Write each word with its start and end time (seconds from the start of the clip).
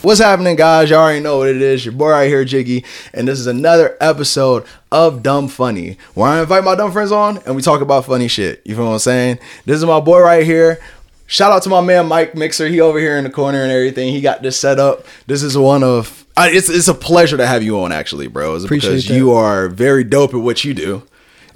What's 0.00 0.20
happening, 0.20 0.54
guys? 0.54 0.90
Y'all 0.90 1.00
already 1.00 1.18
know 1.18 1.38
what 1.38 1.48
it 1.48 1.60
is. 1.60 1.84
Your 1.84 1.92
boy 1.92 2.10
right 2.10 2.28
here, 2.28 2.44
Jiggy, 2.44 2.84
and 3.12 3.26
this 3.26 3.40
is 3.40 3.48
another 3.48 3.96
episode 4.00 4.64
of 4.92 5.24
Dumb 5.24 5.48
Funny, 5.48 5.98
where 6.14 6.30
I 6.30 6.40
invite 6.40 6.62
my 6.62 6.76
dumb 6.76 6.92
friends 6.92 7.10
on 7.10 7.38
and 7.38 7.56
we 7.56 7.62
talk 7.62 7.80
about 7.80 8.04
funny 8.04 8.28
shit. 8.28 8.62
You 8.64 8.76
feel 8.76 8.84
what 8.84 8.92
I'm 8.92 8.98
saying? 9.00 9.40
This 9.64 9.76
is 9.76 9.84
my 9.84 9.98
boy 9.98 10.20
right 10.20 10.46
here. 10.46 10.78
Shout 11.26 11.50
out 11.50 11.64
to 11.64 11.68
my 11.68 11.80
man 11.80 12.06
Mike 12.06 12.36
Mixer. 12.36 12.68
He 12.68 12.80
over 12.80 13.00
here 13.00 13.18
in 13.18 13.24
the 13.24 13.30
corner 13.30 13.60
and 13.60 13.72
everything. 13.72 14.14
He 14.14 14.20
got 14.20 14.40
this 14.40 14.56
set 14.56 14.78
up. 14.78 15.04
This 15.26 15.42
is 15.42 15.58
one 15.58 15.82
of. 15.82 16.24
I, 16.36 16.50
it's 16.50 16.70
it's 16.70 16.86
a 16.86 16.94
pleasure 16.94 17.36
to 17.36 17.46
have 17.46 17.64
you 17.64 17.80
on, 17.80 17.90
actually, 17.90 18.28
bro. 18.28 18.54
Appreciate 18.54 18.90
because 18.90 19.08
that. 19.08 19.16
you 19.16 19.32
are 19.32 19.68
very 19.68 20.04
dope 20.04 20.32
at 20.32 20.40
what 20.40 20.62
you 20.62 20.74
do. 20.74 21.02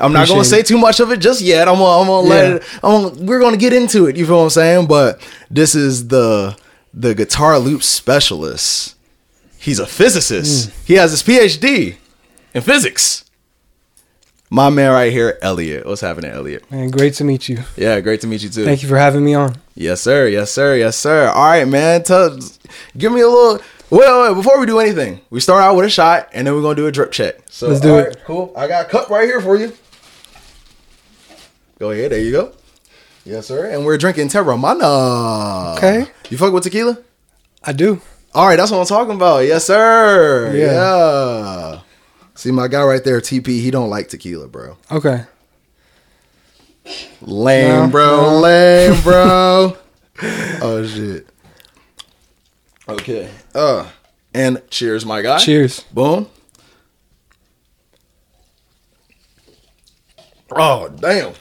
I'm 0.00 0.12
not 0.12 0.26
gonna 0.26 0.44
say 0.44 0.64
too 0.64 0.78
much 0.78 0.98
of 0.98 1.12
it 1.12 1.20
just 1.20 1.42
yet. 1.42 1.68
I'm 1.68 1.76
gonna, 1.76 2.00
I'm 2.00 2.06
gonna 2.08 2.28
let 2.28 2.52
it. 2.54 2.62
I'm 2.82 3.02
gonna, 3.02 3.24
we're 3.24 3.40
gonna 3.40 3.56
get 3.56 3.72
into 3.72 4.06
it. 4.06 4.16
You 4.16 4.26
feel 4.26 4.38
what 4.38 4.44
I'm 4.44 4.50
saying? 4.50 4.88
But 4.88 5.20
this 5.48 5.76
is 5.76 6.08
the 6.08 6.56
the 6.94 7.14
guitar 7.14 7.58
loop 7.58 7.82
specialist. 7.82 8.96
He's 9.58 9.78
a 9.78 9.86
physicist. 9.86 10.68
Mm. 10.70 10.86
He 10.86 10.94
has 10.94 11.10
his 11.12 11.22
PhD 11.22 11.96
in 12.54 12.62
physics. 12.62 13.24
My 14.50 14.68
man 14.68 14.90
right 14.92 15.10
here, 15.10 15.38
Elliot. 15.40 15.86
What's 15.86 16.02
happening, 16.02 16.30
Elliot? 16.30 16.70
Man, 16.70 16.90
great 16.90 17.14
to 17.14 17.24
meet 17.24 17.48
you. 17.48 17.60
Yeah, 17.76 17.98
great 18.00 18.20
to 18.20 18.26
meet 18.26 18.42
you 18.42 18.50
too. 18.50 18.64
Thank 18.66 18.82
you 18.82 18.88
for 18.88 18.98
having 18.98 19.24
me 19.24 19.34
on. 19.34 19.56
Yes, 19.74 20.02
sir. 20.02 20.26
Yes, 20.28 20.50
sir. 20.50 20.76
Yes, 20.76 20.96
sir. 20.96 21.28
All 21.28 21.44
right, 21.48 21.66
man. 21.66 22.02
Tell, 22.02 22.38
give 22.98 23.12
me 23.12 23.22
a 23.22 23.28
little. 23.28 23.60
Well, 23.88 24.28
wait, 24.28 24.34
before 24.34 24.58
we 24.60 24.66
do 24.66 24.78
anything, 24.78 25.20
we 25.30 25.40
start 25.40 25.62
out 25.62 25.74
with 25.76 25.86
a 25.86 25.90
shot, 25.90 26.28
and 26.34 26.46
then 26.46 26.54
we're 26.54 26.60
gonna 26.62 26.74
do 26.74 26.86
a 26.86 26.92
drip 26.92 27.12
check. 27.12 27.36
So 27.48 27.68
Let's 27.68 27.80
do 27.80 27.96
it. 27.98 28.02
right, 28.08 28.24
Cool. 28.24 28.52
I 28.56 28.66
got 28.68 28.86
a 28.86 28.88
cup 28.90 29.08
right 29.08 29.24
here 29.26 29.40
for 29.40 29.56
you. 29.56 29.72
Go 31.78 31.90
ahead. 31.90 32.10
There 32.12 32.20
you 32.20 32.32
go. 32.32 32.52
Yes, 33.24 33.46
sir. 33.46 33.66
And 33.70 33.84
we're 33.84 33.98
drinking 33.98 34.28
Teremana. 34.28 35.76
Okay. 35.76 36.06
You 36.28 36.36
fuck 36.38 36.52
with 36.52 36.64
tequila? 36.64 36.98
I 37.62 37.72
do. 37.72 38.00
All 38.34 38.46
right, 38.46 38.56
that's 38.56 38.70
what 38.70 38.78
I'm 38.78 38.86
talking 38.86 39.14
about. 39.14 39.40
Yes, 39.40 39.64
sir. 39.66 40.52
Yeah. 40.56 40.72
Yeah. 40.72 41.80
See 42.34 42.50
my 42.50 42.66
guy 42.66 42.82
right 42.82 43.04
there, 43.04 43.20
TP. 43.20 43.46
He 43.60 43.70
don't 43.70 43.90
like 43.90 44.08
tequila, 44.08 44.48
bro. 44.48 44.76
Okay. 44.90 45.24
Lame, 47.20 47.68
No, 47.68 47.88
bro. 47.88 48.16
no. 48.32 48.40
Lame, 48.40 49.02
bro. 49.02 49.76
oh 50.22 50.86
shit. 50.86 51.28
Okay. 52.88 53.30
Uh, 53.54 53.88
and 54.34 54.60
cheers, 54.70 55.06
my 55.06 55.22
guy. 55.22 55.38
Cheers. 55.38 55.80
Boom. 55.92 56.28
Oh 60.50 60.88
damn. 60.88 61.34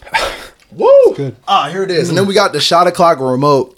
Woo. 0.71 1.13
good. 1.15 1.35
Ah, 1.47 1.69
here 1.69 1.83
it 1.83 1.91
is. 1.91 2.09
And 2.09 2.17
then 2.17 2.25
we 2.25 2.33
got 2.33 2.53
the 2.53 2.61
shot 2.61 2.87
o'clock 2.87 3.19
remote. 3.19 3.77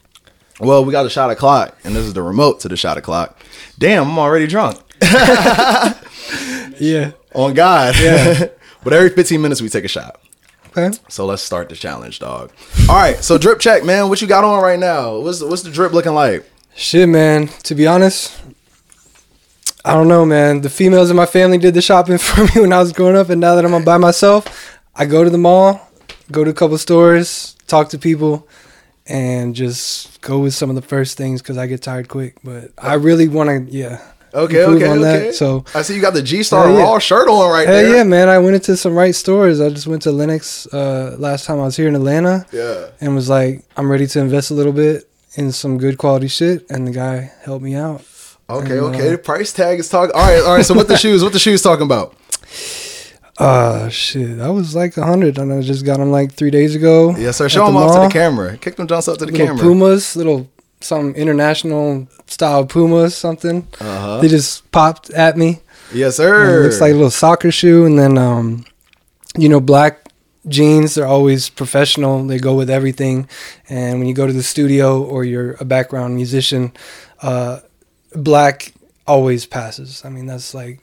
Well, 0.60 0.86
we 0.86 0.92
got 0.92 1.04
the 1.04 1.10
shot 1.10 1.32
o'clock, 1.32 1.78
and 1.84 1.96
this 1.96 2.06
is 2.06 2.14
the 2.14 2.22
remote 2.22 2.60
to 2.62 2.70
the 2.70 2.78
shot 2.78 2.98
o'clock. 2.98 3.40
Damn, 3.80 4.10
I'm 4.10 4.20
already 4.20 4.48
drunk. 4.48 4.80
Yeah. 6.80 7.12
On 7.34 7.54
God. 7.54 7.96
Yeah. 8.00 8.48
but 8.84 8.94
every 8.94 9.10
15 9.10 9.42
minutes 9.42 9.62
we 9.62 9.70
take 9.70 9.86
a 9.86 9.90
shot. 9.90 10.20
Okay. 10.76 10.96
So 11.08 11.26
let's 11.26 11.44
start 11.44 11.70
the 11.70 11.76
challenge, 11.76 12.20
dog. 12.20 12.52
All 12.90 12.96
right, 12.96 13.18
so 13.24 13.38
drip 13.38 13.60
check, 13.60 13.84
man. 13.84 14.10
What 14.10 14.22
you 14.22 14.28
got 14.28 14.44
on 14.44 14.62
right 14.64 14.80
now? 14.80 15.20
What's 15.20 15.42
what's 15.42 15.62
the 15.62 15.70
drip 15.70 15.94
looking 15.94 16.16
like? 16.16 16.50
Shit, 16.76 17.08
man. 17.08 17.48
To 17.64 17.76
be 17.76 17.86
honest, 17.86 18.42
I 19.86 19.94
don't 19.94 20.08
know, 20.08 20.26
man. 20.26 20.62
The 20.62 20.72
females 20.72 21.12
in 21.12 21.16
my 21.16 21.28
family 21.28 21.60
did 21.60 21.76
the 21.76 21.82
shopping 21.82 22.18
for 22.20 22.44
me 22.44 22.62
when 22.62 22.74
I 22.74 22.80
was 22.80 22.92
growing 22.92 23.16
up, 23.16 23.30
and 23.30 23.40
now 23.40 23.54
that 23.54 23.64
I'm 23.64 23.86
by 23.86 23.98
myself, 23.98 24.80
I 24.96 25.06
go 25.06 25.24
to 25.24 25.30
the 25.30 25.38
mall, 25.38 25.80
go 26.32 26.44
to 26.44 26.50
a 26.52 26.54
couple 26.54 26.78
stores, 26.78 27.56
talk 27.68 27.90
to 27.90 27.98
people, 27.98 28.48
and 29.06 29.54
just 29.56 30.22
go 30.22 30.40
with 30.40 30.54
some 30.54 30.70
of 30.70 30.76
the 30.76 30.82
first 30.82 31.18
things 31.18 31.42
because 31.42 31.58
I 31.58 31.68
get 31.68 31.82
tired 31.82 32.08
quick. 32.10 32.38
But 32.44 32.72
I 32.78 32.94
really 32.96 33.28
want 33.28 33.50
to, 33.70 33.74
yeah. 33.76 34.02
Okay, 34.36 34.64
okay, 34.64 34.88
okay. 34.90 34.98
that, 35.28 35.36
so- 35.36 35.64
I 35.76 35.84
see 35.84 35.94
you 35.96 36.02
got 36.02 36.14
the 36.16 36.22
G 36.24 36.42
Star 36.42 36.68
yeah. 36.72 36.80
Raw 36.82 36.98
shirt 36.98 37.28
on 37.30 37.52
right 37.52 37.68
Hell 37.68 37.84
there. 37.84 37.98
yeah, 37.98 38.04
man! 38.04 38.30
I 38.30 38.40
went 38.40 38.56
into 38.56 38.76
some 38.76 38.96
right 38.96 39.14
stores. 39.14 39.62
I 39.62 39.70
just 39.70 39.86
went 39.86 40.02
to 40.04 40.12
Lenox 40.12 40.66
uh, 40.74 41.16
last 41.20 41.46
time 41.46 41.60
I 41.60 41.66
was 41.66 41.78
here 41.78 41.88
in 41.88 41.94
Atlanta. 41.96 42.44
Yeah. 42.52 42.88
and 43.00 43.14
was 43.14 43.30
like, 43.30 43.64
I'm 43.78 43.92
ready 43.92 44.08
to 44.08 44.20
invest 44.20 44.50
a 44.50 44.56
little 44.56 44.74
bit 44.74 45.08
in 45.36 45.52
some 45.52 45.78
good 45.78 46.00
quality 46.00 46.28
shit. 46.30 46.66
And 46.72 46.88
the 46.88 46.92
guy 46.92 47.32
helped 47.44 47.64
me 47.64 47.76
out. 47.76 48.04
Okay, 48.50 48.72
And, 48.80 48.96
okay. 48.96 49.08
uh, 49.10 49.12
The 49.12 49.18
price 49.20 49.54
tag 49.54 49.78
is 49.80 49.88
talking. 49.88 50.16
All 50.16 50.22
right, 50.22 50.42
all 50.44 50.56
right. 50.56 50.66
So 50.66 50.74
what 50.74 50.88
the 50.88 50.98
shoes? 51.04 51.24
What 51.24 51.34
the 51.34 51.38
shoes 51.40 51.62
talking 51.62 51.86
about? 51.86 52.16
Uh, 53.38 53.90
shit. 53.90 54.40
I 54.40 54.50
was 54.50 54.76
like 54.76 54.96
a 54.98 55.04
hundred 55.06 55.38
and 55.40 55.52
I 55.52 55.62
just 55.62 55.86
got 55.86 55.98
them 55.98 56.12
like 56.12 56.34
three 56.34 56.52
days 56.52 56.76
ago. 56.76 57.16
Yes, 57.18 57.38
sir. 57.38 57.50
Show 57.50 57.62
the 57.66 57.72
them 57.72 57.78
off 57.78 57.96
to 57.96 58.08
the 58.08 58.14
camera. 58.14 58.58
Kick 58.58 58.76
them 58.76 58.88
jumps 58.88 59.08
up 59.08 59.18
to 59.18 59.26
the 59.26 59.32
Little 59.32 59.48
camera. 59.48 59.62
Pumas, 59.64 60.16
little 60.16 60.50
some 60.82 61.16
international 61.16 62.08
style 62.28 62.66
Pumas, 62.66 63.16
something. 63.16 63.68
Uh-huh. 63.80 64.20
They 64.22 64.28
just 64.28 64.70
popped 64.72 65.10
at 65.12 65.36
me. 65.38 65.62
Yes, 65.94 66.18
sir. 66.18 66.60
It 66.60 66.64
looks 66.64 66.82
like 66.82 66.92
a 66.92 66.96
little 66.96 67.10
soccer 67.12 67.52
shoe. 67.52 67.86
And 67.86 67.98
then, 67.98 68.18
um, 68.18 68.66
you 69.38 69.50
know, 69.50 69.60
black 69.60 70.10
jeans, 70.48 70.96
they're 70.96 71.08
always 71.08 71.50
professional. 71.50 72.26
They 72.28 72.38
go 72.38 72.54
with 72.54 72.70
everything. 72.70 73.28
And 73.70 73.98
when 74.00 74.08
you 74.08 74.14
go 74.14 74.28
to 74.28 74.34
the 74.34 74.44
studio 74.44 75.02
or 75.02 75.24
you're 75.24 75.54
a 75.60 75.66
background 75.66 76.16
musician, 76.16 76.72
uh, 77.22 77.60
black 78.14 78.74
always 79.08 79.46
passes. 79.46 80.04
I 80.06 80.10
mean, 80.10 80.26
that's 80.28 80.54
like, 80.54 80.80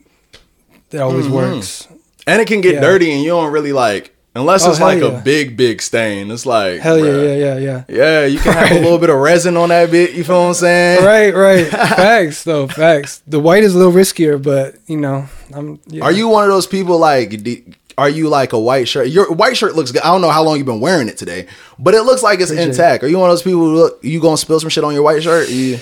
it 0.91 0.99
always 0.99 1.27
Mm-hmm. 1.27 1.35
works. 1.35 1.87
And 2.31 2.41
it 2.43 2.47
can 2.49 2.61
get 2.61 2.75
Yeah. 2.75 2.81
dirty, 2.81 3.11
and 3.13 3.23
you 3.23 3.31
don't 3.31 3.53
really 3.53 3.73
like 3.73 4.15
unless 4.37 4.65
Oh, 4.65 4.71
it's 4.71 4.81
like 4.81 5.03
a 5.03 5.21
big, 5.25 5.57
big 5.57 5.83
stain. 5.83 6.31
It's 6.31 6.47
like 6.47 6.81
Hell 6.81 6.99
yeah, 6.99 7.05
bruh. 7.05 7.39
yeah, 7.41 7.57
yeah, 7.59 7.83
yeah. 7.89 8.21
Yeah, 8.21 8.27
you 8.27 8.39
can 8.39 8.53
have 8.53 8.71
a 8.71 8.81
little 8.81 8.99
bit 8.99 9.11
of 9.11 9.17
resin 9.17 9.57
on 9.57 9.71
that 9.71 9.91
bit. 9.91 10.13
You 10.13 10.23
feel 10.25 10.41
what 10.43 10.49
I'm 10.49 10.55
saying? 10.55 11.05
Right, 11.05 11.35
right. 11.35 11.67
facts, 12.05 12.45
though. 12.45 12.69
Facts. 12.69 13.23
The 13.27 13.41
white 13.41 13.65
is 13.65 13.75
a 13.75 13.79
little 13.79 13.93
riskier, 13.93 14.41
but 14.43 14.77
you 14.87 14.97
know, 14.97 15.27
I'm. 15.53 15.81
Yeah. 15.87 16.05
Are 16.05 16.13
you 16.13 16.29
one 16.29 16.45
of 16.45 16.51
those 16.51 16.67
people 16.69 16.99
like? 16.99 17.43
d- 17.43 17.65
Are 17.99 18.09
you 18.09 18.29
like 18.29 18.53
a 18.55 18.59
white 18.59 18.89
shirt? 18.89 19.09
Your 19.09 19.31
white 19.33 19.57
shirt 19.57 19.75
looks 19.75 19.91
good. 19.93 20.01
I 20.03 20.07
don't 20.13 20.23
know 20.23 20.31
how 20.31 20.43
long 20.43 20.57
you've 20.57 20.65
been 20.67 20.81
wearing 20.81 21.09
it 21.09 21.19
today, 21.19 21.47
but 21.79 21.93
it 21.95 22.03
looks 22.03 22.23
like 22.23 22.41
it's 22.41 22.51
Appreciate 22.51 22.67
it. 22.69 22.71
intact. 22.71 23.05
Are 23.05 23.09
you 23.09 23.19
one 23.19 23.29
of 23.29 23.33
those 23.35 23.43
people 23.43 23.61
who 23.61 23.75
look? 23.75 23.99
You 24.03 24.21
gonna 24.21 24.37
spill 24.39 24.59
some 24.61 24.71
shit 24.71 24.85
on 24.85 24.95
your 24.95 25.03
white 25.03 25.23
shirt? 25.23 25.51
You, 25.51 25.79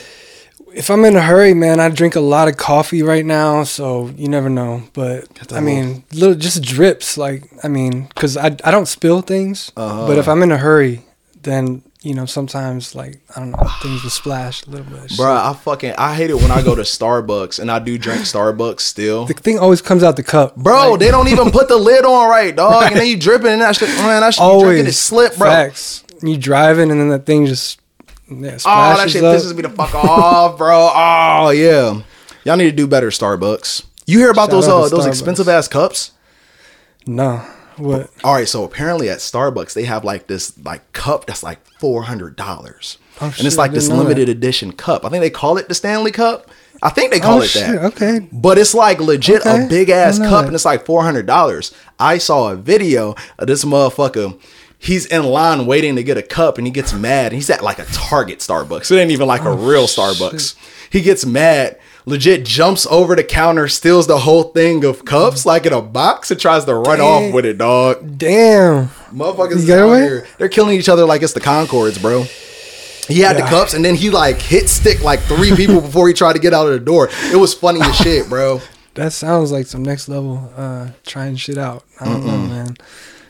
If 0.75 0.91
I'm 0.91 1.05
in 1.05 1.17
a 1.17 1.21
hurry, 1.23 1.55
man, 1.55 1.81
I 1.81 1.89
drink 1.89 2.15
a 2.17 2.21
lot 2.21 2.49
of 2.49 2.57
coffee 2.57 3.03
right 3.03 3.25
now, 3.25 3.65
so 3.65 4.09
you 4.17 4.29
never 4.29 4.49
know. 4.49 4.83
But 4.93 5.27
I 5.53 5.61
mean, 5.61 6.05
little 6.13 6.35
just 6.35 6.63
drips. 6.63 7.17
Like 7.19 7.45
I 7.65 7.69
mean, 7.69 8.07
because 8.15 8.37
I 8.37 8.47
I 8.65 8.71
don't 8.71 8.87
spill 8.89 9.23
things, 9.23 9.73
Uh-huh. 9.77 10.07
but 10.07 10.19
if 10.19 10.29
I'm 10.29 10.43
in 10.43 10.53
a 10.53 10.59
hurry, 10.59 11.05
then 11.43 11.83
you 12.03 12.15
know 12.15 12.27
sometimes 12.27 12.95
like 12.95 13.21
I 13.35 13.41
don't 13.41 13.51
know 13.53 13.69
things 13.83 14.03
will 14.03 14.11
splash 14.11 14.65
a 14.67 14.71
little 14.71 14.87
bit. 14.87 15.17
Bro, 15.17 15.33
I 15.35 15.53
fucking 15.55 15.95
I 15.99 16.15
hate 16.15 16.31
it 16.31 16.37
when 16.37 16.51
I 16.51 16.63
go 16.63 16.75
to 16.75 16.83
Starbucks 16.83 17.59
and 17.59 17.71
I 17.71 17.79
do 17.79 17.97
drink 17.99 18.23
Starbucks 18.23 18.81
still. 18.81 19.25
The 19.27 19.35
thing 19.35 19.59
always 19.59 19.81
comes 19.83 20.03
out 20.03 20.17
the 20.17 20.23
cup, 20.23 20.55
Bro, 20.57 20.91
Like, 20.93 21.01
they 21.01 21.11
don't 21.11 21.29
even 21.29 21.51
put 21.51 21.69
the 21.69 21.77
lid 21.77 22.05
on 22.05 22.29
right, 22.29 22.55
dog. 22.55 22.85
And 22.93 22.97
then 22.97 23.07
you 23.07 23.17
dripping 23.27 23.51
and 23.51 23.63
that 23.63 23.75
shit, 23.77 23.89
man, 23.89 24.21
that 24.21 24.35
shit 24.35 24.45
you 24.45 24.61
drinking 24.61 24.87
it 24.87 24.93
slip, 24.93 25.37
bro. 25.37 25.49
Facts. 25.51 26.05
You 26.23 26.37
driving 26.37 26.91
and 26.91 27.01
then 27.01 27.09
that 27.11 27.27
thing 27.27 27.47
just 27.47 27.81
yeah, 28.31 28.59
Oh, 28.67 28.97
that 28.97 29.11
shit 29.11 29.25
up. 29.25 29.37
pisses 29.37 29.55
me 29.55 29.63
the 29.63 29.69
fuck 29.71 29.95
off, 29.95 30.59
bro. 30.59 30.91
Oh 30.95 31.51
yeah, 31.51 32.03
y'all 32.45 32.57
need 32.57 32.71
to 32.71 32.73
do 32.77 32.87
better, 32.87 33.09
Starbucks. 33.11 33.85
You 34.07 34.19
hear 34.19 34.31
about 34.31 34.51
Shout 34.51 34.63
those 34.63 34.69
uh 34.69 34.89
those 34.89 35.07
expensive 35.07 35.49
ass 35.49 35.69
cups? 35.69 36.13
No, 37.07 37.39
what? 37.77 38.11
All 38.25 38.35
right, 38.35 38.49
so 38.49 38.65
apparently 38.65 39.09
at 39.09 39.19
Starbucks 39.19 39.73
they 39.75 39.85
have 39.85 40.05
like 40.05 40.27
this 40.27 40.59
like 40.65 40.93
cup 40.93 41.27
that's 41.27 41.43
like 41.43 41.59
four 41.79 42.03
hundred 42.05 42.37
dollars, 42.37 42.99
Oh, 43.21 43.27
and 43.27 43.35
shit, 43.35 43.47
it's 43.47 43.57
like 43.57 43.73
this 43.73 43.89
limited 43.89 44.29
that. 44.29 44.33
edition 44.33 44.73
cup. 44.73 45.05
I 45.05 45.09
think 45.09 45.23
they 45.23 45.31
call 45.31 45.57
it 45.59 45.69
the 45.69 45.75
Stanley 45.75 46.11
Cup. 46.13 46.51
I 46.81 46.91
think 46.91 47.11
they 47.11 47.19
call 47.19 47.39
Oh, 47.39 47.43
it 47.43 47.49
shit, 47.49 47.67
that. 47.67 47.85
okay. 47.87 48.29
But 48.31 48.57
it's 48.57 48.73
like 48.73 49.01
legit 49.01 49.45
a 49.45 49.67
big 49.69 49.91
ass 49.91 50.19
cup, 50.19 50.31
that. 50.31 50.47
and 50.47 50.55
it's 50.55 50.65
like 50.65 50.87
four 50.87 51.03
hundred 51.03 51.27
dollars. 51.27 51.75
I 51.99 52.19
saw 52.19 52.53
a 52.53 52.57
video 52.57 53.15
of 53.39 53.47
this 53.49 53.65
motherfucker. 53.65 54.39
He's 54.79 55.07
in 55.07 55.25
line 55.25 55.67
waiting 55.67 55.97
to 55.97 56.03
get 56.05 56.17
a 56.17 56.23
cup, 56.23 56.57
and 56.59 56.67
he 56.67 56.71
gets 56.73 56.93
mad. 56.93 57.27
and 57.27 57.35
He's 57.35 57.51
at 57.51 57.63
like 57.65 57.79
a 57.79 57.85
Target 57.87 58.39
Starbucks. 58.39 58.91
It 58.93 58.97
ain't 58.99 59.11
even 59.11 59.27
like 59.27 59.43
a 59.43 59.53
real 59.53 59.87
Starbucks. 59.87 60.55
He 60.91 61.01
gets 61.01 61.27
mad. 61.27 61.79
Legit 62.07 62.45
jumps 62.45 62.87
over 62.87 63.15
the 63.15 63.25
counter, 63.25 63.69
steals 63.69 64.07
the 64.07 64.19
whole 64.19 64.45
thing 64.45 64.85
of 64.85 65.05
cups 65.05 65.45
like 65.45 65.67
in 65.67 65.73
a 65.75 65.83
box, 65.83 66.31
and 66.31 66.41
tries 66.41 66.65
to 66.65 66.75
run 66.75 67.01
off 67.01 67.35
with 67.35 67.45
it, 67.45 67.59
dog. 67.59 68.17
Damn. 68.17 68.89
Motherfuckers 69.13 69.67
You 69.67 69.75
out 69.75 69.89
away? 69.89 70.01
here. 70.03 70.27
They're 70.39 70.49
killing 70.49 70.79
each 70.79 70.89
other 70.89 71.05
like 71.05 71.23
it's 71.23 71.35
the 71.35 71.41
Concords, 71.41 71.99
bro. 71.99 72.23
He 73.09 73.21
had 73.21 73.37
the 73.37 73.43
cups 73.43 73.73
and 73.75 73.83
then 73.85 73.95
he 73.95 74.11
like 74.11 74.41
hit 74.41 74.69
stick 74.69 75.03
like 75.03 75.21
three 75.21 75.55
people 75.57 75.81
before 75.81 76.09
he 76.09 76.15
tried 76.15 76.35
to 76.35 76.39
get 76.39 76.53
out 76.55 76.67
of 76.67 76.73
the 76.75 76.79
door. 76.81 77.09
It 77.33 77.37
was 77.37 77.53
funny 77.55 77.81
as 77.83 77.97
shit, 77.97 78.29
bro. 78.29 78.61
That 78.95 79.13
sounds 79.13 79.53
like 79.53 79.67
some 79.67 79.85
next 79.85 80.09
level 80.09 80.53
uh 80.57 80.89
trying 81.07 81.37
shit 81.37 81.57
out. 81.57 81.85
I 82.01 82.07
don't 82.07 82.27
know, 82.27 82.37
man. 82.37 82.77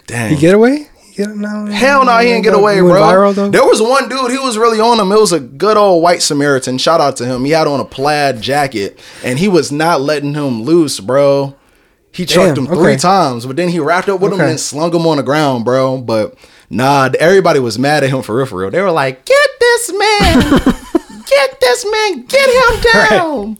Dang. 0.07 0.31
He 0.35 0.41
get 0.41 0.55
away? 0.55 0.88
Get 1.19 1.31
no. 1.31 1.67
Hell 1.67 2.05
no, 2.05 2.17
he 2.19 2.29
didn't 2.29 2.45
get 2.45 2.55
away, 2.55 2.79
bro. 2.79 2.93
Viral. 3.03 3.51
There 3.51 3.65
was 3.65 3.83
one 3.83 4.09
dude, 4.09 4.31
he 4.31 4.39
was 4.39 4.57
really 4.57 4.79
on 4.79 5.01
him. 5.01 5.11
It 5.11 5.19
was 5.19 5.33
a 5.33 5.41
good 5.41 5.77
old 5.77 6.01
white 6.01 6.23
Samaritan. 6.23 6.79
Shout 6.79 7.01
out 7.01 7.17
to 7.17 7.27
him. 7.27 7.45
He 7.45 7.51
had 7.51 7.67
on 7.67 7.81
a 7.81 7.85
plaid 7.85 8.41
jacket 8.41 9.01
and 9.25 9.37
he 9.37 9.49
was 9.49 9.73
not 9.73 10.01
letting 10.01 10.35
him 10.35 10.63
loose, 10.63 11.01
bro. 11.01 11.57
He 12.13 12.25
chucked 12.25 12.55
Damn, 12.55 12.67
him 12.67 12.73
three 12.73 12.93
okay. 12.93 12.97
times, 12.99 13.47
but 13.47 13.57
then 13.57 13.69
he 13.69 13.81
wrapped 13.81 14.09
up 14.09 14.21
with 14.21 14.33
him 14.33 14.41
and 14.41 14.61
slung 14.61 14.95
him 14.95 15.09
on 15.09 15.17
the 15.17 15.25
ground, 15.25 15.65
bro. 15.65 16.01
But 16.01 16.39
nah, 16.71 17.11
everybody 17.19 17.59
was 17.59 17.81
mad 17.81 18.05
at 18.05 18.11
him 18.11 18.23
for 18.23 18.37
real, 18.37 18.47
for 18.47 18.61
real. 18.61 18.71
They 18.71 18.81
were 18.81 18.93
like, 18.93 19.25
"Get 19.25 19.51
this 19.59 19.93
man, 19.93 20.41
Get 21.29 21.61
this 21.61 21.85
man, 21.85 22.27
get 22.27 22.49
him 22.49 22.81
down. 22.93 23.59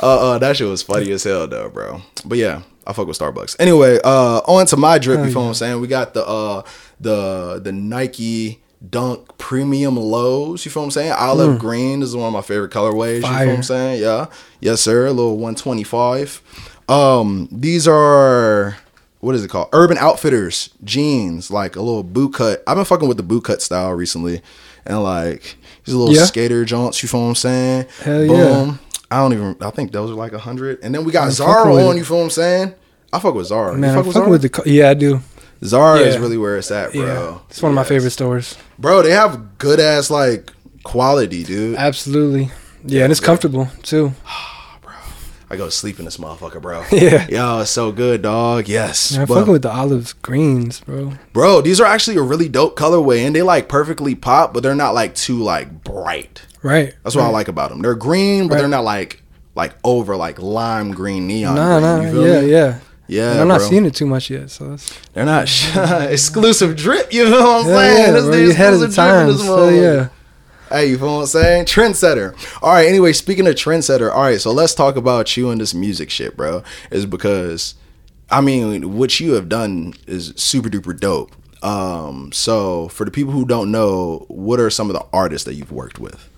uh, 0.00 0.30
uh, 0.30 0.38
that 0.38 0.56
shit 0.56 0.68
was 0.68 0.82
funny 0.84 1.10
as 1.10 1.24
hell 1.24 1.48
though, 1.48 1.68
bro. 1.68 2.02
But 2.24 2.38
yeah, 2.38 2.62
I 2.86 2.92
fuck 2.92 3.06
with 3.06 3.18
Starbucks. 3.18 3.56
Anyway, 3.58 3.98
uh, 4.02 4.38
on 4.46 4.66
to 4.66 4.76
my 4.76 4.98
drip. 4.98 5.24
You 5.24 5.32
feel 5.32 5.42
what 5.42 5.48
I'm 5.48 5.54
saying? 5.54 5.80
We 5.80 5.86
got 5.88 6.14
the 6.14 6.26
uh, 6.26 6.62
the 7.00 7.60
the 7.62 7.72
Nike 7.72 8.60
Dunk 8.88 9.36
Premium 9.38 9.96
Lows. 9.96 10.64
You 10.64 10.70
feel 10.70 10.82
what 10.82 10.86
I'm 10.86 10.90
saying? 10.92 11.12
Olive 11.12 11.58
green 11.58 12.02
is 12.02 12.14
one 12.16 12.26
of 12.28 12.32
my 12.32 12.40
favorite 12.42 12.70
colorways. 12.72 13.16
You 13.16 13.22
feel 13.22 13.32
what 13.32 13.48
I'm 13.48 13.62
saying? 13.62 14.02
Yeah, 14.02 14.26
yes 14.60 14.80
sir. 14.80 15.06
A 15.06 15.10
little 15.12 15.36
125. 15.38 16.42
Um, 16.88 17.48
these 17.52 17.86
are 17.86 18.76
what 19.20 19.34
is 19.34 19.44
it 19.44 19.48
called? 19.48 19.68
Urban 19.72 19.98
Outfitters 19.98 20.70
jeans, 20.82 21.50
like 21.50 21.76
a 21.76 21.82
little 21.82 22.02
boot 22.02 22.34
cut. 22.34 22.62
I've 22.66 22.76
been 22.76 22.84
fucking 22.86 23.06
with 23.08 23.16
the 23.18 23.22
boot 23.22 23.44
cut 23.44 23.60
style 23.62 23.92
recently, 23.92 24.40
and 24.86 25.02
like 25.02 25.56
these 25.84 25.94
little 25.94 26.14
Yeah. 26.14 26.24
skater 26.24 26.64
jaunts. 26.64 27.02
You 27.02 27.08
feel 27.08 27.20
what 27.22 27.28
I'm 27.28 27.34
saying? 27.34 27.86
Hell 28.02 28.24
yeah. 28.24 28.76
I 29.10 29.16
don't 29.18 29.32
even. 29.32 29.56
I 29.60 29.70
think 29.70 29.92
those 29.92 30.10
are 30.10 30.14
like 30.14 30.32
a 30.32 30.38
hundred. 30.38 30.78
And 30.82 30.94
then 30.94 31.04
we 31.04 31.12
got 31.12 31.24
I'm 31.24 31.30
Zara 31.32 31.74
on. 31.86 31.96
You 31.96 32.04
feel 32.04 32.16
what 32.18 32.24
I'm 32.24 32.30
saying? 32.30 32.74
I 33.12 33.18
fuck 33.18 33.34
with 33.34 33.46
Zara. 33.46 33.76
Man, 33.76 33.90
you 33.90 33.96
fuck 33.96 34.06
with 34.06 34.14
Zara? 34.14 34.28
with 34.30 34.42
the. 34.42 34.62
Yeah, 34.70 34.88
I 34.90 34.94
do. 34.94 35.20
Zara 35.64 36.00
is 36.00 36.18
really 36.18 36.38
where 36.38 36.56
it's 36.56 36.70
at, 36.70 36.92
bro. 36.92 37.04
Yeah, 37.06 37.38
it's 37.50 37.62
one 37.62 37.70
of 37.72 37.76
my 37.76 37.84
favorite 37.84 38.10
stores. 38.10 38.56
Bro, 38.78 39.02
they 39.02 39.10
have 39.10 39.58
good 39.58 39.78
ass 39.80 40.10
like 40.10 40.52
quality, 40.84 41.44
dude. 41.44 41.76
Absolutely. 41.76 42.50
Yeah, 42.84 43.02
and 43.04 43.10
it's 43.12 43.20
comfortable 43.20 43.68
too. 43.82 44.12
Bro, 44.82 44.94
I 45.50 45.56
go 45.56 45.66
to 45.66 45.70
sleep 45.70 45.98
in 45.98 46.06
this 46.06 46.16
motherfucker, 46.16 46.62
bro. 46.62 46.84
Yeah. 46.92 47.26
Yo, 47.28 47.60
it's 47.60 47.70
so 47.70 47.92
good, 47.92 48.22
dog. 48.22 48.68
Yes. 48.68 49.12
Man, 49.12 49.20
I'm 49.22 49.26
fucking 49.26 49.52
with 49.52 49.62
the 49.62 49.70
olive 49.70 50.14
greens, 50.22 50.80
bro. 50.80 51.12
bro, 51.34 51.60
these 51.60 51.78
are 51.80 51.86
actually 51.86 52.16
a 52.16 52.22
really 52.22 52.48
dope 52.48 52.78
colorway, 52.78 53.26
and 53.26 53.36
they 53.36 53.42
like 53.42 53.68
perfectly 53.68 54.14
pop, 54.14 54.54
but 54.54 54.62
they're 54.62 54.74
not 54.74 54.94
like 54.94 55.14
too 55.14 55.42
like 55.42 55.84
bright. 55.84 56.46
Right. 56.62 56.94
That's 57.04 57.14
what 57.16 57.24
I 57.24 57.28
like 57.28 57.48
about 57.48 57.68
them. 57.70 57.82
They're 57.82 57.94
green, 57.94 58.48
but 58.48 58.54
Right. 58.54 58.60
they're 58.60 58.68
not 58.68 58.84
like 58.84 59.22
like 59.54 59.74
over 59.84 60.16
like 60.16 60.40
lime 60.40 60.92
green 60.92 61.26
neon. 61.26 61.56
Nah, 61.56 61.98
green, 62.00 62.14
nah, 62.14 62.20
yeah, 62.24 62.40
me? 62.40 62.50
yeah. 62.50 62.78
Yeah, 63.10 63.32
And 63.32 63.40
I'm 63.40 63.48
not 63.48 63.58
bro. 63.58 63.68
seeing 63.68 63.86
it 63.86 63.94
too 63.94 64.06
much 64.06 64.30
yet, 64.30 64.50
so 64.50 64.70
that's 64.70 64.98
They're 65.14 65.24
not 65.24 65.48
exclusive 66.10 66.76
drip. 66.76 67.12
You 67.12 67.28
know 67.28 67.40
what 67.42 67.64
I'm 67.64 67.68
yeah, 67.70 67.76
saying? 67.76 68.14
yeah, 68.14 68.20
bro, 68.22 68.36
you 68.36 68.50
ahead 68.50 68.72
of 68.74 68.80
the 68.80 68.86
exclusive 68.86 68.94
drip 68.94 69.36
times. 69.36 69.44
So 69.44 69.68
yeah. 69.68 70.08
Hey, 70.68 70.86
you 70.90 70.98
feel 70.98 71.14
what 71.16 71.20
I'm 71.22 71.26
saying? 71.26 71.64
Trendsetter. 71.64 72.62
All 72.62 72.72
right. 72.72 72.86
Anyway, 72.86 73.12
speaking 73.12 73.48
of 73.48 73.56
trendsetter, 73.56 74.12
all 74.14 74.22
right. 74.22 74.40
So 74.40 74.52
let's 74.52 74.74
talk 74.74 74.94
about 74.94 75.36
you 75.36 75.50
and 75.50 75.60
this 75.60 75.74
music 75.74 76.08
shit, 76.10 76.36
bro. 76.36 76.62
Is 76.92 77.04
because, 77.06 77.74
I 78.30 78.40
mean, 78.40 78.96
what 78.96 79.18
you 79.18 79.32
have 79.32 79.48
done 79.48 79.94
is 80.06 80.32
super 80.36 80.68
duper 80.68 80.96
dope. 80.98 81.32
Um, 81.64 82.30
so 82.32 82.86
for 82.88 83.04
the 83.04 83.10
people 83.10 83.32
who 83.32 83.44
don't 83.44 83.72
know, 83.72 84.24
what 84.28 84.60
are 84.60 84.70
some 84.70 84.88
of 84.88 84.94
the 84.94 85.04
artists 85.12 85.44
that 85.46 85.54
you've 85.54 85.72
worked 85.72 85.98
with? 85.98 86.28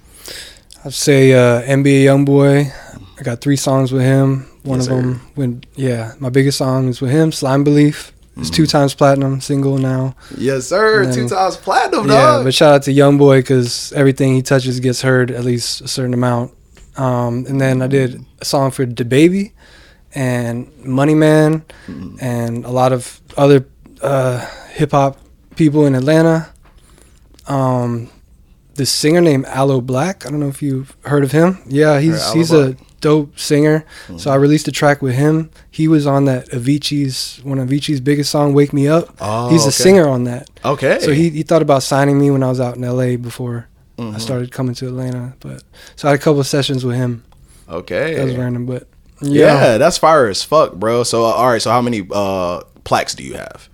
I'd 0.87 0.95
say 0.95 1.35
uh, 1.35 1.61
NBA 1.63 2.05
YoungBoy. 2.05 2.73
I 3.21 3.23
got 3.23 3.43
three 3.43 3.57
songs 3.57 3.93
with 3.93 4.03
him. 4.03 4.47
One 4.65 4.79
Yes, 4.79 4.89
of 4.89 4.97
them, 4.97 5.21
when 5.35 5.65
yeah, 5.75 6.13
my 6.21 6.29
biggest 6.31 6.59
song 6.59 6.89
is 6.89 7.01
with 7.01 7.11
him. 7.11 7.33
Slime 7.33 7.65
Belief. 7.65 8.13
It's 8.37 8.49
Mm-hmm. 8.49 8.55
two 8.55 8.67
times 8.67 8.95
platinum 8.95 9.41
single 9.43 9.77
now. 9.77 10.15
Yes, 10.39 10.67
sir. 10.69 11.03
And 11.03 11.13
Two 11.13 11.29
times 11.29 11.57
platinum, 11.59 12.09
Yeah, 12.09 12.15
dog. 12.39 12.45
but 12.45 12.55
shout 12.55 12.73
out 12.75 12.83
to 12.85 12.93
Young 12.93 13.19
Boy 13.19 13.41
because 13.41 13.93
everything 13.93 14.35
he 14.35 14.41
touches 14.43 14.81
gets 14.81 15.03
heard 15.03 15.31
at 15.31 15.45
least 15.45 15.83
a 15.83 15.89
certain 15.89 16.15
amount. 16.15 16.53
Um, 16.97 17.45
and 17.49 17.61
then 17.61 17.83
I 17.83 17.89
did 17.89 18.25
a 18.41 18.45
song 18.47 18.71
for 18.71 18.87
DaBaby 18.87 19.53
and 20.15 20.71
Money 20.85 21.15
Man 21.15 21.65
Mm-hmm. 21.89 22.17
and 22.21 22.65
a 22.65 22.71
lot 22.71 22.93
of 22.93 23.21
other 23.37 23.67
uh, 24.01 24.47
hip 24.71 24.93
hop 24.93 25.19
people 25.57 25.85
in 25.87 25.95
Atlanta. 25.95 26.49
Um, 27.49 28.09
this 28.77 28.91
singer 28.91 29.21
named 29.21 29.45
Aloe 29.47 29.81
Blacc. 29.83 30.25
I 30.27 30.31
don't 30.31 30.41
know 30.41 30.49
if 30.49 30.63
you've 30.63 30.97
heard 31.05 31.25
of 31.25 31.33
him. 31.33 31.59
Yeah, 31.67 32.01
he's 32.01 32.33
he's 32.33 32.51
Black. 32.51 32.77
A 32.77 32.77
dope 33.03 33.39
singer. 33.39 33.85
So 34.17 34.31
I 34.31 34.37
released 34.37 34.67
a 34.69 34.73
track 34.73 35.03
with 35.03 35.15
him. 35.15 35.51
He 35.71 35.87
was 35.89 36.07
on 36.07 36.25
that 36.25 36.49
Avicii's 36.51 37.41
one 37.45 37.59
of 37.59 37.69
Avicii's 37.69 38.01
biggest 38.01 38.31
song, 38.31 38.55
"Wake 38.55 38.73
Me 38.73 38.89
Up." 38.89 39.15
Oh, 39.21 39.51
he's 39.51 39.63
okay. 39.63 39.69
a 39.69 39.73
singer 39.73 40.09
on 40.09 40.25
that. 40.25 40.49
okay. 40.65 40.99
So 41.01 41.13
he, 41.13 41.29
he 41.29 41.43
thought 41.43 41.61
about 41.63 41.83
signing 41.83 42.19
me 42.19 42.31
when 42.31 42.43
I 42.43 42.49
was 42.49 42.61
out 42.61 42.77
in 42.77 42.83
LA 42.83 43.17
before 43.17 43.69
Mhm. 43.99 44.15
I 44.15 44.19
started 44.19 44.51
coming 44.51 44.75
to 44.77 44.87
Atlanta. 44.87 45.35
But 45.41 45.63
so 45.97 46.09
I 46.09 46.13
had 46.13 46.21
a 46.21 46.23
couple 46.23 46.41
of 46.41 46.47
sessions 46.47 46.83
with 46.85 46.97
him. 46.97 47.23
Okay. 47.69 48.15
That 48.15 48.25
was 48.25 48.37
random, 48.37 48.65
but 48.65 48.89
yeah. 49.21 49.73
yeah. 49.73 49.79
that's 49.79 49.99
fire 49.99 50.29
as 50.29 50.43
fuck, 50.43 50.75
bro. 50.75 51.03
So 51.05 51.25
uh, 51.25 51.29
all 51.29 51.49
right. 51.51 51.61
So 51.61 51.71
how 51.71 51.83
many 51.83 52.07
uh 52.11 52.63
plaques 52.85 53.15
do 53.15 53.23
you 53.23 53.35
have? 53.35 53.69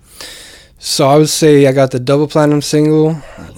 So 0.81 1.07
I 1.09 1.17
would 1.17 1.29
say 1.29 1.67
I 1.67 1.73
got 1.73 1.91
the 1.91 1.99
double 1.99 2.27
platinum 2.27 2.61
single, 2.61 3.09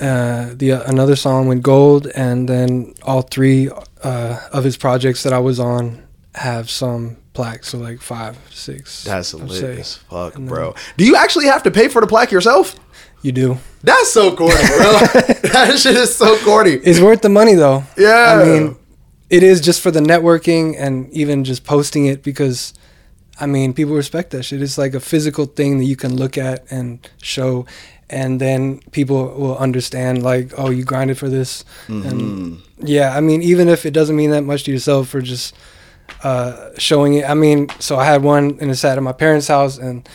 uh, 0.02 0.50
the 0.56 0.72
uh, 0.74 0.84
another 0.92 1.16
song 1.16 1.48
went 1.48 1.62
gold, 1.62 2.08
and 2.16 2.50
then 2.50 2.96
all 3.04 3.22
three 3.22 3.70
uh, 4.04 4.40
of 4.52 4.64
his 4.64 4.76
projects 4.76 5.22
that 5.24 5.32
I 5.32 5.38
was 5.40 5.60
on 5.60 6.02
have 6.34 6.70
some 6.70 7.18
plaques. 7.34 7.70
So 7.70 7.78
like 7.78 8.02
five, 8.02 8.38
six. 8.50 9.04
That's 9.04 9.36
I'd 9.36 9.42
lit 9.42 9.60
say. 9.62 9.80
as 9.80 9.96
fuck, 9.98 10.36
And 10.36 10.48
then- 10.48 10.54
bro. 10.56 10.76
Do 10.98 11.06
you 11.06 11.16
actually 11.16 11.46
have 11.46 11.62
to 11.64 11.72
pay 11.72 11.88
for 11.90 12.02
the 12.02 12.08
plaque 12.08 12.32
yourself? 12.32 12.76
You 13.22 13.32
do. 13.32 13.58
That's 13.84 14.12
so 14.12 14.36
corny, 14.36 14.56
bro. 14.56 14.92
that 15.54 15.76
shit 15.78 15.96
is 15.96 16.16
so 16.16 16.38
corny. 16.44 16.72
It's 16.72 17.00
worth 17.00 17.22
the 17.22 17.30
money 17.30 17.54
though. 17.54 17.84
Yeah. 17.96 18.40
I 18.42 18.44
mean, 18.44 18.76
it 19.30 19.44
is 19.44 19.62
just 19.62 19.80
for 19.82 19.92
the 19.92 20.00
networking 20.00 20.76
and 20.78 21.08
even 21.14 21.44
just 21.44 21.64
posting 21.64 22.08
it 22.08 22.24
because, 22.24 22.74
I 23.40 23.46
mean, 23.48 23.74
people 23.74 23.96
respect 23.96 24.32
that 24.32 24.44
shit. 24.44 24.62
It's 24.62 24.78
like 24.78 24.94
a 24.94 25.00
physical 25.00 25.46
thing 25.46 25.80
that 25.80 25.86
you 25.86 25.96
can 25.96 26.16
look 26.16 26.38
at 26.38 26.64
and 26.72 27.00
show, 27.22 27.66
and 28.10 28.40
then 28.40 28.80
people 28.92 29.28
will 29.36 29.58
understand 29.58 30.22
like, 30.22 30.54
oh, 30.58 30.70
you 30.70 30.84
grinded 30.84 31.18
for 31.18 31.30
this, 31.30 31.64
Mm-hmm. 31.88 32.08
and 32.10 32.62
yeah, 32.78 33.16
I 33.18 33.22
mean, 33.22 33.42
even 33.42 33.68
if 33.70 33.86
it 33.86 33.92
doesn't 33.94 34.16
mean 34.16 34.32
that 34.32 34.44
much 34.44 34.64
to 34.66 34.72
yourself 34.72 35.08
for 35.10 35.22
just 35.22 35.56
uh, 36.24 36.70
showing 36.78 37.16
it. 37.16 37.30
I 37.30 37.34
mean, 37.34 37.68
so 37.80 37.96
I 37.98 38.06
had 38.06 38.22
one 38.24 38.58
and 38.60 38.70
it 38.70 38.76
sat 38.76 38.98
at 38.98 39.04
my 39.04 39.14
parents' 39.14 39.48
house 39.48 39.78
and. 39.78 40.08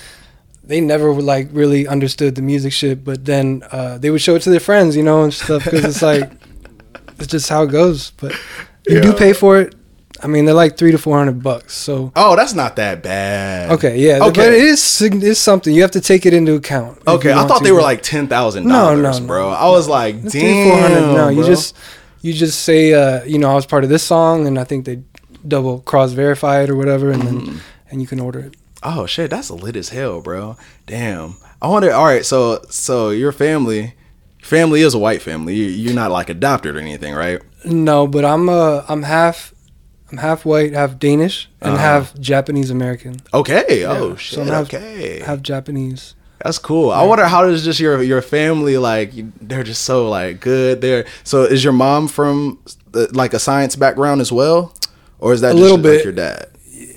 They 0.68 0.80
never 0.80 1.12
like 1.14 1.46
really 1.52 1.86
understood 1.86 2.34
the 2.34 2.42
music 2.42 2.72
shit, 2.72 3.04
but 3.04 3.24
then 3.24 3.62
uh, 3.70 3.98
they 3.98 4.10
would 4.10 4.20
show 4.20 4.34
it 4.34 4.42
to 4.42 4.50
their 4.50 4.58
friends, 4.58 4.96
you 4.96 5.04
know, 5.04 5.22
and 5.22 5.32
stuff 5.32 5.62
because 5.62 5.84
it's 5.84 6.02
like 6.02 6.28
it's 7.20 7.28
just 7.28 7.48
how 7.48 7.62
it 7.62 7.70
goes. 7.70 8.10
But 8.10 8.32
you 8.88 9.00
do 9.00 9.12
pay 9.12 9.32
for 9.32 9.60
it. 9.60 9.76
I 10.22 10.26
mean, 10.26 10.44
they're 10.44 10.54
like 10.54 10.76
three 10.76 10.92
to 10.92 10.98
four 10.98 11.18
hundred 11.18 11.42
bucks. 11.42 11.74
So 11.74 12.12
Oh, 12.16 12.36
that's 12.36 12.54
not 12.54 12.76
that 12.76 13.02
bad. 13.02 13.70
okay, 13.72 13.98
yeah, 13.98 14.18
Okay. 14.24 14.30
but 14.40 14.52
it 14.52 14.54
is 14.64 15.02
it's 15.02 15.40
something 15.40 15.74
you 15.74 15.82
have 15.82 15.90
to 15.92 16.00
take 16.00 16.26
it 16.26 16.32
into 16.34 16.54
account. 16.54 16.98
Okay, 17.06 17.32
I 17.32 17.46
thought 17.46 17.58
to, 17.58 17.64
they 17.64 17.72
were 17.72 17.82
like 17.82 18.02
ten 18.02 18.26
thousand 18.28 18.64
No, 18.64 18.94
no, 18.94 19.02
dollars, 19.02 19.20
no. 19.20 19.26
bro. 19.26 19.48
I 19.50 19.68
was 19.68 19.88
like, 19.88 20.16
it's 20.24 20.32
damn, 20.32 20.68
four 20.68 20.78
hundred. 20.80 21.00
No, 21.14 21.28
you 21.28 21.44
just 21.44 21.76
you 22.22 22.32
just 22.32 22.60
say, 22.62 22.92
uh, 22.94 23.22
you 23.24 23.38
know, 23.38 23.50
I 23.50 23.54
was 23.54 23.66
part 23.66 23.84
of 23.84 23.90
this 23.90 24.02
song, 24.02 24.46
and 24.46 24.58
I 24.58 24.64
think 24.64 24.84
they 24.86 25.02
double 25.46 25.80
cross 25.80 26.12
verify 26.12 26.62
it 26.62 26.70
or 26.70 26.76
whatever, 26.76 27.10
and 27.10 27.22
Mm-hmm. 27.22 27.46
then 27.46 27.60
and 27.90 28.00
you 28.00 28.06
can 28.08 28.18
order 28.20 28.40
it. 28.40 28.56
Oh 28.82 29.06
shit, 29.06 29.30
that's 29.30 29.50
lit 29.50 29.76
as 29.76 29.90
hell, 29.90 30.20
bro. 30.20 30.56
Damn. 30.86 31.36
I 31.62 31.68
wonder. 31.68 31.92
All 31.92 32.04
right, 32.04 32.24
so 32.24 32.62
so 32.68 33.10
your 33.10 33.32
family, 33.32 33.94
family 34.42 34.80
is 34.82 34.94
a 34.94 34.98
white 34.98 35.22
family. 35.22 35.54
You, 35.54 35.66
you're 35.66 35.94
not 35.94 36.10
like 36.10 36.28
adopted 36.28 36.76
or 36.76 36.78
anything, 36.80 37.14
right? 37.14 37.40
No, 37.64 38.06
but 38.06 38.24
I'm 38.24 38.48
uh 38.48 38.82
I'm 38.88 39.02
half 39.02 39.52
I'm 40.10 40.18
half 40.18 40.44
white, 40.44 40.72
half 40.72 40.98
Danish, 40.98 41.48
and 41.60 41.74
Uh-huh. 41.74 41.82
half 41.82 42.14
Japanese 42.20 42.70
American. 42.70 43.16
Okay. 43.34 43.80
Yeah, 43.80 43.92
Oh 43.98 44.10
so 44.10 44.16
shit. 44.16 44.38
I'm 44.40 44.46
half- 44.48 44.64
okay. 44.74 45.20
Half 45.24 45.42
Japanese. 45.42 46.14
That's 46.44 46.58
cool. 46.58 46.90
I 46.90 47.02
wonder 47.02 47.24
how 47.24 47.46
does 47.46 47.64
just 47.64 47.80
your 47.80 48.02
your 48.02 48.22
family 48.22 48.76
like? 48.78 49.10
They're 49.40 49.64
just 49.64 49.82
so 49.82 50.08
like 50.08 50.38
good. 50.40 50.80
There. 50.80 51.04
So 51.24 51.42
is 51.44 51.64
your 51.64 51.72
mom 51.72 52.08
from 52.08 52.58
uh, 52.94 53.06
like 53.12 53.34
a 53.34 53.38
science 53.38 53.74
background 53.74 54.20
as 54.20 54.30
well, 54.30 54.72
or 55.18 55.32
is 55.32 55.40
that 55.40 55.48
A 55.48 55.52
just 55.54 55.62
little 55.62 55.78
like 55.78 55.82
bit. 55.84 56.04
your 56.04 56.12
dad? 56.12 56.46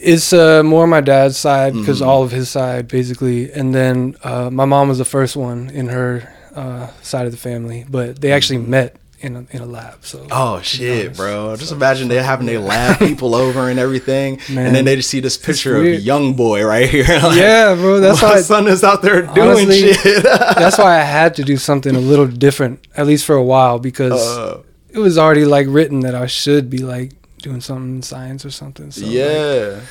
It's 0.01 0.33
uh, 0.33 0.61
more 0.63 0.85
my 0.87 1.01
dad's 1.01 1.37
side 1.37 1.73
because 1.73 1.99
Mm-hmm. 1.99 2.09
all 2.09 2.21
of 2.23 2.31
his 2.31 2.49
side 2.49 2.87
basically, 2.87 3.51
and 3.51 3.73
then 3.73 4.15
uh, 4.23 4.49
my 4.51 4.65
mom 4.65 4.87
was 4.89 4.97
the 4.97 5.05
first 5.05 5.35
one 5.35 5.69
in 5.71 5.87
her 5.87 6.31
uh, 6.55 6.87
side 7.01 7.25
of 7.25 7.31
the 7.31 7.37
family, 7.37 7.85
but 7.89 8.19
they 8.21 8.31
actually 8.31 8.59
met 8.59 8.97
in 9.21 9.35
a, 9.35 9.45
in 9.51 9.61
a 9.61 9.65
lab. 9.65 10.05
So. 10.05 10.25
Oh 10.31 10.61
shit, 10.61 11.15
bro! 11.15 11.55
Just 11.55 11.71
imagine 11.71 12.07
they 12.07 12.21
having 12.21 12.45
their 12.45 12.59
lab 12.59 12.99
people 13.07 13.35
over 13.35 13.69
and 13.69 13.79
everything, 13.79 14.39
and 14.49 14.75
then 14.75 14.85
they 14.85 14.95
just 14.95 15.09
see 15.09 15.19
this 15.19 15.37
picture 15.37 15.75
of 15.77 15.83
a 15.85 15.95
young 15.97 16.33
boy 16.33 16.63
right 16.65 16.89
here. 16.89 17.05
Like, 17.23 17.37
Yeah, 17.37 17.75
bro. 17.75 17.99
That's 17.99 18.21
why 18.21 18.29
my 18.29 18.35
why. 18.35 18.41
son 18.41 18.67
is 18.67 18.83
out 18.83 19.01
there 19.01 19.21
doing 19.23 19.65
honestly, 19.65 19.93
shit. 19.93 20.23
that's 20.23 20.77
why 20.77 20.97
I 20.99 21.03
had 21.03 21.35
to 21.35 21.43
do 21.43 21.57
something 21.57 21.95
a 21.95 21.99
little 21.99 22.27
different, 22.27 22.85
at 22.95 23.05
least 23.07 23.25
for 23.25 23.35
a 23.35 23.43
while, 23.43 23.77
because 23.79 24.13
Uh, 24.37 24.61
it 24.89 24.99
was 24.99 25.17
already 25.17 25.45
like 25.45 25.67
written 25.69 25.99
that 26.01 26.15
I 26.15 26.25
should 26.27 26.69
be 26.69 26.79
like 26.79 27.11
doing 27.41 27.61
something 27.61 27.95
in 27.97 28.01
science 28.01 28.45
or 28.45 28.51
something. 28.51 28.91
So, 28.91 29.05
like, 29.05 29.83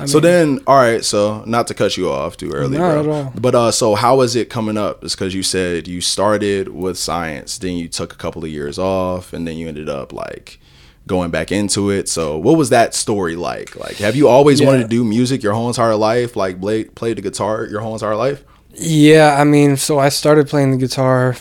yeah. 0.00 0.06
So 0.06 0.20
then, 0.20 0.60
all 0.66 0.76
right. 0.76 1.04
So 1.04 1.42
not 1.46 1.66
to 1.68 1.74
cut 1.74 1.96
you 1.96 2.10
off 2.10 2.36
too 2.36 2.50
early, 2.52 2.78
Not 2.78 3.04
bro. 3.04 3.14
at 3.20 3.24
all. 3.26 3.32
But 3.40 3.54
uh, 3.54 3.70
so 3.70 3.94
how 3.94 4.20
is 4.20 4.36
it 4.36 4.50
coming 4.50 4.76
up? 4.76 5.02
It's 5.04 5.14
because 5.14 5.34
you 5.34 5.42
said 5.42 5.88
you 5.88 6.00
started 6.00 6.68
with 6.68 6.98
science, 6.98 7.58
then 7.58 7.76
you 7.76 7.88
took 7.88 8.12
a 8.12 8.16
couple 8.16 8.44
of 8.44 8.50
years 8.50 8.78
off, 8.78 9.32
and 9.32 9.46
then 9.46 9.56
you 9.56 9.68
ended 9.68 9.88
up 9.88 10.12
like 10.12 10.58
going 11.06 11.30
back 11.30 11.50
into 11.50 11.90
it. 11.90 12.08
So 12.08 12.36
what 12.38 12.56
was 12.56 12.68
that 12.70 12.94
story 12.94 13.34
like? 13.34 13.74
Like, 13.76 13.96
have 13.96 14.14
you 14.14 14.28
always 14.28 14.62
wanted 14.62 14.82
to 14.82 14.88
do 14.88 15.04
music 15.04 15.42
your 15.42 15.54
whole 15.54 15.68
entire 15.68 15.96
life? 15.96 16.36
Like, 16.36 16.60
play 16.60 16.84
play 16.84 17.14
the 17.14 17.22
guitar 17.22 17.64
your 17.66 17.80
whole 17.80 17.94
entire 17.94 18.16
life? 18.16 18.44
Yeah, 18.74 19.36
I 19.40 19.44
mean, 19.44 19.76
so 19.76 19.98
I 19.98 20.10
started 20.10 20.46
playing 20.48 20.70
the 20.70 20.76
guitar 20.76 21.34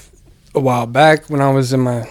a 0.55 0.59
while 0.59 0.87
back 0.87 1.29
when 1.29 1.41
I 1.41 1.51
was 1.51 1.71
in 1.73 1.81
my 1.81 2.09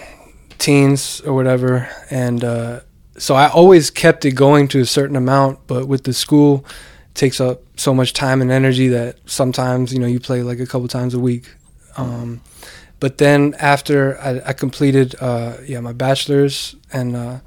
teens 0.57 1.19
or 1.21 1.33
whatever, 1.33 1.89
and 2.09 2.43
uh, 2.43 2.79
so 3.17 3.35
I 3.35 3.47
always 3.49 3.89
kept 3.89 4.25
it 4.25 4.31
going 4.31 4.67
to 4.69 4.79
a 4.79 4.85
certain 4.85 5.15
amount. 5.15 5.59
But 5.67 5.87
with 5.87 6.03
the 6.03 6.13
school, 6.13 6.65
it 7.09 7.15
takes 7.15 7.39
up 7.41 7.61
so 7.75 7.93
much 7.93 8.13
time 8.13 8.41
and 8.41 8.51
energy 8.51 8.87
that 8.89 9.17
sometimes 9.25 9.93
you 9.93 9.99
know 9.99 10.07
you 10.07 10.19
play 10.19 10.41
like 10.43 10.59
a 10.59 10.65
couple 10.65 10.87
times 10.87 11.13
a 11.13 11.19
week. 11.19 11.53
Um, 11.97 12.41
but 12.99 13.17
then 13.17 13.55
after 13.59 14.19
I, 14.19 14.41
I 14.49 14.53
completed 14.53 15.15
uh, 15.21 15.57
yeah 15.65 15.79
my 15.81 15.93
bachelor's 15.93 16.75
and 16.93 17.15
uh, 17.15 17.39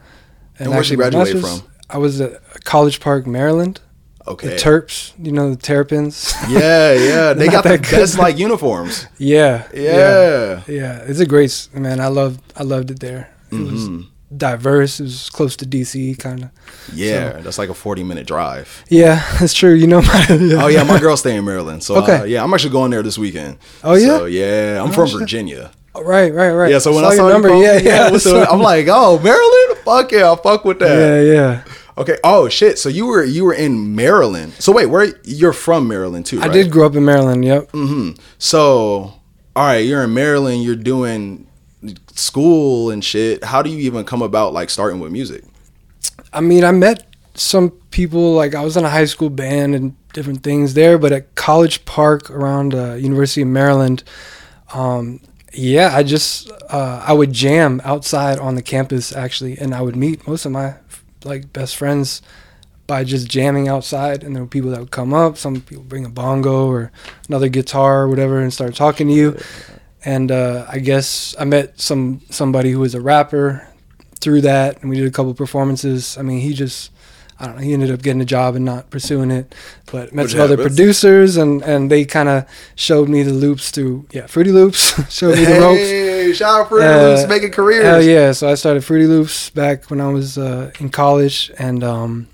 And 0.58 0.70
where'd 0.70 0.88
you 0.88 0.96
graduate 0.96 1.38
from? 1.40 1.62
I 1.88 1.98
was 1.98 2.20
at 2.20 2.64
College 2.64 3.00
Park, 3.00 3.26
Maryland. 3.26 3.80
Okay. 4.26 4.48
The 4.48 4.54
Terps, 4.56 5.12
you 5.18 5.32
know 5.32 5.50
the 5.50 5.56
Terrapins. 5.56 6.32
yeah, 6.48 6.92
yeah. 6.92 7.32
They 7.38 7.48
got 7.48 7.62
the 7.64 7.70
that 7.70 7.82
good. 7.82 7.96
best 7.96 8.18
like 8.18 8.38
uniforms. 8.38 9.06
yeah, 9.18 9.66
Yeah. 9.74 10.62
yeah. 10.68 10.98
It's 11.08 11.20
a 11.20 11.26
great 11.26 11.68
man. 11.74 11.98
I 12.00 12.08
loved 12.08 12.40
I 12.56 12.62
loved 12.62 12.90
it 12.90 13.00
there. 13.00 13.30
It 13.50 13.54
Mhm. 13.56 13.72
was 13.72 14.06
diverse. 14.36 15.00
It 15.00 15.04
was 15.04 15.30
close 15.30 15.56
to 15.56 15.66
DC, 15.66 16.18
kind 16.18 16.44
of. 16.44 16.50
Yeah, 16.94 17.38
that's 17.40 17.58
like 17.58 17.68
a 17.68 17.74
40 17.74 18.04
minute 18.04 18.26
drive. 18.26 18.84
Yeah, 18.88 19.24
that's 19.40 19.54
true. 19.54 19.74
You 19.74 19.86
know 19.86 20.02
my. 20.02 20.26
Oh 20.62 20.68
yeah, 20.68 20.82
my 20.84 20.98
girls 21.00 21.20
stay 21.20 21.36
in 21.36 21.44
Maryland, 21.44 21.82
so 21.82 21.96
Okay. 22.02 22.16
uh, 22.16 22.24
yeah, 22.24 22.42
I'm 22.42 22.52
actually 22.54 22.70
going 22.72 22.90
there 22.90 23.02
this 23.02 23.18
weekend. 23.18 23.58
Oh, 23.82 23.94
yeah? 23.94 24.06
so, 24.18 24.24
yeah. 24.26 24.82
I'm 24.82 24.90
Oh, 24.90 24.92
from 24.92 25.06
shit. 25.08 25.18
Virginia. 25.20 25.70
right, 25.94 26.32
right, 26.32 26.52
right. 26.52 26.70
Yeah, 26.70 26.78
so 26.78 26.94
when 26.94 27.04
I 27.04 27.14
saw 27.16 27.22
your 27.22 27.26
you 27.28 27.32
number, 27.32 27.48
post- 27.48 27.84
yeah, 27.84 28.08
yeah. 28.08 28.08
so 28.12 28.18
so- 28.18 28.44
I'm 28.44 28.60
like, 28.60 28.86
oh, 28.88 29.18
Maryland, 29.18 29.78
fuck 29.84 30.12
yeah, 30.12 30.24
I'll 30.24 30.36
fuck 30.36 30.64
with 30.64 30.78
that. 30.80 31.24
yeah, 31.24 31.32
yeah. 31.32 31.64
Okay. 31.98 32.16
Oh 32.24 32.48
shit. 32.48 32.78
So 32.78 32.88
you 32.88 33.04
were 33.06 33.22
you 33.24 33.44
were 33.44 33.52
in 33.52 33.94
Maryland. 33.94 34.54
So 34.58 34.72
wait, 34.72 34.86
where 34.86 35.12
you're 35.24 35.52
from 35.52 35.86
Maryland 35.88 36.24
too? 36.24 36.40
I 36.40 36.48
did 36.48 36.70
grow 36.70 36.86
up 36.86 36.94
in 36.94 37.04
Maryland. 37.04 37.44
Yep. 37.44 37.72
Mm-hmm. 37.72 38.12
So, 38.38 39.12
all 39.54 39.66
right, 39.66 39.84
you're 39.84 40.04
in 40.04 40.14
Maryland. 40.14 40.62
You're 40.64 40.76
doing 40.76 41.46
school 42.14 42.90
and 42.90 43.04
shit. 43.04 43.44
How 43.44 43.62
do 43.62 43.70
you 43.70 43.78
even 43.78 44.04
come 44.04 44.22
about 44.22 44.52
like 44.52 44.70
starting 44.70 45.00
with 45.00 45.12
music? 45.12 45.44
I 46.32 46.40
mean, 46.40 46.64
I 46.64 46.72
met 46.72 47.06
some 47.34 47.70
people. 47.90 48.34
Like 48.34 48.54
I 48.54 48.62
was 48.62 48.76
in 48.76 48.84
a 48.84 48.90
high 48.90 49.06
school 49.06 49.30
band 49.30 49.74
and 49.74 49.96
different 50.12 50.42
things 50.42 50.74
there, 50.74 50.98
but 50.98 51.12
at 51.12 51.34
College 51.34 51.84
Park 51.84 52.30
around 52.30 52.74
uh, 52.74 52.94
University 52.94 53.42
of 53.42 53.48
Maryland, 53.48 54.02
um, 54.74 55.20
yeah, 55.52 55.94
I 55.94 56.02
just 56.02 56.50
uh, 56.68 57.04
I 57.06 57.12
would 57.12 57.32
jam 57.32 57.80
outside 57.84 58.38
on 58.38 58.54
the 58.54 58.62
campus 58.62 59.14
actually, 59.14 59.58
and 59.58 59.74
I 59.74 59.82
would 59.82 59.96
meet 59.96 60.26
most 60.26 60.44
of 60.44 60.52
my 60.52 60.74
like 61.24 61.52
best 61.52 61.76
friends 61.76 62.22
by 62.86 63.04
just 63.04 63.28
jamming 63.28 63.68
outside. 63.68 64.22
And 64.22 64.34
there 64.34 64.42
were 64.42 64.48
people 64.48 64.70
that 64.70 64.80
would 64.80 64.90
come 64.90 65.14
up. 65.14 65.36
Some 65.36 65.60
people 65.60 65.84
bring 65.84 66.04
a 66.04 66.08
bongo 66.08 66.66
or 66.68 66.90
another 67.28 67.48
guitar 67.48 68.02
or 68.02 68.08
whatever 68.08 68.40
and 68.40 68.52
start 68.52 68.74
talking 68.74 69.08
to 69.08 69.14
you. 69.14 69.38
And 70.04 70.30
uh, 70.30 70.66
I 70.68 70.78
guess 70.78 71.34
I 71.38 71.44
met 71.44 71.78
some 71.80 72.22
somebody 72.30 72.70
who 72.70 72.80
was 72.80 72.94
a 72.94 73.00
rapper 73.00 73.68
through 74.20 74.42
that, 74.42 74.80
and 74.80 74.90
we 74.90 74.96
did 74.96 75.06
a 75.06 75.10
couple 75.10 75.34
performances. 75.34 76.16
I 76.18 76.22
mean, 76.22 76.40
he 76.40 76.54
just. 76.54 76.90
I 77.42 77.46
don't 77.46 77.56
know. 77.56 77.62
He 77.62 77.72
ended 77.72 77.90
up 77.90 78.02
getting 78.02 78.20
a 78.20 78.26
job 78.26 78.54
and 78.54 78.66
not 78.66 78.90
pursuing 78.90 79.30
it, 79.30 79.54
but 79.90 80.12
met 80.14 80.24
Which 80.24 80.32
some 80.32 80.42
other 80.42 80.58
producers, 80.58 81.38
and 81.38 81.62
and 81.62 81.90
they 81.90 82.04
kind 82.04 82.28
of 82.28 82.44
showed 82.74 83.08
me 83.08 83.22
the 83.22 83.32
loops 83.32 83.70
through 83.70 84.04
yeah, 84.10 84.26
Fruity 84.26 84.52
Loops 84.52 84.92
showed 85.10 85.36
me 85.36 85.46
the 85.46 85.58
ropes. 85.58 85.80
Hey, 85.80 86.32
shout 86.34 86.60
out 86.60 86.68
for 86.68 86.82
Uh, 86.82 87.14
Loops 87.14 87.28
making 87.30 87.52
careers. 87.52 87.82
Hell 87.86 88.02
yeah! 88.02 88.32
So 88.32 88.46
I 88.46 88.56
started 88.56 88.84
Fruity 88.84 89.06
Loops 89.06 89.48
back 89.48 89.90
when 89.90 90.02
I 90.02 90.08
was 90.08 90.36
uh, 90.36 90.70
in 90.80 90.90
college, 90.90 91.50
and 91.58 91.82
um, 91.82 92.28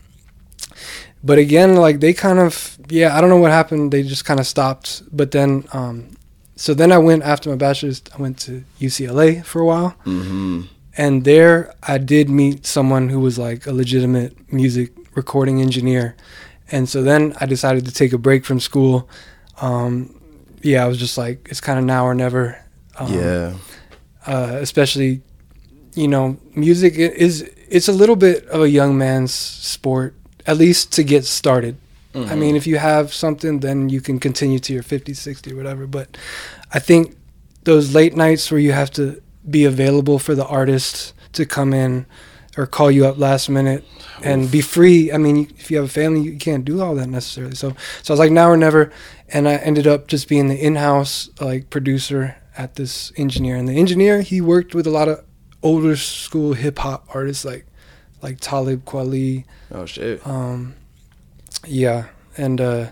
but 1.22 1.38
again, 1.38 1.76
like 1.76 2.00
they 2.00 2.12
kind 2.12 2.40
of 2.40 2.76
yeah, 2.88 3.16
I 3.16 3.20
don't 3.20 3.30
know 3.30 3.38
what 3.38 3.50
happened. 3.52 3.92
They 3.92 4.02
just 4.02 4.24
kind 4.24 4.40
of 4.40 4.46
stopped. 4.46 5.02
But 5.12 5.30
then, 5.30 5.68
um, 5.72 6.16
so 6.56 6.74
then 6.74 6.90
I 6.92 6.98
went 6.98 7.22
after 7.22 7.50
my 7.50 7.56
bachelor's. 7.56 8.02
I 8.16 8.20
went 8.20 8.38
to 8.40 8.64
UCLA 8.80 9.44
for 9.44 9.60
a 9.60 9.66
while, 9.66 9.94
Mm-hmm. 10.04 10.62
and 10.96 11.24
there 11.24 11.74
I 11.82 11.98
did 11.98 12.28
meet 12.30 12.66
someone 12.66 13.08
who 13.10 13.20
was 13.20 13.38
like 13.38 13.66
a 13.66 13.72
legitimate 13.72 14.32
music 14.52 14.90
recording 15.14 15.60
engineer, 15.62 16.16
and 16.72 16.88
so 16.88 17.02
then 17.02 17.34
I 17.40 17.46
decided 17.46 17.84
to 17.86 17.92
take 17.92 18.12
a 18.12 18.18
break 18.18 18.44
from 18.44 18.58
school. 18.60 19.08
Um, 19.60 20.18
yeah, 20.62 20.84
I 20.84 20.88
was 20.88 20.98
just 20.98 21.16
like, 21.18 21.46
it's 21.50 21.60
kind 21.60 21.78
of 21.78 21.84
now 21.84 22.04
or 22.06 22.14
never. 22.14 22.58
Um, 22.98 23.12
yeah. 23.12 23.52
uh, 24.26 24.56
especially 24.60 25.20
you 25.94 26.08
know 26.08 26.36
music 26.54 26.94
is 26.96 27.42
it's 27.68 27.88
a 27.88 27.92
little 27.92 28.16
bit 28.16 28.46
of 28.48 28.60
a 28.62 28.68
young 28.70 28.96
man's 28.98 29.32
sport 29.34 30.14
at 30.46 30.56
least 30.56 30.92
to 30.92 31.02
get 31.02 31.24
started 31.24 31.76
i 32.16 32.34
mean 32.34 32.56
if 32.56 32.66
you 32.66 32.78
have 32.78 33.12
something 33.12 33.60
then 33.60 33.88
you 33.88 34.00
can 34.00 34.18
continue 34.18 34.58
to 34.58 34.72
your 34.72 34.82
50 34.82 35.12
60 35.14 35.52
or 35.52 35.56
whatever 35.56 35.86
but 35.86 36.16
i 36.72 36.78
think 36.78 37.16
those 37.64 37.94
late 37.94 38.16
nights 38.16 38.50
where 38.50 38.60
you 38.60 38.72
have 38.72 38.90
to 38.90 39.20
be 39.48 39.64
available 39.64 40.18
for 40.18 40.34
the 40.34 40.46
artist 40.46 41.12
to 41.32 41.44
come 41.44 41.74
in 41.74 42.06
or 42.56 42.66
call 42.66 42.90
you 42.90 43.04
up 43.04 43.18
last 43.18 43.48
minute 43.50 43.84
and 44.22 44.50
be 44.50 44.62
free 44.62 45.12
i 45.12 45.18
mean 45.18 45.52
if 45.58 45.70
you 45.70 45.76
have 45.76 45.86
a 45.86 45.92
family 45.92 46.20
you 46.20 46.38
can't 46.38 46.64
do 46.64 46.80
all 46.80 46.94
that 46.94 47.08
necessarily. 47.08 47.54
So 47.54 47.76
so 48.02 48.12
i 48.12 48.14
was 48.14 48.18
like 48.20 48.32
now 48.32 48.48
or 48.48 48.56
never 48.56 48.90
and 49.28 49.46
i 49.46 49.56
ended 49.56 49.86
up 49.86 50.08
just 50.08 50.26
being 50.28 50.48
the 50.48 50.56
in-house 50.56 51.28
like 51.40 51.68
producer 51.68 52.36
at 52.56 52.76
this 52.76 53.12
engineer 53.16 53.56
and 53.56 53.68
the 53.68 53.76
engineer 53.76 54.22
he 54.22 54.40
worked 54.40 54.74
with 54.74 54.86
a 54.86 54.90
lot 54.90 55.08
of 55.08 55.22
older 55.62 55.96
school 55.96 56.54
hip-hop 56.54 57.06
artists 57.14 57.44
like 57.44 57.66
like 58.22 58.38
talib 58.40 58.84
kweli. 58.86 59.44
Oh 59.70 59.84
shit. 59.84 60.26
um 60.26 60.74
yeah 61.66 62.06
and 62.36 62.60
uh 62.60 62.86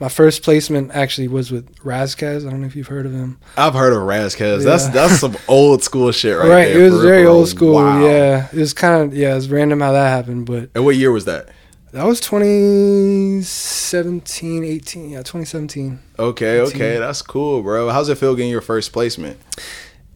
my 0.00 0.08
first 0.08 0.42
placement 0.42 0.90
actually 0.92 1.28
was 1.28 1.52
with 1.52 1.68
Ras 1.84 2.16
Kass. 2.16 2.44
I 2.44 2.50
don't 2.50 2.60
know 2.60 2.66
if 2.66 2.74
you've 2.74 2.88
heard 2.88 3.06
of 3.06 3.12
him. 3.12 3.38
I've 3.56 3.74
heard 3.74 3.92
of 3.92 4.02
Ras 4.02 4.34
Kass. 4.34 4.64
That's 4.64 4.86
Yeah. 4.86 4.90
that's 4.90 5.20
some 5.20 5.36
old 5.48 5.84
school 5.84 6.10
shit 6.10 6.36
right, 6.36 6.48
Right, 6.48 6.64
there. 6.72 6.86
it 6.86 6.90
was 6.90 7.00
very 7.02 7.24
old 7.24 7.46
school. 7.48 7.74
Wow. 7.74 8.04
Yeah, 8.04 8.48
it 8.52 8.58
was 8.58 8.72
kind 8.74 9.00
of 9.02 9.14
yeah, 9.14 9.30
it 9.32 9.36
was 9.36 9.48
random 9.48 9.78
how 9.80 9.92
that 9.92 10.08
happened, 10.08 10.46
but 10.46 10.70
And 10.74 10.84
what 10.84 10.96
year 10.96 11.12
was 11.12 11.24
that? 11.26 11.50
that 11.92 12.04
was 12.04 12.18
2017, 12.20 14.64
18. 14.64 15.10
Yeah, 15.10 15.18
2017. 15.18 16.00
Okay, 16.18 16.60
okay, 16.60 16.98
that's 16.98 17.22
cool, 17.22 17.62
bro. 17.62 17.90
How's 17.90 18.08
it 18.08 18.16
feel 18.18 18.34
getting 18.34 18.50
your 18.50 18.60
first 18.62 18.92
placement? 18.92 19.38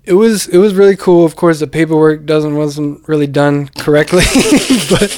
It 0.04 0.14
was 0.14 0.46
it 0.48 0.58
was 0.58 0.74
really 0.74 0.96
cool. 0.96 1.24
Of 1.24 1.36
course, 1.36 1.58
the 1.60 1.66
paperwork 1.66 2.26
doesn't 2.26 2.54
wasn't 2.56 3.06
really 3.08 3.26
done 3.26 3.68
correctly, 3.78 4.22
but 4.90 5.10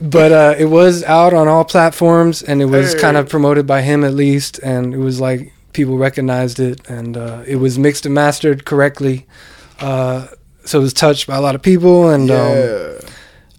but 0.00 0.32
uh, 0.32 0.54
it 0.58 0.66
was 0.66 1.04
out 1.04 1.32
on 1.34 1.48
all 1.48 1.64
platforms, 1.64 2.42
and 2.42 2.60
it 2.62 2.66
was 2.66 2.94
Hey. 2.94 3.00
kind 3.00 3.16
of 3.16 3.28
promoted 3.28 3.66
by 3.66 3.82
him 3.82 4.04
at 4.04 4.14
least, 4.14 4.58
and 4.62 4.94
it 4.94 4.98
was 4.98 5.20
like 5.20 5.52
people 5.72 5.98
recognized 5.98 6.58
it, 6.58 6.80
and 6.88 7.16
uh, 7.16 7.42
it 7.46 7.56
was 7.56 7.78
mixed 7.78 8.04
and 8.06 8.14
mastered 8.14 8.64
correctly. 8.64 9.26
Uh, 9.80 10.26
so 10.64 10.78
it 10.78 10.82
was 10.82 10.92
touched 10.92 11.26
by 11.26 11.36
a 11.36 11.40
lot 11.40 11.54
of 11.54 11.62
people, 11.62 12.08
and 12.10 12.30
um, 12.30 12.98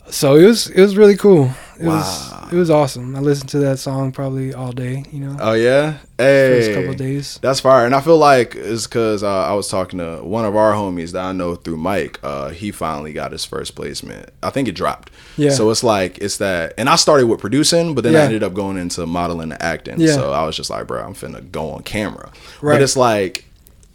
so 0.09 0.35
it 0.35 0.45
was 0.45 0.67
it 0.69 0.81
was 0.81 0.97
really 0.97 1.15
cool. 1.17 1.51
It 1.81 1.87
Wow. 1.87 1.95
was 1.97 2.53
it 2.53 2.55
was 2.57 2.69
awesome. 2.69 3.15
I 3.15 3.19
listened 3.19 3.49
to 3.51 3.59
that 3.59 3.79
song 3.79 4.11
probably 4.11 4.53
all 4.53 4.71
day. 4.71 5.03
You 5.11 5.21
know, 5.21 5.37
Oh 5.39 5.53
yeah. 5.53 5.93
first 6.17 6.67
Hey. 6.69 6.73
couple 6.75 6.93
days. 6.93 7.39
That's 7.41 7.59
fire, 7.59 7.85
and 7.85 7.95
I 7.95 8.01
feel 8.01 8.17
like 8.17 8.55
it's 8.55 8.85
because 8.87 9.23
uh, 9.23 9.29
I 9.47 9.53
was 9.53 9.67
talking 9.69 9.99
to 9.99 10.17
one 10.21 10.45
of 10.45 10.55
our 10.55 10.73
homies 10.73 11.11
that 11.13 11.23
I 11.25 11.31
know 11.31 11.55
through 11.55 11.77
Mike. 11.77 12.19
Uh, 12.23 12.49
he 12.49 12.71
finally 12.71 13.13
got 13.13 13.31
his 13.31 13.45
first 13.45 13.73
placement. 13.75 14.29
I 14.43 14.49
think 14.51 14.67
it 14.67 14.73
dropped. 14.73 15.11
Yeah. 15.37 15.49
So 15.51 15.69
it's 15.71 15.83
like 15.83 16.17
it's 16.19 16.37
that, 16.37 16.73
and 16.77 16.87
I 16.89 16.97
started 16.97 17.27
with 17.27 17.39
producing, 17.39 17.95
but 17.95 18.03
then 18.03 18.15
I 18.15 18.19
ended 18.25 18.43
up 18.43 18.53
going 18.53 18.77
into 18.77 19.05
modeling 19.05 19.51
and 19.53 19.61
acting. 19.61 19.99
Yeah. 19.99 20.13
So 20.13 20.31
I 20.33 20.45
was 20.45 20.55
just 20.55 20.69
like, 20.69 20.87
bro, 20.87 21.01
I'm 21.03 21.13
finna 21.15 21.49
go 21.51 21.71
on 21.71 21.83
camera. 21.83 22.31
Right. 22.61 22.75
But 22.75 22.81
it's 22.83 22.97
like, 22.97 23.45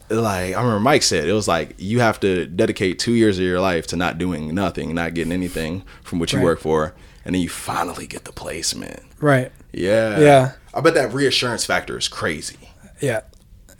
like 0.09 0.55
I 0.55 0.61
remember 0.61 0.81
Mike 0.81 1.03
said, 1.03 1.29
it 1.29 1.33
was 1.33 1.49
like 1.49 1.75
you 1.79 2.01
have 2.01 2.19
to 2.21 2.47
dedicate 2.47 2.99
two 2.99 3.13
years 3.13 3.39
of 3.39 3.45
your 3.45 3.61
life 3.61 3.87
to 3.89 3.97
not 3.97 4.19
doing 4.19 4.55
nothing, 4.55 4.95
not 4.95 5.15
getting 5.15 5.33
anything 5.33 5.83
from 6.03 6.19
what 6.21 6.33
you 6.33 6.39
Right. 6.39 6.45
work 6.45 6.61
for, 6.61 6.95
and 7.27 7.35
then 7.35 7.43
you 7.43 7.49
finally 7.49 8.07
get 8.07 8.25
the 8.25 8.33
placement. 8.33 9.03
Right. 9.21 9.51
Yeah. 9.73 10.21
Yeah. 10.21 10.53
I 10.73 10.81
bet 10.81 10.95
that 10.95 11.13
reassurance 11.13 11.67
factor 11.67 11.99
is 11.99 12.07
crazy. 12.07 12.71
Yeah. 13.01 13.23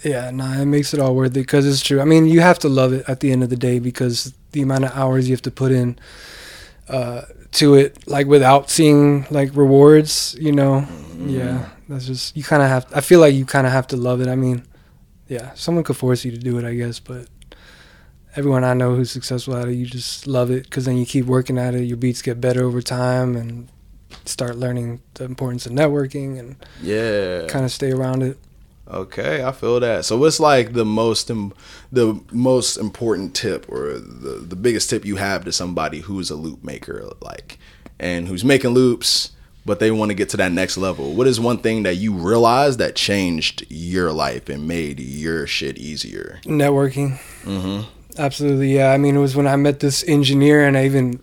Yeah, 0.05 0.31
nah, 0.31 0.61
it 0.61 0.67
makes 0.67 0.93
it 0.93 1.01
all 1.01 1.15
worth 1.15 1.31
it 1.31 1.41
because 1.41 1.67
it's 1.67 1.81
true. 1.81 2.01
I 2.03 2.05
mean, 2.05 2.27
you 2.27 2.41
have 2.41 2.59
to 2.61 2.69
love 2.69 2.93
it 2.93 3.09
at 3.09 3.21
the 3.21 3.33
end 3.33 3.43
of 3.43 3.49
the 3.49 3.57
day 3.57 3.79
because 3.79 4.35
the 4.53 4.61
amount 4.61 4.85
of 4.85 4.95
hours 4.95 5.27
you 5.29 5.35
have 5.35 5.43
to 5.43 5.51
put 5.51 5.73
in 5.73 5.99
uh, 6.89 7.23
to 7.53 7.75
it, 7.75 8.07
like 8.07 8.27
without 8.27 8.69
seeing 8.69 9.27
like 9.31 9.57
rewards, 9.57 10.37
you 10.39 10.53
know. 10.53 10.87
Yeah, 11.19 11.71
that's 11.89 12.07
just 12.07 12.37
you 12.37 12.45
kind 12.45 12.63
of 12.63 12.69
have. 12.69 12.87
I 12.95 13.01
feel 13.01 13.21
like 13.21 13.35
you 13.35 13.47
kind 13.47 13.67
of 13.67 13.73
have 13.73 13.87
to 13.89 13.97
love 13.97 14.21
it. 14.21 14.29
I 14.29 14.37
mean, 14.37 14.67
yeah, 15.29 15.55
someone 15.55 15.83
could 15.83 15.97
force 15.97 16.27
you 16.27 16.31
to 16.31 16.39
do 16.39 16.59
it, 16.59 16.65
I 16.65 16.75
guess, 16.75 17.01
but 17.01 17.27
everyone 18.37 18.65
I 18.65 18.75
know 18.75 18.95
who's 18.95 19.11
successful 19.11 19.57
at 19.57 19.69
it, 19.69 19.75
you 19.75 19.87
just 19.87 20.27
love 20.27 20.51
it 20.51 20.65
because 20.65 20.85
then 20.85 20.97
you 20.97 21.07
keep 21.07 21.27
working 21.27 21.59
at 21.59 21.75
it. 21.75 21.85
Your 21.85 21.97
beats 21.97 22.23
get 22.23 22.41
better 22.41 22.65
over 22.65 22.81
time 22.83 23.35
and 23.37 23.69
start 24.25 24.57
learning 24.57 25.01
the 25.15 25.25
importance 25.25 25.67
of 25.67 25.73
networking 25.73 26.39
and 26.39 26.57
Yeah. 26.83 27.47
kind 27.49 27.65
of 27.65 27.73
stay 27.73 27.91
around 27.93 28.23
it. 28.23 28.39
Okay, 28.89 29.43
I 29.43 29.51
feel 29.51 29.81
that. 29.81 30.05
So 30.05 30.17
what's 30.17 30.39
like 30.39 30.73
the 30.75 30.85
most 30.85 31.29
Im- 31.29 31.53
the 31.91 32.21
most 32.31 32.77
important 32.77 33.35
tip 33.35 33.67
or 33.69 33.95
the 33.99 34.45
the 34.49 34.55
biggest 34.55 34.89
tip 34.91 35.05
you 35.05 35.17
have 35.17 35.45
to 35.45 35.51
somebody 35.53 36.01
who's 36.01 36.31
a 36.31 36.37
loop 36.37 36.63
maker 36.63 37.03
like 37.21 37.59
and 37.99 38.29
who's 38.29 38.45
making 38.45 38.71
loops 38.71 39.31
but 39.65 39.81
they 39.81 39.91
want 39.91 40.11
to 40.11 40.15
get 40.15 40.29
to 40.29 40.37
that 40.37 40.53
next 40.53 40.79
level. 40.79 41.15
What 41.15 41.27
is 41.27 41.41
one 41.41 41.59
thing 41.59 41.83
that 41.83 41.97
you 41.97 42.13
realized 42.13 42.79
that 42.79 42.95
changed 42.95 43.67
your 43.69 44.13
life 44.13 44.49
and 44.49 44.69
made 44.69 45.01
your 45.01 45.49
shit 45.49 45.77
easier? 45.77 46.39
Networking. 46.45 47.19
Mhm. 47.45 47.87
Absolutely, 48.19 48.75
yeah. 48.75 48.93
I 48.93 48.99
mean, 48.99 49.17
it 49.17 49.21
was 49.21 49.37
when 49.37 49.47
I 49.47 49.57
met 49.57 49.81
this 49.81 50.05
engineer 50.09 50.67
and 50.67 50.77
I 50.77 50.87
even 50.87 51.21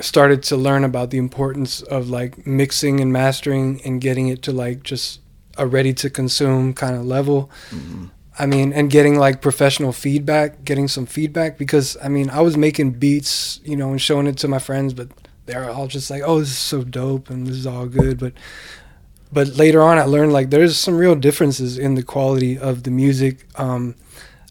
started 0.00 0.42
to 0.44 0.56
learn 0.56 0.84
about 0.84 1.10
the 1.10 1.18
importance 1.18 1.82
of 1.82 2.08
like 2.08 2.46
mixing 2.46 3.00
and 3.00 3.12
mastering 3.12 3.80
and 3.84 4.00
getting 4.00 4.28
it 4.28 4.42
to 4.42 4.52
like 4.52 4.82
just 4.82 5.20
a 5.56 5.66
ready 5.66 5.92
to 5.94 6.10
consume 6.10 6.74
kind 6.74 6.96
of 6.96 7.04
level. 7.04 7.50
Mm-hmm. 7.70 8.06
I 8.38 8.46
mean, 8.46 8.72
and 8.72 8.88
getting 8.88 9.18
like 9.18 9.42
professional 9.42 9.92
feedback, 9.92 10.64
getting 10.64 10.86
some 10.86 11.06
feedback 11.06 11.58
because 11.58 11.96
I 12.02 12.08
mean, 12.08 12.30
I 12.30 12.40
was 12.40 12.56
making 12.56 12.92
beats, 12.92 13.60
you 13.64 13.76
know, 13.76 13.90
and 13.90 14.00
showing 14.00 14.28
it 14.28 14.36
to 14.38 14.48
my 14.48 14.60
friends, 14.60 14.94
but 14.94 15.08
they're 15.46 15.68
all 15.68 15.88
just 15.88 16.08
like, 16.10 16.22
"Oh, 16.24 16.38
this 16.38 16.50
is 16.50 16.58
so 16.58 16.84
dope 16.84 17.30
and 17.30 17.46
this 17.46 17.56
is 17.56 17.66
all 17.66 17.86
good." 17.86 18.18
But 18.20 18.34
but 19.32 19.56
later 19.56 19.82
on, 19.82 19.98
I 19.98 20.04
learned 20.04 20.32
like 20.32 20.50
there's 20.50 20.76
some 20.76 20.96
real 20.96 21.16
differences 21.16 21.78
in 21.78 21.96
the 21.96 22.02
quality 22.04 22.56
of 22.56 22.84
the 22.84 22.92
music. 22.92 23.46
Um, 23.56 23.96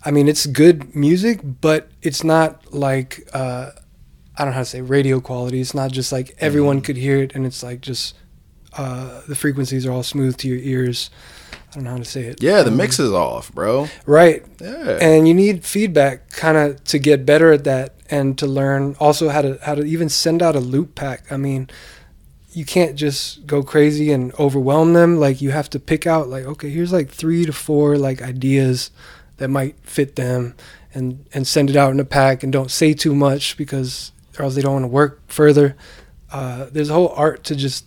I 0.08 0.12
mean, 0.12 0.28
it's 0.28 0.46
good 0.46 0.96
music, 0.96 1.42
but 1.44 1.90
it's 2.02 2.24
not 2.24 2.74
like 2.74 3.28
uh, 3.34 3.72
I 4.38 4.40
don't 4.44 4.48
know 4.52 4.54
how 4.54 4.60
to 4.62 4.66
say 4.66 4.82
radio 4.82 5.20
quality. 5.20 5.60
It's 5.60 5.74
not 5.74 5.92
just 5.92 6.12
like 6.12 6.36
everyone 6.40 6.80
could 6.82 6.96
hear 6.98 7.18
it, 7.18 7.36
and 7.36 7.46
it's 7.46 7.62
like 7.62 7.82
just 7.82 8.16
uh, 8.78 9.22
the 9.28 9.36
frequencies 9.36 9.86
are 9.86 9.92
all 9.92 10.04
smooth 10.04 10.38
to 10.38 10.48
your 10.48 10.60
ears. 10.60 11.10
I 11.72 11.76
don't 11.76 11.84
know 11.84 11.92
how 11.92 11.98
to 11.98 12.06
say 12.06 12.24
it. 12.32 12.42
Yeah, 12.42 12.64
the 12.64 12.72
Um, 12.72 12.78
mix 12.78 13.00
is 13.00 13.12
off, 13.12 13.52
bro. 13.54 13.90
right, 14.06 14.44
Yeah. 14.62 14.98
and 15.02 15.28
you 15.28 15.34
need 15.34 15.66
feedback 15.66 16.30
kind 16.32 16.58
of 16.58 16.82
to 16.86 16.98
get 17.00 17.26
better 17.26 17.52
at 17.52 17.64
that 17.66 17.96
and 18.10 18.38
to 18.38 18.48
learn 18.48 18.96
also 19.00 19.28
how 19.30 19.42
to 19.42 19.60
how 19.64 19.76
to 19.76 19.84
even 19.84 20.08
send 20.10 20.42
out 20.42 20.56
a 20.56 20.62
loop 20.62 20.96
pack 20.96 21.30
i 21.30 21.36
mean 21.36 21.70
you 22.54 22.64
can't 22.64 22.96
just 22.96 23.46
go 23.46 23.62
crazy 23.62 24.14
and 24.14 24.34
overwhelm 24.40 24.94
them 24.94 25.20
like 25.20 25.42
you 25.42 25.52
have 25.52 25.70
to 25.70 25.78
pick 25.78 26.08
out 26.08 26.30
like 26.30 26.46
okay 26.46 26.70
here's 26.70 26.94
like 26.94 27.10
three 27.10 27.46
to 27.46 27.52
four 27.52 27.98
like 27.98 28.22
ideas 28.22 28.92
that 29.38 29.50
might 29.50 29.76
fit 29.84 30.16
them 30.16 30.56
and 30.94 31.26
and 31.34 31.48
send 31.48 31.70
it 31.70 31.76
out 31.76 31.92
in 31.92 32.00
a 32.00 32.06
pack 32.06 32.44
and 32.44 32.52
don't 32.54 32.72
say 32.72 32.94
too 32.94 33.14
much 33.16 33.58
because 33.58 34.12
or 34.40 34.46
else 34.46 34.56
they 34.56 34.62
don't 34.62 34.74
want 34.74 34.84
to 34.84 34.88
work 34.88 35.22
further 35.28 35.76
uh, 36.32 36.66
there's 36.72 36.90
a 36.90 36.94
whole 36.94 37.10
art 37.16 37.44
to 37.46 37.56
just 37.56 37.86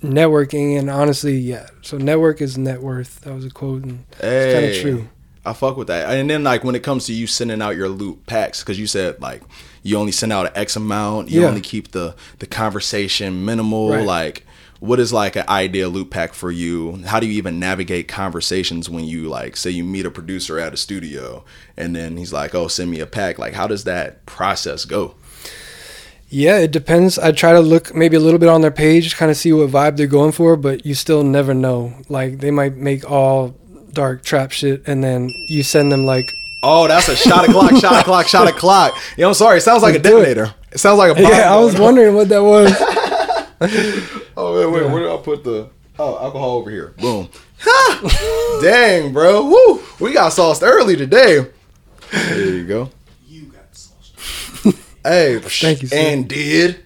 networking 0.00 0.78
and 0.78 0.88
honestly 0.88 1.36
yeah 1.36 1.66
so 1.82 1.98
network 1.98 2.40
is 2.40 2.56
net 2.56 2.80
worth 2.80 3.20
that 3.22 3.34
was 3.34 3.44
a 3.44 3.50
quote 3.50 3.82
and 3.82 4.04
it's 4.20 4.54
kind 4.54 4.64
of 4.66 4.76
true 4.80 5.08
I 5.44 5.54
fuck 5.54 5.78
with 5.78 5.86
that. 5.86 6.14
And 6.14 6.28
then 6.28 6.44
like 6.44 6.62
when 6.62 6.74
it 6.74 6.82
comes 6.82 7.06
to 7.06 7.14
you 7.14 7.26
sending 7.26 7.62
out 7.62 7.74
your 7.74 7.88
loot 7.88 8.26
packs, 8.26 8.60
because 8.62 8.78
you 8.78 8.86
said 8.86 9.18
like 9.22 9.40
you 9.82 9.96
only 9.96 10.12
send 10.12 10.30
out 10.30 10.44
an 10.44 10.52
X 10.54 10.76
amount, 10.76 11.30
you 11.30 11.40
Yeah. 11.40 11.46
only 11.48 11.62
keep 11.62 11.92
the 11.92 12.16
the 12.38 12.46
conversation 12.46 13.46
minimal. 13.46 13.92
Right. 13.92 14.04
Like, 14.04 14.44
what 14.80 15.00
is 15.00 15.12
like 15.12 15.36
an 15.36 15.44
ideal 15.48 15.88
loop 15.90 16.10
pack 16.10 16.34
for 16.34 16.50
you? 16.50 17.02
How 17.06 17.18
do 17.20 17.26
you 17.26 17.32
even 17.34 17.58
navigate 17.58 18.06
conversations 18.08 18.88
when 18.88 19.04
you 19.04 19.28
like 19.28 19.56
say 19.56 19.70
you 19.70 19.84
meet 19.84 20.06
a 20.06 20.10
producer 20.10 20.58
at 20.58 20.72
a 20.72 20.76
studio 20.76 21.44
and 21.76 21.94
then 21.96 22.16
he's 22.16 22.32
like, 22.32 22.54
"Oh, 22.54 22.68
send 22.68 22.90
me 22.90 23.00
a 23.00 23.06
pack." 23.06 23.38
Like, 23.38 23.54
how 23.54 23.66
does 23.66 23.84
that 23.84 24.24
process 24.26 24.84
go? 24.84 25.14
Yeah, 26.30 26.58
it 26.58 26.72
depends. 26.72 27.18
I 27.18 27.32
try 27.32 27.52
to 27.52 27.60
look 27.60 27.94
maybe 27.94 28.14
a 28.16 28.20
little 28.20 28.38
bit 28.38 28.50
on 28.50 28.60
their 28.60 28.70
page, 28.70 29.16
kind 29.16 29.30
of 29.30 29.36
see 29.36 29.52
what 29.52 29.70
vibe 29.70 29.96
they're 29.96 30.06
going 30.06 30.32
for, 30.32 30.56
but 30.56 30.84
you 30.84 30.94
still 30.94 31.24
never 31.24 31.54
know. 31.54 31.94
Like 32.08 32.38
they 32.40 32.50
might 32.50 32.76
make 32.76 33.10
all 33.10 33.54
dark 33.92 34.22
trap 34.24 34.52
shit, 34.52 34.86
and 34.86 35.02
then 35.02 35.30
you 35.48 35.62
send 35.62 35.90
them 35.90 36.04
like, 36.04 36.26
Oh, 36.62 36.86
that's 36.88 37.08
a 37.08 37.16
shot 37.16 37.48
o'clock, 37.48 37.74
shot 37.76 38.00
o'clock, 38.02 38.26
shot 38.26 38.46
o'clock. 38.48 38.94
Yeah, 39.16 39.26
I'm 39.28 39.34
sorry. 39.34 39.58
It 39.58 39.62
sounds 39.62 39.82
like 39.82 39.94
a 39.94 39.98
do 40.00 40.18
it. 40.18 40.24
detonator. 40.34 40.54
It 40.72 40.78
sounds 40.78 40.98
like 40.98 41.12
a 41.12 41.14
bomb. 41.22 41.30
yeah, 41.32 41.52
I 41.52 41.56
was 41.58 41.78
wondering 41.80 42.14
what 42.14 42.28
that 42.28 42.42
was. 42.42 42.72
Oh 44.40 44.54
wait, 44.54 44.66
wait, 44.66 44.88
where 44.88 45.02
did 45.02 45.10
I 45.10 45.16
put 45.16 45.42
the 45.42 45.68
oh 45.98 46.16
alcohol 46.16 46.58
over 46.58 46.70
here? 46.70 46.94
Boom. 46.98 47.28
Dang, 48.62 49.12
bro. 49.12 49.44
Woo. 49.44 49.82
We 49.98 50.12
got 50.12 50.32
sauced 50.32 50.62
early 50.62 50.94
today. 50.94 51.44
There 52.12 52.54
you 52.54 52.64
go. 52.64 52.88
You 53.26 53.46
got 53.46 53.74
sauce. 53.74 54.12
Hey, 55.02 55.40
Thank 55.40 55.82
you, 55.82 55.88
sir. 55.88 55.96
And 55.96 56.28
did. 56.28 56.84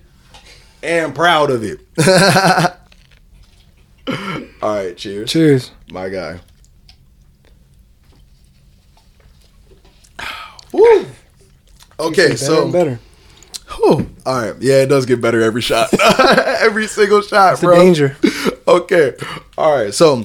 And 0.82 1.14
proud 1.14 1.50
of 1.50 1.62
it. 1.62 1.80
All 4.62 4.74
right, 4.74 4.96
cheers. 4.96 5.30
Cheers. 5.30 5.72
My 5.90 6.08
guy. 6.08 6.40
Woo. 10.72 11.06
Okay, 12.00 12.28
Better 12.28 12.36
so 12.38 12.72
better. 12.72 12.98
Whew. 13.76 14.08
All 14.26 14.40
right. 14.42 14.54
Yeah, 14.60 14.82
it 14.82 14.86
does 14.86 15.06
get 15.06 15.20
better 15.20 15.40
every 15.42 15.62
shot. 15.62 15.88
every 16.60 16.86
single 16.86 17.22
shot, 17.22 17.52
It's 17.54 17.60
the 17.60 17.66
bro. 17.68 17.76
danger. 17.78 18.16
Okay. 18.68 19.14
All 19.58 19.74
right. 19.74 19.92
So, 19.92 20.24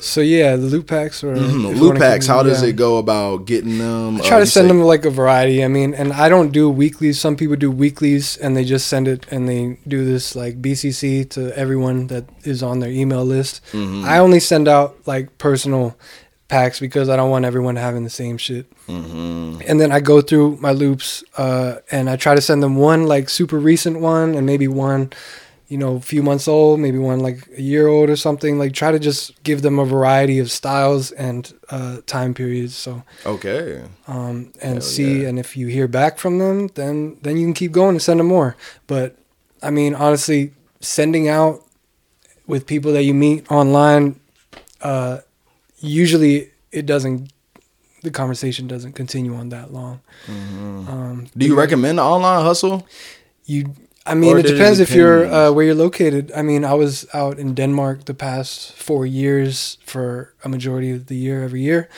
So 0.00 0.20
yeah, 0.20 0.56
the 0.56 0.66
loop 0.66 0.86
packs 0.88 1.22
or 1.24 1.34
mhm, 1.34 1.46
if 1.46 1.52
you 1.76 1.82
loop 1.82 1.94
wanna 1.94 2.00
packs, 2.00 2.26
how 2.26 2.42
does 2.42 2.62
it 2.62 2.74
go 2.74 2.98
about 2.98 3.46
getting 3.46 3.78
them? 3.78 4.16
I 4.16 4.20
Uh, 4.20 4.22
try 4.28 4.38
to 4.40 4.46
send 4.46 4.64
say- 4.64 4.68
them 4.68 4.82
like 4.82 5.04
a 5.06 5.10
variety. 5.10 5.64
I 5.64 5.68
mean, 5.68 5.94
and 5.94 6.12
I 6.12 6.28
don't 6.28 6.50
do 6.52 6.68
weeklies. 6.68 7.18
Some 7.20 7.36
people 7.36 7.56
do 7.56 7.70
weeklies, 7.70 8.36
and 8.36 8.54
they 8.56 8.64
just 8.64 8.86
send 8.88 9.08
it 9.08 9.24
and 9.30 9.48
they 9.48 9.78
do 9.88 10.04
this 10.04 10.34
like 10.36 10.60
BCC 10.60 11.24
to 11.30 11.56
everyone 11.56 12.08
that 12.08 12.24
is 12.42 12.62
on 12.62 12.80
their 12.80 12.90
email 12.90 13.24
list. 13.24 13.60
Mhm. 13.72 14.04
I 14.04 14.18
only 14.18 14.40
send 14.40 14.68
out 14.68 14.96
like 15.06 15.38
personal 15.38 15.96
packs 16.48 16.78
because 16.80 17.08
I 17.08 17.16
don't 17.16 17.30
want 17.30 17.44
everyone 17.44 17.76
having 17.76 18.04
the 18.04 18.10
same 18.10 18.36
shit. 18.38 18.66
Mhm. 18.86 19.62
And 19.66 19.80
then 19.80 19.90
I 19.92 20.00
go 20.00 20.20
through 20.20 20.58
my 20.60 20.72
loops 20.72 21.24
uh, 21.36 21.76
and 21.90 22.08
I 22.10 22.16
try 22.16 22.34
to 22.34 22.40
send 22.40 22.62
them 22.62 22.76
one 22.76 23.06
like 23.06 23.28
super 23.30 23.58
recent 23.58 24.00
one 24.00 24.34
and 24.34 24.44
maybe 24.46 24.68
one, 24.68 25.10
you 25.68 25.78
know, 25.78 25.96
a 25.96 26.00
few 26.00 26.22
months 26.22 26.46
old, 26.46 26.80
maybe 26.80 26.98
one 26.98 27.20
like 27.20 27.48
a 27.56 27.62
year 27.62 27.86
old 27.88 28.10
or 28.10 28.16
something. 28.16 28.58
Like 28.58 28.74
try 28.74 28.92
to 28.92 28.98
just 28.98 29.42
give 29.42 29.62
them 29.62 29.78
a 29.78 29.84
variety 29.86 30.38
of 30.38 30.50
styles 30.50 31.10
and 31.12 31.50
uh, 31.70 31.98
time 32.06 32.34
periods. 32.34 32.74
So 32.76 33.02
Okay. 33.24 33.80
um, 34.06 34.52
and 34.60 34.74
Hell 34.74 34.80
see 34.82 35.22
yeah. 35.22 35.28
and 35.28 35.38
if 35.38 35.56
you 35.56 35.68
hear 35.68 35.88
back 35.88 36.18
from 36.18 36.38
them, 36.38 36.68
then 36.74 37.16
then 37.22 37.38
you 37.38 37.46
can 37.46 37.54
keep 37.54 37.72
going 37.72 37.90
and 37.96 38.02
send 38.02 38.20
them 38.20 38.26
more. 38.28 38.54
But 38.86 39.16
I 39.62 39.70
mean, 39.70 39.94
honestly, 39.94 40.52
sending 40.80 41.26
out 41.26 41.62
with 42.46 42.66
people 42.66 42.92
that 42.92 43.04
you 43.04 43.14
meet 43.14 43.50
online, 43.50 44.20
uh, 44.82 45.20
usually 45.84 46.50
it 46.72 46.86
doesn't. 46.86 47.32
The 48.02 48.10
conversation 48.10 48.66
doesn't 48.66 48.92
continue 48.92 49.34
on 49.34 49.48
that 49.48 49.72
long. 49.72 50.00
Um, 50.28 50.34
Mm-hmm. 50.86 51.38
Do 51.38 51.46
you 51.46 51.54
recommend 51.56 51.98
the 51.98 52.02
online 52.02 52.42
hustle? 52.44 52.86
you 53.46 53.64
i 54.06 54.14
mean 54.14 54.34
Or 54.34 54.38
it 54.38 54.42
did 54.42 54.52
it 54.52 54.54
depends 54.58 54.80
if 54.80 54.90
you're 54.94 55.24
uh, 55.26 55.50
where 55.52 55.66
you're 55.66 55.74
located 55.86 56.32
i 56.34 56.40
mean 56.42 56.64
i 56.64 56.72
was 56.72 57.06
out 57.12 57.38
in 57.38 57.54
denmark 57.54 58.04
the 58.06 58.14
past 58.14 58.72
four 58.72 59.04
years 59.04 59.76
for 59.84 60.32
a 60.44 60.48
majority 60.48 60.90
of 60.96 61.06
the 61.06 61.14
year 61.16 61.42
every 61.44 61.60
year 61.60 61.88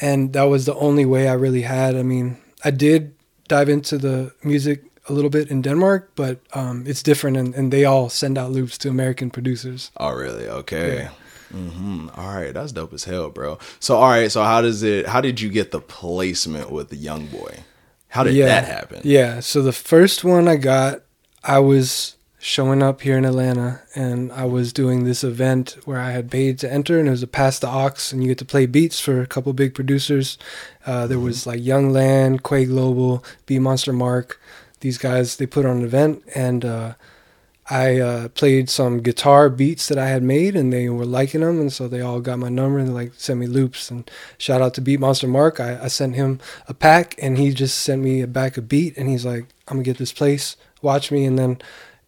and 0.00 0.32
that 0.32 0.44
was 0.54 0.64
the 0.64 0.74
only 0.74 1.04
way 1.04 1.28
i 1.28 1.32
really 1.44 1.62
had 1.62 1.94
i 1.96 2.02
mean 2.02 2.36
i 2.64 2.70
did 2.70 3.14
dive 3.46 3.68
into 3.68 3.96
the 3.96 4.32
music 4.42 4.78
a 5.08 5.12
little 5.12 5.30
bit 5.30 5.50
in 5.50 5.62
denmark 5.62 6.10
but 6.16 6.40
um, 6.54 6.82
it's 6.90 7.02
different 7.02 7.36
and, 7.36 7.54
and 7.54 7.72
they 7.72 7.84
all 7.84 8.08
send 8.08 8.36
out 8.38 8.50
loops 8.50 8.76
to 8.78 8.88
american 8.88 9.30
producers 9.30 9.90
Oh, 9.98 10.10
really? 10.12 10.48
Okay. 10.48 10.88
Yeah. 10.96 11.10
Hmm 11.50 12.08
All 12.14 12.34
right, 12.34 12.52
that's 12.52 12.72
dope 12.72 12.92
as 12.92 13.04
hell, 13.04 13.30
bro. 13.30 13.58
So, 13.80 13.96
all 13.96 14.10
right, 14.10 14.30
so 14.30 14.42
how 14.42 14.60
does 14.60 14.82
it? 14.82 15.06
How 15.06 15.20
did 15.20 15.40
you 15.40 15.48
get 15.48 15.70
the 15.70 15.80
placement 15.80 16.70
with 16.70 16.90
the 16.90 16.96
young 16.96 17.26
boy? 17.26 17.64
How 18.08 18.24
did 18.24 18.36
that 18.46 18.64
happen? 18.64 19.00
Yeah. 19.04 19.40
So 19.40 19.62
the 19.62 19.72
first 19.72 20.24
one 20.24 20.48
I 20.48 20.56
got, 20.56 21.02
I 21.44 21.58
was 21.58 22.16
showing 22.40 22.82
up 22.82 23.00
here 23.00 23.18
in 23.18 23.24
Atlanta 23.24 23.80
and 23.94 24.30
I 24.32 24.44
was 24.44 24.72
doing 24.72 25.04
this 25.04 25.24
event 25.24 25.76
where 25.84 25.98
I 25.98 26.12
had 26.12 26.30
paid 26.30 26.58
to 26.60 26.72
enter 26.72 26.98
and 26.98 27.08
it 27.08 27.10
was 27.10 27.22
a 27.22 27.26
pass 27.26 27.58
the 27.58 27.68
aux 27.68 28.12
and 28.12 28.22
you 28.22 28.28
get 28.28 28.38
to 28.38 28.44
play 28.44 28.64
beats 28.64 29.00
for 29.00 29.20
a 29.20 29.26
couple 29.26 29.52
big 29.52 29.74
producers. 29.74 30.38
Uh, 30.86 31.06
there 31.06 31.18
was 31.18 31.46
like 31.46 31.62
Young 31.62 31.90
Land, 31.90 32.44
Quay 32.44 32.66
Global, 32.66 33.24
B 33.46 33.58
Monster 33.58 33.92
Mark. 33.92 34.40
These 34.80 34.98
guys, 34.98 35.36
they 35.36 35.46
put 35.46 35.66
on 35.66 35.78
an 35.78 35.84
event 35.84 36.22
and 36.34 36.64
uh, 36.64 36.94
I 37.70 37.98
uh, 37.98 38.28
played 38.28 38.70
some 38.70 39.00
guitar 39.00 39.50
beats 39.50 39.88
that 39.88 39.98
I 39.98 40.08
had 40.08 40.22
made 40.22 40.56
and 40.56 40.72
they 40.72 40.88
were 40.88 41.04
liking 41.04 41.42
them. 41.42 41.60
And 41.60 41.72
so 41.72 41.86
they 41.86 42.00
all 42.00 42.20
got 42.20 42.38
my 42.38 42.48
number 42.48 42.78
and 42.78 42.94
like 42.94 43.12
sent 43.14 43.38
me 43.38 43.46
loops. 43.46 43.90
And 43.90 44.10
shout 44.38 44.62
out 44.62 44.72
to 44.74 44.80
Beat 44.80 45.00
Monster 45.00 45.28
Mark. 45.28 45.60
I, 45.60 45.84
I 45.84 45.88
sent 45.88 46.14
him 46.14 46.40
a 46.66 46.72
pack 46.72 47.14
and 47.18 47.36
he 47.36 47.52
just 47.52 47.78
sent 47.78 48.02
me 48.02 48.22
a 48.22 48.26
back 48.26 48.56
of 48.56 48.68
beat 48.68 48.96
and 48.96 49.08
he's 49.08 49.26
like, 49.26 49.46
I'm 49.68 49.76
gonna 49.76 49.82
get 49.82 49.98
this 49.98 50.12
place, 50.14 50.56
watch 50.80 51.10
me. 51.12 51.26
And 51.26 51.38
then 51.38 51.60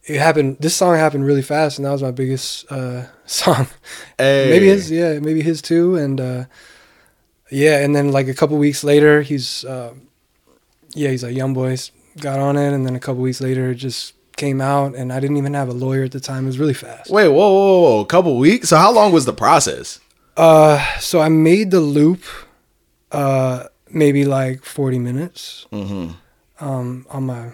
it 0.05 0.19
happened, 0.19 0.57
this 0.61 0.75
song 0.75 0.97
happened 0.97 1.27
really 1.27 1.43
fast 1.43 1.79
and 1.79 1.85
that 1.85 1.93
was 1.93 2.03
my 2.03 2.11
biggest 2.11 2.71
uh, 2.73 3.07
song. 3.27 3.67
Hey. 4.17 4.49
Maybe 4.49 4.67
his, 4.67 4.91
yeah, 4.91 5.19
maybe 5.19 5.43
his 5.43 5.61
too. 5.61 5.97
And 5.97 6.21
uh, 6.21 6.45
yeah, 7.51 7.85
and 7.85 7.95
then 7.95 8.13
like 8.13 8.29
a 8.29 8.35
couple 8.35 8.57
weeks 8.57 8.83
later, 8.83 9.21
he's, 9.21 9.67
uh, 9.67 9.93
yeah, 10.95 11.11
he's 11.11 11.23
like, 11.23 11.37
Young 11.37 11.53
Boys 11.53 11.93
got 12.19 12.39
on 12.39 12.57
it. 12.57 12.73
And 12.73 12.87
then 12.87 12.97
a 12.97 13.01
couple 13.01 13.23
weeks 13.23 13.43
later, 13.43 13.75
just 13.75 14.15
came 14.41 14.61
out 14.61 14.97
and 14.97 15.13
I 15.13 15.21
didn't 15.21 15.37
even 15.37 15.55
have 15.55 15.69
a 15.69 15.73
lawyer 15.87 16.05
at 16.05 16.13
the 16.13 16.21
time. 16.21 16.45
It 16.45 16.47
was 16.47 16.59
really 16.59 16.75
fast. 16.75 17.11
Wait, 17.11 17.29
whoa, 17.29 17.53
whoa, 17.53 17.81
whoa, 17.83 18.01
a 18.01 18.07
couple 18.07 18.37
weeks. 18.39 18.71
So, 18.71 18.77
how 18.77 18.91
long 18.93 19.13
was 19.13 19.25
the 19.27 19.33
process? 19.35 20.01
Uh, 20.37 20.79
so 20.99 21.21
I 21.21 21.29
made 21.29 21.71
the 21.71 21.81
loop, 21.81 22.23
uh, 23.13 23.65
maybe 23.91 24.25
like 24.25 24.65
40 24.65 24.99
minutes, 24.99 25.67
Mm-hmm. 25.73 26.65
um, 26.65 27.07
on 27.11 27.23
my 27.27 27.51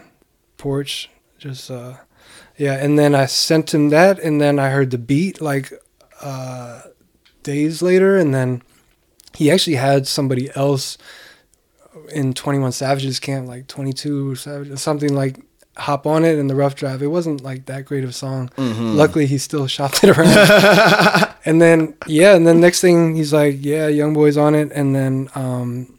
porch. 0.56 1.10
Just, 1.38 1.70
uh, 1.70 1.94
yeah. 2.56 2.74
And 2.84 2.98
then 2.98 3.14
I 3.14 3.26
sent 3.26 3.74
him 3.74 3.90
that 3.90 4.18
and 4.20 4.40
then 4.40 4.58
I 4.58 4.70
heard 4.70 4.90
the 4.90 4.98
beat 4.98 5.40
like, 5.40 5.72
uh, 6.22 6.82
days 7.42 7.82
later. 7.82 8.16
And 8.16 8.32
then 8.34 8.62
he 9.34 9.50
actually 9.50 9.76
had 9.76 10.06
somebody 10.06 10.50
else 10.54 10.96
in 12.12 12.32
21 12.34 12.72
Savages 12.72 13.18
camp, 13.20 13.48
like 13.48 13.66
22 13.66 14.34
Savages, 14.36 14.80
something 14.80 15.14
like 15.14 15.36
hop 15.76 16.06
on 16.06 16.24
it 16.24 16.38
in 16.38 16.46
the 16.46 16.54
rough 16.54 16.74
drive. 16.74 17.02
It 17.02 17.08
wasn't 17.08 17.42
like 17.42 17.66
that 17.66 17.84
great 17.84 18.04
of 18.04 18.10
a 18.10 18.12
song. 18.12 18.50
Luckily, 18.56 19.26
he 19.26 19.38
still 19.38 19.66
shopped 19.76 20.02
it 20.04 20.16
around. 20.16 21.34
and 21.44 21.60
then, 21.60 21.94
yeah, 22.06 22.34
and 22.34 22.46
then 22.46 22.60
next 22.60 22.80
thing 22.80 23.14
he's 23.14 23.32
like, 23.32 23.56
yeah, 23.60 23.86
Young 23.88 24.14
Boy's 24.14 24.36
on 24.36 24.54
it. 24.54 24.72
And 24.72 24.94
then, 24.94 25.28
um, 25.34 25.98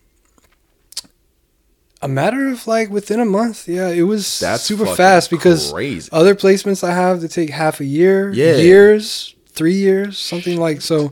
a 2.01 2.07
matter 2.07 2.47
of 2.49 2.67
like 2.67 2.89
within 2.89 3.19
a 3.19 3.25
month, 3.25 3.67
yeah, 3.67 3.89
it 3.89 4.03
was 4.03 4.39
That's 4.39 4.63
super 4.63 4.85
fast 4.85 5.29
because 5.31 5.71
crazy. 5.71 6.09
other 6.11 6.35
placements 6.35 6.83
I 6.83 6.93
have 6.93 7.21
to 7.21 7.27
take 7.27 7.49
half 7.49 7.79
a 7.79 7.85
year, 7.85 8.31
Yeah. 8.31 8.55
years, 8.57 9.35
three 9.49 9.73
years, 9.73 10.17
something 10.19 10.59
like 10.59 10.81
so. 10.81 11.11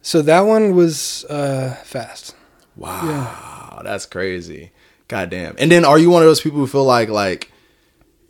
So 0.00 0.22
that 0.22 0.40
one 0.40 0.74
was 0.74 1.24
uh, 1.26 1.76
fast. 1.84 2.34
Wow, 2.74 3.02
yeah. 3.76 3.82
that's 3.84 4.06
crazy. 4.06 4.72
God 5.08 5.28
damn. 5.28 5.54
And 5.58 5.70
then 5.70 5.84
are 5.84 5.98
you 5.98 6.08
one 6.08 6.22
of 6.22 6.26
those 6.28 6.40
people 6.40 6.58
who 6.58 6.66
feel 6.66 6.84
like 6.86 7.10
like 7.10 7.51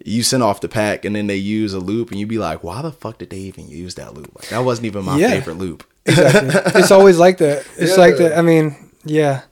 you 0.04 0.22
send 0.22 0.42
off 0.42 0.60
the 0.60 0.68
pack 0.68 1.04
and 1.04 1.14
then 1.14 1.26
they 1.26 1.36
use 1.36 1.74
a 1.74 1.78
loop 1.80 2.10
and 2.10 2.18
you 2.20 2.26
be 2.26 2.38
like, 2.38 2.62
why 2.64 2.82
the 2.82 2.92
fuck 2.92 3.18
did 3.18 3.30
they 3.30 3.38
even 3.38 3.68
use 3.68 3.94
that 3.96 4.14
loop? 4.14 4.30
Like 4.34 4.48
that 4.48 4.64
wasn't 4.64 4.86
even 4.86 5.04
my 5.04 5.16
Yeah. 5.18 5.30
favorite 5.30 5.58
loop. 5.58 5.84
Exactly. 6.06 6.80
it's 6.80 6.90
always 6.90 7.18
like 7.18 7.38
that. 7.38 7.64
It's 7.76 7.96
like 7.96 8.16
that. 8.16 8.36
I 8.36 8.42
mean, 8.42 8.74
yeah. 9.04 9.42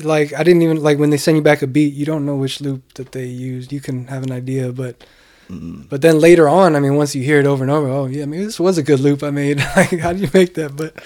Like 0.00 0.32
I 0.34 0.42
didn't 0.42 0.62
even 0.62 0.82
like 0.82 0.98
when 0.98 1.10
they 1.10 1.16
send 1.16 1.36
you 1.36 1.42
back 1.42 1.62
a 1.62 1.66
beat, 1.66 1.92
you 1.94 2.04
don't 2.06 2.24
know 2.26 2.36
which 2.36 2.60
loop 2.60 2.94
that 2.94 3.12
they 3.12 3.26
used. 3.26 3.72
You 3.72 3.80
can 3.80 4.06
have 4.08 4.22
an 4.22 4.32
idea, 4.32 4.72
but 4.72 5.04
but 5.48 6.02
then 6.02 6.18
later 6.18 6.48
on, 6.48 6.74
I 6.76 6.80
mean, 6.80 6.96
once 6.96 7.14
you 7.14 7.22
hear 7.22 7.38
it 7.38 7.46
over 7.46 7.62
and 7.62 7.70
over, 7.70 7.88
oh 7.88 8.06
yeah, 8.06 8.24
maybe 8.26 8.44
this 8.44 8.58
was 8.60 8.78
a 8.78 8.82
good 8.82 9.00
loop 9.00 9.22
I 9.22 9.30
made. 9.30 9.58
like 9.76 9.98
how 10.00 10.12
do 10.12 10.20
you 10.20 10.30
make 10.34 10.54
that? 10.54 10.76
But 10.76 10.98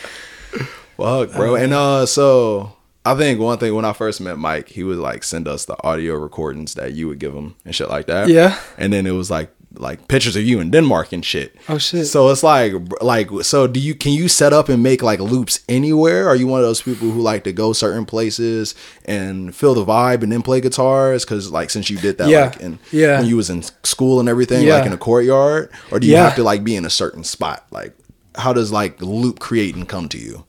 Fuck, 0.96 1.32
bro. 1.32 1.54
And 1.56 1.72
uh 1.72 2.06
so 2.06 2.72
I 3.04 3.14
think 3.14 3.40
one 3.40 3.56
thing 3.58 3.74
when 3.74 3.84
I 3.86 3.92
first 3.94 4.20
met 4.20 4.36
Mike, 4.38 4.68
he 4.68 4.84
would 4.84 4.98
like 4.98 5.24
send 5.24 5.48
us 5.48 5.64
the 5.64 5.76
audio 5.82 6.16
recordings 6.16 6.74
that 6.74 6.92
you 6.92 7.08
would 7.08 7.18
give 7.18 7.34
him 7.34 7.54
and 7.64 7.74
shit 7.74 7.88
like 7.88 8.06
that. 8.08 8.28
Yeah. 8.28 8.58
And 8.76 8.92
then 8.92 9.06
it 9.06 9.12
was 9.12 9.30
like 9.30 9.50
like 9.74 10.08
pictures 10.08 10.34
of 10.34 10.42
you 10.42 10.58
in 10.60 10.70
Denmark 10.70 11.12
and 11.12 11.24
shit. 11.24 11.54
Oh, 11.68 11.78
shit. 11.78 12.06
So 12.08 12.28
it's 12.28 12.42
like 12.42 12.72
like 13.00 13.30
so 13.42 13.66
do 13.66 13.80
you 13.80 13.94
can 13.94 14.12
you 14.12 14.28
set 14.28 14.52
up 14.52 14.68
and 14.68 14.82
make 14.82 15.00
like 15.02 15.18
loops 15.20 15.60
anywhere? 15.68 16.28
Are 16.28 16.36
you 16.36 16.46
one 16.46 16.60
of 16.60 16.66
those 16.66 16.82
people 16.82 17.08
who 17.10 17.22
like 17.22 17.44
to 17.44 17.52
go 17.52 17.72
certain 17.72 18.04
places 18.04 18.74
and 19.06 19.54
feel 19.54 19.72
the 19.74 19.84
vibe 19.84 20.22
and 20.22 20.30
then 20.32 20.42
play 20.42 20.60
guitars? 20.60 21.24
Cause 21.24 21.50
like 21.50 21.70
since 21.70 21.88
you 21.88 21.96
did 21.98 22.18
that 22.18 22.28
Yeah. 22.28 22.46
like 22.46 22.60
in 22.60 22.78
Yeah. 22.92 23.20
when 23.20 23.28
you 23.28 23.36
was 23.36 23.48
in 23.48 23.62
school 23.84 24.20
and 24.20 24.28
everything, 24.28 24.66
Yeah. 24.66 24.74
like 24.76 24.86
in 24.86 24.92
a 24.92 24.98
courtyard, 24.98 25.70
or 25.90 26.00
do 26.00 26.06
you 26.06 26.14
Yeah. 26.14 26.24
have 26.24 26.36
to 26.36 26.42
like 26.42 26.64
be 26.64 26.76
in 26.76 26.84
a 26.84 26.90
certain 26.90 27.24
spot? 27.24 27.64
Like 27.70 27.94
how 28.34 28.52
does 28.52 28.70
like 28.72 29.00
loop 29.00 29.38
creating 29.38 29.86
come 29.86 30.08
to 30.10 30.18
you? 30.18 30.44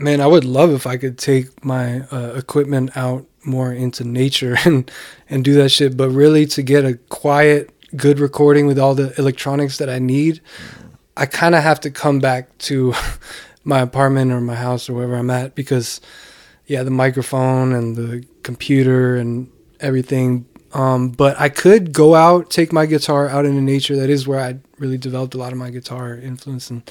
Man, 0.00 0.22
I 0.22 0.26
would 0.26 0.46
love 0.46 0.70
if 0.72 0.86
I 0.86 0.96
could 0.96 1.18
take 1.18 1.62
my 1.62 2.00
uh, 2.10 2.32
equipment 2.34 2.96
out 2.96 3.26
more 3.44 3.70
into 3.70 4.02
nature 4.02 4.56
and 4.64 4.90
and 5.28 5.44
do 5.44 5.52
that 5.54 5.68
shit. 5.68 5.94
But 5.94 6.08
really, 6.08 6.46
to 6.46 6.62
get 6.62 6.86
a 6.86 6.94
quiet, 7.10 7.70
good 7.94 8.18
recording 8.18 8.66
with 8.66 8.78
all 8.78 8.94
the 8.94 9.12
electronics 9.18 9.76
that 9.76 9.90
I 9.90 9.98
need, 9.98 10.40
I 11.18 11.26
kind 11.26 11.54
of 11.54 11.62
have 11.62 11.80
to 11.80 11.90
come 11.90 12.18
back 12.18 12.56
to 12.58 12.94
my 13.64 13.80
apartment 13.80 14.32
or 14.32 14.40
my 14.40 14.54
house 14.54 14.88
or 14.88 14.94
wherever 14.94 15.16
I'm 15.16 15.28
at 15.28 15.54
because, 15.54 16.00
yeah, 16.66 16.82
the 16.82 16.90
microphone 16.90 17.74
and 17.74 17.94
the 17.94 18.24
computer 18.42 19.16
and 19.16 19.50
everything. 19.80 20.46
Um, 20.72 21.10
but 21.10 21.38
I 21.40 21.48
could 21.48 21.92
go 21.92 22.14
out, 22.14 22.50
take 22.50 22.72
my 22.72 22.86
guitar 22.86 23.28
out 23.28 23.44
into 23.44 23.60
nature. 23.60 23.96
That 23.96 24.10
is 24.10 24.26
where 24.26 24.40
I 24.40 24.58
really 24.78 24.98
developed 24.98 25.34
a 25.34 25.38
lot 25.38 25.52
of 25.52 25.58
my 25.58 25.70
guitar 25.70 26.14
influence 26.14 26.70
and 26.70 26.88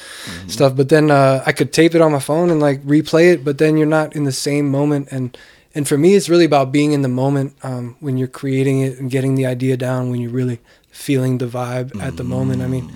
stuff. 0.47 0.75
But 0.75 0.89
then 0.89 1.09
uh, 1.09 1.43
I 1.45 1.53
could 1.53 1.71
tape 1.71 1.95
it 1.95 2.01
on 2.01 2.11
my 2.11 2.19
phone 2.19 2.49
and 2.49 2.59
like 2.59 2.83
replay 2.83 3.33
it. 3.33 3.45
But 3.45 3.57
then 3.57 3.77
you're 3.77 3.87
not 3.87 4.15
in 4.15 4.25
the 4.25 4.31
same 4.31 4.69
moment. 4.69 5.07
And 5.11 5.37
and 5.73 5.87
for 5.87 5.97
me, 5.97 6.15
it's 6.15 6.29
really 6.29 6.45
about 6.45 6.71
being 6.71 6.91
in 6.91 7.03
the 7.03 7.07
moment 7.09 7.55
um, 7.63 7.95
when 7.99 8.17
you're 8.17 8.27
creating 8.27 8.81
it 8.81 8.99
and 8.99 9.09
getting 9.09 9.35
the 9.35 9.45
idea 9.45 9.77
down. 9.77 10.09
When 10.09 10.19
you're 10.19 10.31
really 10.31 10.59
feeling 10.91 11.37
the 11.37 11.45
vibe 11.47 11.99
at 12.01 12.17
the 12.17 12.23
moment. 12.23 12.61
I 12.61 12.67
mean, 12.67 12.91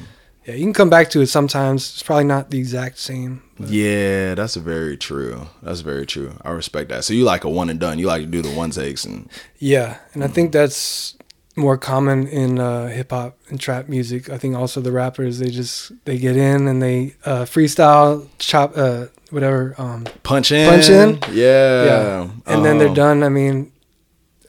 yeah, 0.46 0.56
you 0.56 0.64
can 0.64 0.74
come 0.74 0.90
back 0.90 1.10
to 1.12 1.22
it 1.22 1.28
sometimes. 1.28 1.92
It's 1.94 2.04
probably 2.04 2.26
not 2.26 2.50
the 2.52 2.58
exact 2.60 3.00
same. 3.00 3.42
but- 3.60 3.70
Yeah, 3.70 4.36
that's 4.36 4.56
very 4.56 4.98
true. 4.98 5.48
That's 5.62 5.82
very 5.82 6.06
true. 6.06 6.34
I 6.44 6.52
respect 6.52 6.90
that. 6.90 7.04
So 7.04 7.14
you 7.14 7.24
like 7.24 7.44
a 7.44 7.50
one 7.50 7.70
and 7.70 7.80
done. 7.80 8.00
You 8.00 8.08
like 8.08 8.22
to 8.22 8.28
do 8.28 8.42
the 8.42 8.50
one 8.56 8.72
takes 8.72 9.06
and 9.06 9.30
Yeah, 9.60 9.98
and 10.14 10.24
I 10.24 10.28
think 10.28 10.52
that's 10.52 11.16
more 11.56 11.78
common 11.78 12.28
in 12.28 12.58
uh, 12.60 12.88
hip 12.88 13.12
hop 13.12 13.38
and 13.50 13.60
trap 13.60 13.88
music. 13.88 14.28
I 14.30 14.38
think 14.40 14.56
also 14.56 14.82
the 14.82 14.92
rappers 14.92 15.38
they 15.38 15.52
just 15.52 15.92
they 16.06 16.18
get 16.18 16.36
in 16.36 16.68
and 16.68 16.82
they 16.82 17.16
uh, 17.26 17.44
freestyle, 17.46 18.28
chop, 18.40 18.74
uh, 18.76 19.06
whatever. 19.30 19.76
Um, 19.78 20.06
punch 20.24 20.52
in. 20.52 20.68
Punch 20.70 20.90
in? 20.90 21.20
Yeah. 21.32 21.86
yeah, 21.86 22.30
and 22.48 22.66
then 22.66 22.80
they're 22.80 22.88
Um, 22.90 22.94
done. 22.96 23.24
I 23.24 23.30
mean, 23.30 23.72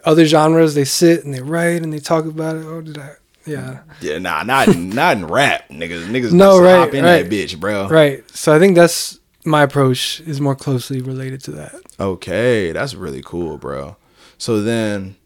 other 0.05 0.25
genres 0.25 0.75
they 0.75 0.85
sit 0.87 1.25
and 1.25 1.35
they 1.35 1.41
write 1.43 1.83
and 1.83 1.93
they 1.93 1.99
talk 2.01 2.25
about 2.25 2.57
it. 2.57 2.65
Oh, 2.65 2.81
did 2.81 2.97
I? 2.99 3.13
Yeah, 3.47 3.81
Yeah, 4.01 4.19
nah, 4.19 4.43
not 4.43 4.69
in, 4.69 4.89
not 4.91 5.17
in 5.17 5.27
rap, 5.27 5.69
niggas. 5.69 6.07
Niggas 6.07 6.33
No, 6.33 6.53
just 6.53 6.63
right, 6.63 6.79
hop 6.79 6.95
in 6.95 7.05
right. 7.05 7.23
that 7.23 7.31
bitch, 7.31 7.59
bro. 7.61 7.89
right. 7.89 8.29
So 8.31 8.55
I 8.55 8.59
think 8.59 8.75
that's 8.75 9.19
my 9.45 9.63
approach 9.63 10.21
is 10.21 10.41
more 10.41 10.55
closely 10.55 11.03
related 11.03 11.43
to 11.45 11.51
that. 11.53 11.75
Okay, 12.01 12.73
that's 12.73 12.95
really 12.95 13.23
cool, 13.23 13.59
bro. 13.59 13.97
So 14.39 14.63
then, 14.63 15.17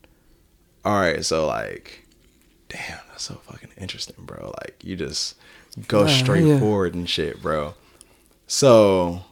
all 0.84 0.98
right, 0.98 1.24
so 1.24 1.46
like, 1.46 2.06
damn, 2.68 2.98
that's 3.10 3.22
so 3.24 3.34
fucking 3.36 3.70
interesting, 3.78 4.16
bro. 4.18 4.52
Like, 4.62 4.76
you 4.82 4.96
just 4.96 5.36
go 5.86 6.00
Yeah, 6.06 6.06
straight 6.08 6.44
yeah. 6.44 6.58
forward 6.58 6.94
and 6.94 7.08
shit, 7.08 7.40
bro. 7.40 7.74
So, 8.48 9.22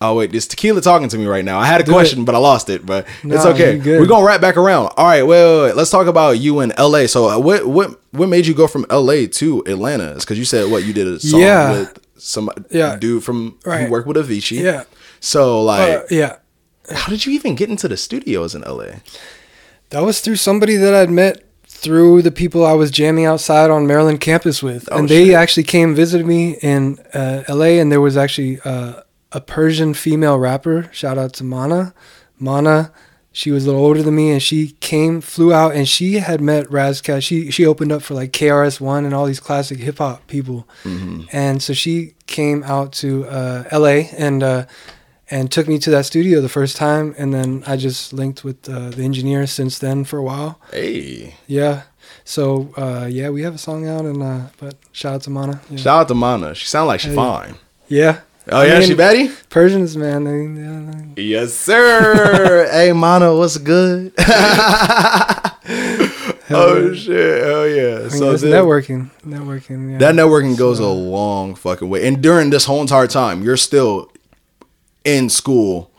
oh 0.00 0.14
wait, 0.16 0.32
this 0.32 0.46
tequila 0.46 0.80
talking 0.80 1.08
to 1.08 1.16
me 1.18 1.26
right 1.26 1.44
now. 1.44 1.58
I 1.58 1.66
had 1.66 1.80
a 1.80 1.84
Do 1.84 1.92
question, 1.92 2.24
but 2.24 2.34
I 2.34 2.38
lost 2.38 2.68
it. 2.70 2.84
But 2.84 3.06
it's 3.22 3.44
okay. 3.46 3.78
We're 3.78 4.06
gonna 4.06 4.24
wrap 4.26 4.40
back 4.40 4.56
around. 4.56 4.92
All 4.96 5.06
right, 5.06 5.22
wait, 5.22 5.42
wait, 5.44 5.62
wait. 5.62 5.76
Let's 5.76 5.90
talk 5.90 6.06
about 6.06 6.32
you 6.38 6.60
in 6.60 6.72
L.A. 6.72 7.06
So, 7.08 7.28
uh, 7.30 7.38
what 7.38 7.66
what 7.66 8.00
what 8.12 8.28
made 8.28 8.46
you 8.46 8.54
go 8.54 8.66
from 8.66 8.84
L.A. 8.90 9.26
to 9.28 9.62
Atlanta? 9.66 10.12
It's 10.12 10.24
because 10.24 10.38
you 10.38 10.44
said 10.44 10.70
what 10.70 10.84
you 10.84 10.92
did 10.92 11.06
a 11.06 11.18
song 11.20 11.40
Yeah. 11.40 11.70
with 11.72 11.98
some 12.16 12.50
Yeah. 12.70 12.96
dude 12.96 13.22
from 13.24 13.56
who 13.64 13.90
worked 13.90 14.06
with 14.06 14.16
Avicii. 14.16 14.62
Yeah, 14.62 14.84
So 15.20 15.62
like, 15.62 15.98
uh, 15.98 16.02
yeah. 16.10 16.36
how 16.90 17.08
did 17.08 17.26
you 17.26 17.32
even 17.32 17.54
get 17.54 17.68
into 17.68 17.88
the 17.88 17.96
studios 17.96 18.54
in 18.54 18.62
LA? 18.62 19.00
That 19.90 20.02
was 20.02 20.20
through 20.20 20.36
somebody 20.36 20.76
that 20.76 20.94
I'd 20.94 21.10
met 21.10 21.42
through 21.68 22.22
the 22.22 22.30
people 22.30 22.64
I 22.64 22.72
was 22.72 22.90
jamming 22.90 23.26
outside 23.26 23.70
on 23.70 23.86
Maryland 23.86 24.20
campus 24.20 24.62
with, 24.62 24.88
Oh, 24.90 24.98
and 24.98 25.08
they 25.08 25.26
shit. 25.26 25.34
actually 25.34 25.62
came 25.64 25.94
visited 25.94 26.26
me 26.26 26.56
in 26.62 26.98
uh, 27.12 27.42
L.A. 27.46 27.78
And 27.78 27.92
there 27.92 28.00
was 28.00 28.16
actually 28.16 28.58
uh, 28.64 29.02
a 29.34 29.40
Persian 29.40 29.92
female 29.94 30.38
rapper. 30.38 30.88
Shout 30.92 31.18
out 31.18 31.32
to 31.34 31.44
Mana. 31.44 31.92
Mana, 32.38 32.92
she 33.32 33.50
was 33.50 33.64
a 33.64 33.66
little 33.68 33.84
older 33.84 34.02
than 34.02 34.14
me, 34.14 34.30
and 34.30 34.42
she 34.42 34.68
came, 34.80 35.20
flew 35.20 35.52
out, 35.52 35.74
and 35.74 35.88
she 35.88 36.14
had 36.14 36.40
met 36.40 36.70
Ras 36.70 37.00
Kass. 37.00 37.22
She 37.24 37.50
she 37.50 37.66
opened 37.66 37.92
up 37.92 38.02
for 38.02 38.14
like 38.14 38.32
KRS 38.32 38.80
One 38.80 39.04
and 39.04 39.12
all 39.14 39.26
these 39.26 39.40
classic 39.40 39.78
hip 39.78 39.98
hop 39.98 40.26
people, 40.28 40.66
and 41.32 41.62
so 41.62 41.72
she 41.72 42.14
came 42.26 42.62
out 42.64 42.92
to 42.94 43.26
uh, 43.26 43.64
L.A. 43.70 44.08
and. 44.16 44.42
Uh, 44.42 44.64
and 45.30 45.50
took 45.50 45.66
me 45.66 45.78
to 45.78 45.90
that 45.90 46.04
studio 46.04 46.42
the 46.42 46.50
first 46.50 46.76
time, 46.76 47.14
and 47.16 47.32
then 47.32 47.64
I 47.66 47.78
just 47.78 48.12
linked 48.12 48.44
with 48.44 48.68
uh, 48.68 48.90
the 48.90 49.04
engineer 49.04 49.46
since 49.46 49.78
then 49.78 50.04
for 50.04 50.18
a 50.18 50.22
while. 50.22 50.60
Hey, 50.70 51.34
Yeah. 51.46 51.84
So 52.24 52.74
uh, 52.76 53.06
yeah, 53.10 53.30
we 53.30 53.40
have 53.42 53.54
a 53.54 53.58
song 53.58 53.88
out, 53.88 54.04
and 54.04 54.22
uh, 54.22 54.40
but 54.60 54.76
shout 54.92 55.14
out 55.14 55.22
to 55.22 55.30
Mana. 55.30 55.62
Yeah. 55.70 55.78
shout 55.78 56.00
out 56.02 56.08
to 56.08 56.14
Mana. 56.14 56.54
She 56.54 56.66
sound 56.66 56.88
like 56.88 57.00
she's 57.00 57.12
Hey. 57.12 57.16
fine. 57.16 57.54
yeah. 57.88 58.20
Oh 58.50 58.60
I 58.60 58.66
yeah, 58.66 58.78
mean, 58.78 58.88
she 58.88 58.94
Betty. 58.94 59.30
Persians, 59.48 59.96
man. 59.96 60.24
They, 60.24 60.60
yeah, 60.62 60.80
they- 61.14 61.22
Yes, 61.22 61.54
sir. 61.54 62.68
hey, 62.72 62.92
Mana, 62.92 63.34
what's 63.34 63.56
good? 63.56 64.12
oh 66.50 66.92
shit, 66.94 67.44
hell 67.44 67.66
yeah. 67.68 67.96
I 67.96 68.00
mean, 68.00 68.10
so 68.10 68.32
it's 68.32 68.42
networking, 68.42 69.10
networking. 69.26 69.92
Yeah. 69.92 69.98
that 69.98 70.14
networking 70.14 70.56
goes 70.58 70.78
a 70.78 70.86
long 70.86 71.54
fucking 71.54 71.88
way. 71.88 72.06
And 72.06 72.22
during 72.22 72.50
this 72.50 72.64
whole 72.66 72.80
entire 72.80 73.06
time, 73.06 73.42
you're 73.42 73.56
still 73.56 74.10
in 75.04 75.30
school. 75.30 75.90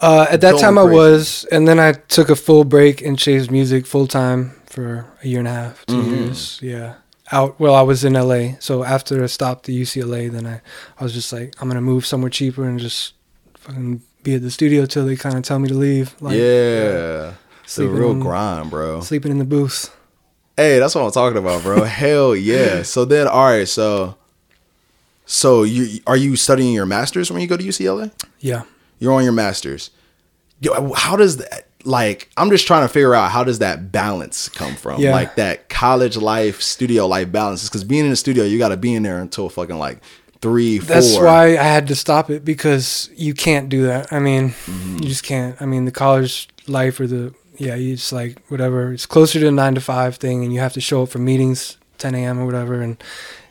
Uh, 0.00 0.26
at 0.30 0.40
that 0.42 0.52
Going 0.52 0.62
time, 0.62 0.78
I 0.78 0.84
was, 0.84 1.44
and 1.50 1.66
then 1.66 1.80
I 1.80 1.92
took 1.92 2.28
a 2.30 2.36
full 2.36 2.62
break 2.62 3.02
and 3.02 3.18
chased 3.18 3.50
music 3.50 3.84
full 3.84 4.06
time 4.06 4.52
for 4.66 5.06
a 5.24 5.26
year 5.26 5.40
and 5.40 5.48
a 5.48 5.52
half, 5.52 5.84
2 5.86 5.94
Mhm. 5.94 6.10
years. 6.26 6.58
Yeah. 6.62 6.94
Out. 7.30 7.60
Well, 7.60 7.74
I 7.74 7.82
was 7.82 8.04
in 8.04 8.14
LA, 8.14 8.52
so 8.58 8.84
after 8.84 9.22
I 9.22 9.26
stopped 9.26 9.68
at 9.68 9.74
UCLA, 9.74 10.30
then 10.30 10.46
I, 10.46 10.60
I 10.98 11.04
was 11.04 11.12
just 11.12 11.32
like, 11.32 11.54
I'm 11.60 11.68
gonna 11.68 11.80
move 11.80 12.06
somewhere 12.06 12.30
cheaper 12.30 12.64
and 12.64 12.78
just 12.80 13.14
fucking 13.54 14.02
be 14.22 14.34
at 14.34 14.42
the 14.42 14.50
studio 14.50 14.86
till 14.86 15.04
they 15.06 15.16
kind 15.16 15.36
of 15.36 15.42
tell 15.42 15.58
me 15.58 15.68
to 15.68 15.74
leave. 15.74 16.14
Like, 16.22 16.36
yeah. 16.36 17.34
It's 17.64 17.78
a 17.78 17.86
real 17.86 18.12
in- 18.12 18.20
grind, 18.20 18.70
bro. 18.70 19.00
Sleeping 19.02 19.30
in 19.30 19.38
the 19.38 19.44
booth. 19.44 19.94
Hey, 20.56 20.78
that's 20.78 20.94
what 20.94 21.02
I'm 21.02 21.10
talking 21.12 21.38
about, 21.38 21.62
bro. 21.62 21.84
Hell 21.84 22.34
yeah. 22.34 22.82
So 22.82 23.04
then, 23.04 23.28
all 23.28 23.44
right. 23.44 23.68
So, 23.68 24.16
so 25.26 25.62
you 25.62 26.00
are 26.06 26.16
you 26.16 26.34
studying 26.34 26.72
your 26.72 26.86
masters 26.86 27.30
when 27.30 27.40
you 27.42 27.46
go 27.46 27.56
to 27.56 27.62
UCLA? 27.62 28.10
Yeah. 28.40 28.62
You're 28.98 29.12
on 29.12 29.22
your 29.22 29.32
masters. 29.32 29.90
Yo, 30.60 30.92
How 30.94 31.14
does 31.16 31.36
that? 31.36 31.67
Like, 31.88 32.28
I'm 32.36 32.50
just 32.50 32.66
trying 32.66 32.82
to 32.86 32.88
figure 32.92 33.14
out 33.14 33.30
how 33.30 33.44
does 33.44 33.60
that 33.60 33.90
balance 33.90 34.48
come 34.50 34.74
from? 34.76 35.00
Yeah. 35.00 35.12
Like 35.12 35.36
that 35.36 35.68
college 35.68 36.16
life, 36.16 36.60
studio 36.60 37.06
life 37.06 37.32
balance. 37.32 37.68
Because 37.68 37.82
being 37.82 38.04
in 38.04 38.10
the 38.10 38.16
studio, 38.16 38.44
you 38.44 38.58
got 38.58 38.68
to 38.68 38.76
be 38.76 38.94
in 38.94 39.02
there 39.02 39.18
until 39.20 39.48
fucking 39.48 39.78
like 39.78 39.98
three, 40.40 40.78
four. 40.78 40.86
That's 40.94 41.16
why 41.16 41.52
I 41.56 41.62
had 41.62 41.88
to 41.88 41.94
stop 41.96 42.30
it 42.30 42.44
because 42.44 43.10
you 43.16 43.32
can't 43.34 43.68
do 43.68 43.84
that. 43.86 44.12
I 44.12 44.18
mean, 44.18 44.50
Mm-hmm. 44.50 44.98
you 45.02 45.08
just 45.08 45.24
can't. 45.24 45.60
I 45.60 45.66
mean, 45.66 45.84
the 45.86 45.90
college 45.90 46.48
life 46.66 47.00
or 47.00 47.06
the 47.06 47.34
yeah, 47.56 47.74
you 47.74 47.96
just 47.96 48.12
like 48.12 48.38
whatever. 48.48 48.92
It's 48.92 49.06
closer 49.06 49.40
to 49.40 49.48
a 49.48 49.50
nine 49.50 49.74
to 49.74 49.80
five 49.80 50.16
thing, 50.16 50.44
and 50.44 50.52
you 50.52 50.60
have 50.60 50.74
to 50.74 50.80
show 50.80 51.02
up 51.02 51.08
for 51.08 51.18
meetings 51.18 51.76
10 51.98 52.14
a.m. 52.14 52.38
or 52.38 52.44
whatever, 52.46 52.80
and 52.82 53.02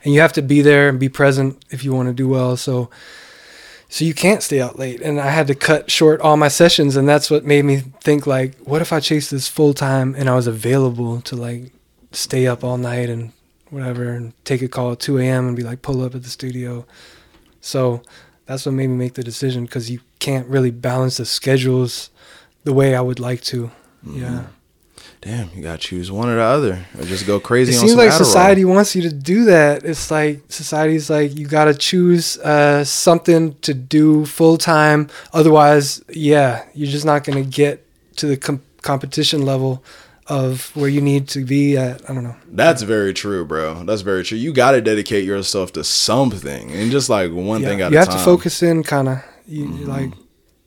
and 0.05 0.13
you 0.13 0.21
have 0.21 0.31
to 0.33 0.41
be 0.41 0.61
there 0.61 0.87
and 0.87 0.97
be 0.99 1.09
present 1.09 1.57
if 1.71 1.83
you 1.83 1.91
want 1.93 2.07
to 2.07 2.13
do 2.13 2.27
well. 2.27 2.55
So. 2.55 2.89
So 3.89 4.03
you 4.03 4.13
can't 4.13 4.43
stay 4.43 4.59
out 4.59 4.77
late, 4.77 5.01
and 5.01 5.19
I 5.19 5.29
had 5.29 5.47
to 5.47 5.55
cut 5.55 5.89
short 5.89 6.19
all 6.19 6.35
my 6.35 6.49
sessions, 6.49 6.97
and 6.97 7.07
that's 7.07 7.31
what 7.31 7.45
made 7.45 7.63
me 7.63 7.77
think 8.01 8.27
like, 8.27 8.57
what 8.57 8.81
if 8.81 8.91
I 8.91 8.99
chased 8.99 9.31
this 9.31 9.47
full 9.47 9.73
time 9.73 10.13
and 10.15 10.29
I 10.29 10.35
was 10.35 10.45
available 10.45 11.21
to 11.21 11.35
like 11.37 11.71
stay 12.11 12.47
up 12.47 12.63
all 12.65 12.77
night 12.77 13.09
and 13.09 13.31
whatever, 13.69 14.11
and 14.11 14.33
take 14.43 14.61
a 14.61 14.67
call 14.67 14.91
at 14.91 14.99
2 14.99 15.19
a.m. 15.19 15.47
and 15.47 15.55
be 15.55 15.63
like, 15.63 15.81
pull 15.81 16.03
up 16.03 16.15
at 16.15 16.23
the 16.23 16.29
studio. 16.29 16.85
So 17.61 18.01
that's 18.45 18.65
what 18.65 18.73
made 18.73 18.87
me 18.87 18.95
make 18.95 19.13
the 19.13 19.23
decision 19.23 19.65
because 19.65 19.89
you 19.89 19.99
can't 20.19 20.47
really 20.47 20.71
balance 20.71 21.17
the 21.17 21.25
schedules 21.25 22.09
the 22.63 22.73
way 22.73 22.95
I 22.95 23.01
would 23.01 23.19
like 23.19 23.41
to. 23.41 23.71
Mm-hmm. 24.05 24.21
Yeah. 24.21 24.43
Damn, 25.27 25.49
you 25.53 25.61
gotta 25.61 25.77
choose 25.77 26.09
one 26.09 26.29
or 26.29 26.35
the 26.37 26.41
other, 26.41 26.85
or 26.97 27.03
just 27.03 27.27
go 27.27 27.37
crazy. 27.37 27.73
It 27.73 27.75
on 27.79 27.81
seems 27.81 27.95
like 27.95 28.11
Adderall. 28.11 28.17
society 28.17 28.63
wants 28.63 28.95
you 28.95 29.01
to 29.01 29.11
do 29.13 29.43
that. 29.45 29.83
It's 29.83 30.09
like 30.09 30.41
society's 30.47 31.09
like 31.09 31.35
you 31.37 31.45
got 31.47 31.65
to 31.65 31.73
choose 31.73 32.37
uh, 32.39 32.85
something 32.85 33.55
to 33.59 33.73
do 33.73 34.25
full 34.25 34.57
time. 34.57 35.09
Otherwise, 35.33 36.01
yeah, 36.09 36.63
you're 36.73 36.89
just 36.89 37.05
not 37.05 37.25
going 37.25 37.43
to 37.43 37.49
get 37.49 37.85
to 38.17 38.25
the 38.27 38.37
com- 38.37 38.61
competition 38.83 39.41
level 39.45 39.83
of 40.27 40.73
where 40.77 40.89
you 40.89 41.01
need 41.01 41.27
to 41.29 41.43
be 41.43 41.75
at. 41.75 42.09
I 42.09 42.13
don't 42.13 42.23
know. 42.23 42.35
That's 42.51 42.81
very 42.83 43.13
true, 43.13 43.43
bro. 43.45 43.83
That's 43.83 44.03
very 44.03 44.23
true. 44.23 44.37
You 44.37 44.53
gotta 44.53 44.79
dedicate 44.81 45.25
yourself 45.25 45.73
to 45.73 45.83
something, 45.83 46.71
and 46.71 46.89
just 46.89 47.09
like 47.09 47.33
one 47.33 47.61
Yeah, 47.61 47.67
thing 47.69 47.81
at 47.81 47.91
you 47.91 47.97
a 47.97 47.99
have 47.99 48.07
time. 48.09 48.17
Mm-hmm. 48.17 48.25
to 48.25 48.37
focus 48.37 48.63
in, 48.63 48.83
kind 48.83 49.09
of. 49.09 49.17
You 49.45 49.65
like, 49.67 50.11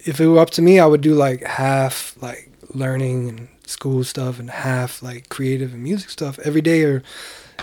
if 0.00 0.20
it 0.20 0.26
were 0.26 0.38
up 0.38 0.50
to 0.50 0.62
me, 0.62 0.78
I 0.80 0.84
would 0.86 1.00
do 1.00 1.14
like 1.14 1.44
half 1.44 2.14
like 2.20 2.50
learning 2.74 3.28
and 3.30 3.48
school 3.70 4.04
stuff 4.04 4.38
and 4.38 4.50
half 4.50 5.02
like 5.02 5.28
creative 5.28 5.72
and 5.72 5.82
music 5.82 6.10
stuff 6.10 6.38
every 6.40 6.60
day, 6.60 6.82
or 6.82 7.02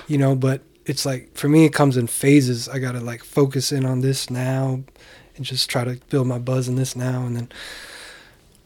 you 0.07 0.17
know. 0.17 0.35
But 0.35 0.61
it's 0.85 1.05
like 1.05 1.35
for 1.35 1.47
me, 1.49 1.65
it 1.65 1.73
comes 1.73 1.97
in 1.97 2.07
phases. 2.07 2.67
I 2.67 2.79
gotta 2.79 2.99
like 2.99 3.23
focus 3.23 3.71
in 3.71 3.85
on 3.85 4.01
this 4.01 4.29
now, 4.29 4.81
and 5.35 5.45
just 5.45 5.69
try 5.69 5.83
to 5.83 5.99
build 6.09 6.27
my 6.27 6.39
buzz 6.39 6.67
in 6.67 6.75
this 6.75 6.95
now, 6.95 7.25
and 7.25 7.35
then 7.35 7.49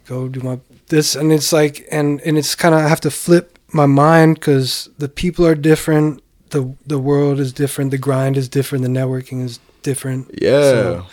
go 0.08 0.28
do 0.28 0.42
my 0.42 0.60
this. 0.88 1.16
And 1.16 1.32
it's 1.32 1.52
like, 1.52 1.88
and 1.92 2.22
and 2.22 2.38
it's 2.38 2.56
kind 2.56 2.74
of 2.76 2.82
I 2.82 2.88
have 2.88 3.02
to 3.02 3.12
flip 3.12 3.58
my 3.74 3.86
mind 3.86 4.36
because 4.36 4.90
the 4.98 5.10
people 5.10 5.46
are 5.46 5.56
different. 5.56 6.22
The, 6.50 6.76
the 6.86 7.00
world 7.00 7.40
is 7.40 7.54
different. 7.54 7.92
The 7.92 7.98
grind 7.98 8.36
is 8.36 8.50
different. 8.50 8.84
The 8.84 8.90
networking 8.90 9.42
is 9.42 9.60
different. 9.84 10.30
Yeah. 10.42 10.60
So- 10.62 11.06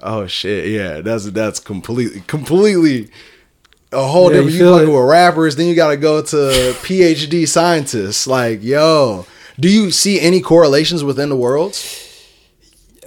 oh 0.00 0.26
shit. 0.28 0.68
Yeah. 0.68 1.00
That's 1.00 1.24
that's 1.32 1.58
completely 1.58 2.20
completely 2.28 3.10
a 3.92 4.06
whole 4.06 4.30
Yeah, 4.30 4.38
different. 4.38 4.56
you 4.56 4.64
You 4.66 4.72
fucking 4.72 4.88
it. 4.88 4.92
with 4.96 5.08
rappers, 5.10 5.56
then 5.56 5.66
you 5.66 5.74
gotta 5.74 5.96
go 5.96 6.20
to 6.22 6.36
PhD 6.82 7.46
scientists. 7.48 8.26
Like, 8.26 8.62
yo, 8.62 9.26
do 9.58 9.68
you 9.68 9.90
see 9.90 10.20
any 10.20 10.40
correlations 10.40 11.02
within 11.04 11.28
the 11.30 11.36
worlds? 11.36 12.04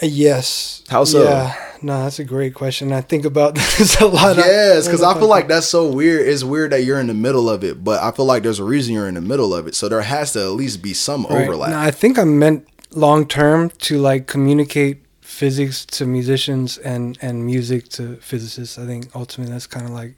Uh, 0.01 0.07
Yes. 0.07 0.83
How 0.89 1.03
so? 1.03 1.23
Yeah. 1.23 1.55
No, 1.83 2.03
that's 2.03 2.19
a 2.19 2.23
great 2.23 2.53
question. 2.53 2.91
I 2.93 3.01
think 3.01 3.25
about 3.25 3.55
this 3.77 3.99
a 3.99 4.05
lot. 4.05 4.37
Yes, 4.37 4.85
because 4.87 5.01
I 5.01 5.13
feel 5.17 5.27
like 5.27 5.47
that's 5.47 5.65
so 5.67 5.87
weird. 5.91 6.27
It's 6.27 6.43
weird 6.43 6.71
that 6.73 6.83
you're 6.83 6.99
in 6.99 7.07
the 7.07 7.13
middle 7.15 7.49
of 7.49 7.63
it, 7.63 7.83
but 7.83 8.01
I 8.03 8.11
feel 8.11 8.25
like 8.25 8.43
there's 8.43 8.59
a 8.59 8.63
reason 8.63 8.93
you're 8.93 9.07
in 9.07 9.15
the 9.15 9.21
middle 9.21 9.53
of 9.53 9.65
it. 9.67 9.73
So 9.75 9.89
there 9.89 10.01
has 10.01 10.33
to 10.33 10.41
at 10.41 10.49
least 10.51 10.81
be 10.83 10.93
some 10.93 11.25
Right. 11.25 11.43
overlap. 11.43 11.71
No, 11.71 11.79
I 11.79 11.89
think 11.89 12.19
I'm 12.19 12.37
meant 12.37 12.67
long 12.91 13.25
term 13.25 13.71
to 13.79 13.97
like 13.97 14.27
communicate 14.27 14.97
physics 15.21 15.85
to 15.85 16.05
musicians 16.05 16.77
and 16.77 17.17
and 17.21 17.45
music 17.45 17.89
to 17.89 18.17
physicists. 18.21 18.77
I 18.77 18.85
think 18.85 19.07
ultimately 19.15 19.51
that's 19.53 19.65
kind 19.65 19.85
of 19.87 19.91
like 19.93 20.13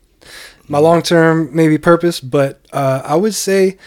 my 0.68 0.80
long 0.80 1.02
term 1.02 1.50
maybe 1.54 1.78
purpose. 1.78 2.20
But 2.20 2.66
uh, 2.72 3.02
I 3.04 3.16
would 3.16 3.36
say 3.36 3.78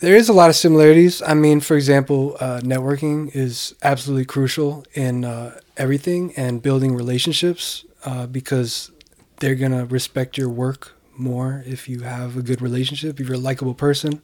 there 0.00 0.14
is 0.14 0.28
a 0.28 0.32
lot 0.32 0.48
of 0.48 0.56
similarities. 0.56 1.22
I 1.22 1.34
mean, 1.34 1.60
for 1.60 1.76
example, 1.76 2.36
uh, 2.40 2.60
networking 2.62 3.34
is 3.34 3.74
absolutely 3.82 4.24
crucial 4.24 4.84
in 4.94 5.24
uh, 5.24 5.58
everything 5.76 6.32
and 6.36 6.62
building 6.62 6.94
relationships 6.94 7.84
uh, 8.04 8.26
because 8.26 8.90
they're 9.40 9.56
gonna 9.56 9.84
respect 9.86 10.38
your 10.38 10.48
work 10.48 10.96
more 11.16 11.64
if 11.66 11.88
you 11.88 12.00
have 12.00 12.36
a 12.36 12.42
good 12.42 12.62
relationship. 12.62 13.18
If 13.18 13.26
you're 13.26 13.36
a 13.36 13.40
likable 13.40 13.74
person, 13.74 14.22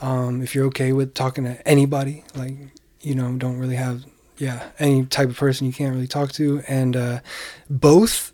um, 0.00 0.42
if 0.42 0.54
you're 0.54 0.66
okay 0.66 0.92
with 0.92 1.14
talking 1.14 1.44
to 1.44 1.66
anybody, 1.68 2.24
like 2.36 2.54
you 3.00 3.14
know, 3.14 3.32
don't 3.36 3.58
really 3.58 3.76
have 3.76 4.04
yeah 4.36 4.68
any 4.78 5.04
type 5.06 5.28
of 5.28 5.36
person 5.36 5.66
you 5.66 5.72
can't 5.72 5.92
really 5.92 6.06
talk 6.06 6.30
to, 6.32 6.62
and 6.68 6.96
uh, 6.96 7.20
both 7.68 8.32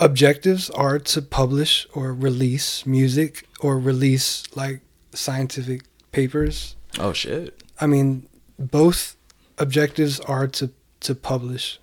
objectives 0.00 0.70
are 0.70 0.98
to 0.98 1.22
publish 1.22 1.86
or 1.94 2.12
release 2.14 2.86
music 2.86 3.46
or 3.60 3.78
release 3.78 4.44
like 4.54 4.80
scientific 5.12 5.82
papers. 6.12 6.76
oh 6.98 7.12
shit! 7.12 7.62
I 7.80 7.86
mean, 7.86 8.26
both 8.58 9.16
objectives 9.58 10.20
are 10.20 10.46
to 10.48 10.70
to 11.00 11.14
publish. 11.14 11.80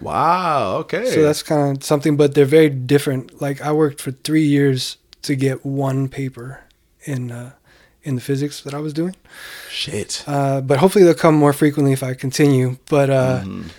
Wow. 0.00 0.76
Okay. 0.78 1.06
So 1.10 1.22
that's 1.22 1.42
kind 1.42 1.76
of 1.76 1.84
something, 1.84 2.16
but 2.16 2.34
they're 2.34 2.44
very 2.44 2.68
different. 2.68 3.40
Like 3.40 3.60
I 3.62 3.72
worked 3.72 4.00
for 4.00 4.10
three 4.10 4.44
years 4.44 4.96
to 5.22 5.36
get 5.36 5.64
one 5.64 6.08
paper 6.08 6.60
in 7.04 7.30
uh, 7.30 7.52
in 8.02 8.16
the 8.16 8.20
physics 8.20 8.60
that 8.62 8.74
I 8.74 8.78
was 8.80 8.92
doing. 8.92 9.14
shit. 9.70 10.24
Uh, 10.26 10.60
but 10.60 10.78
hopefully 10.78 11.04
they'll 11.04 11.14
come 11.14 11.34
more 11.36 11.52
frequently 11.52 11.92
if 11.92 12.02
I 12.02 12.14
continue. 12.14 12.76
But 12.90 13.08
uh, 13.10 13.42
Mhm. 13.44 13.70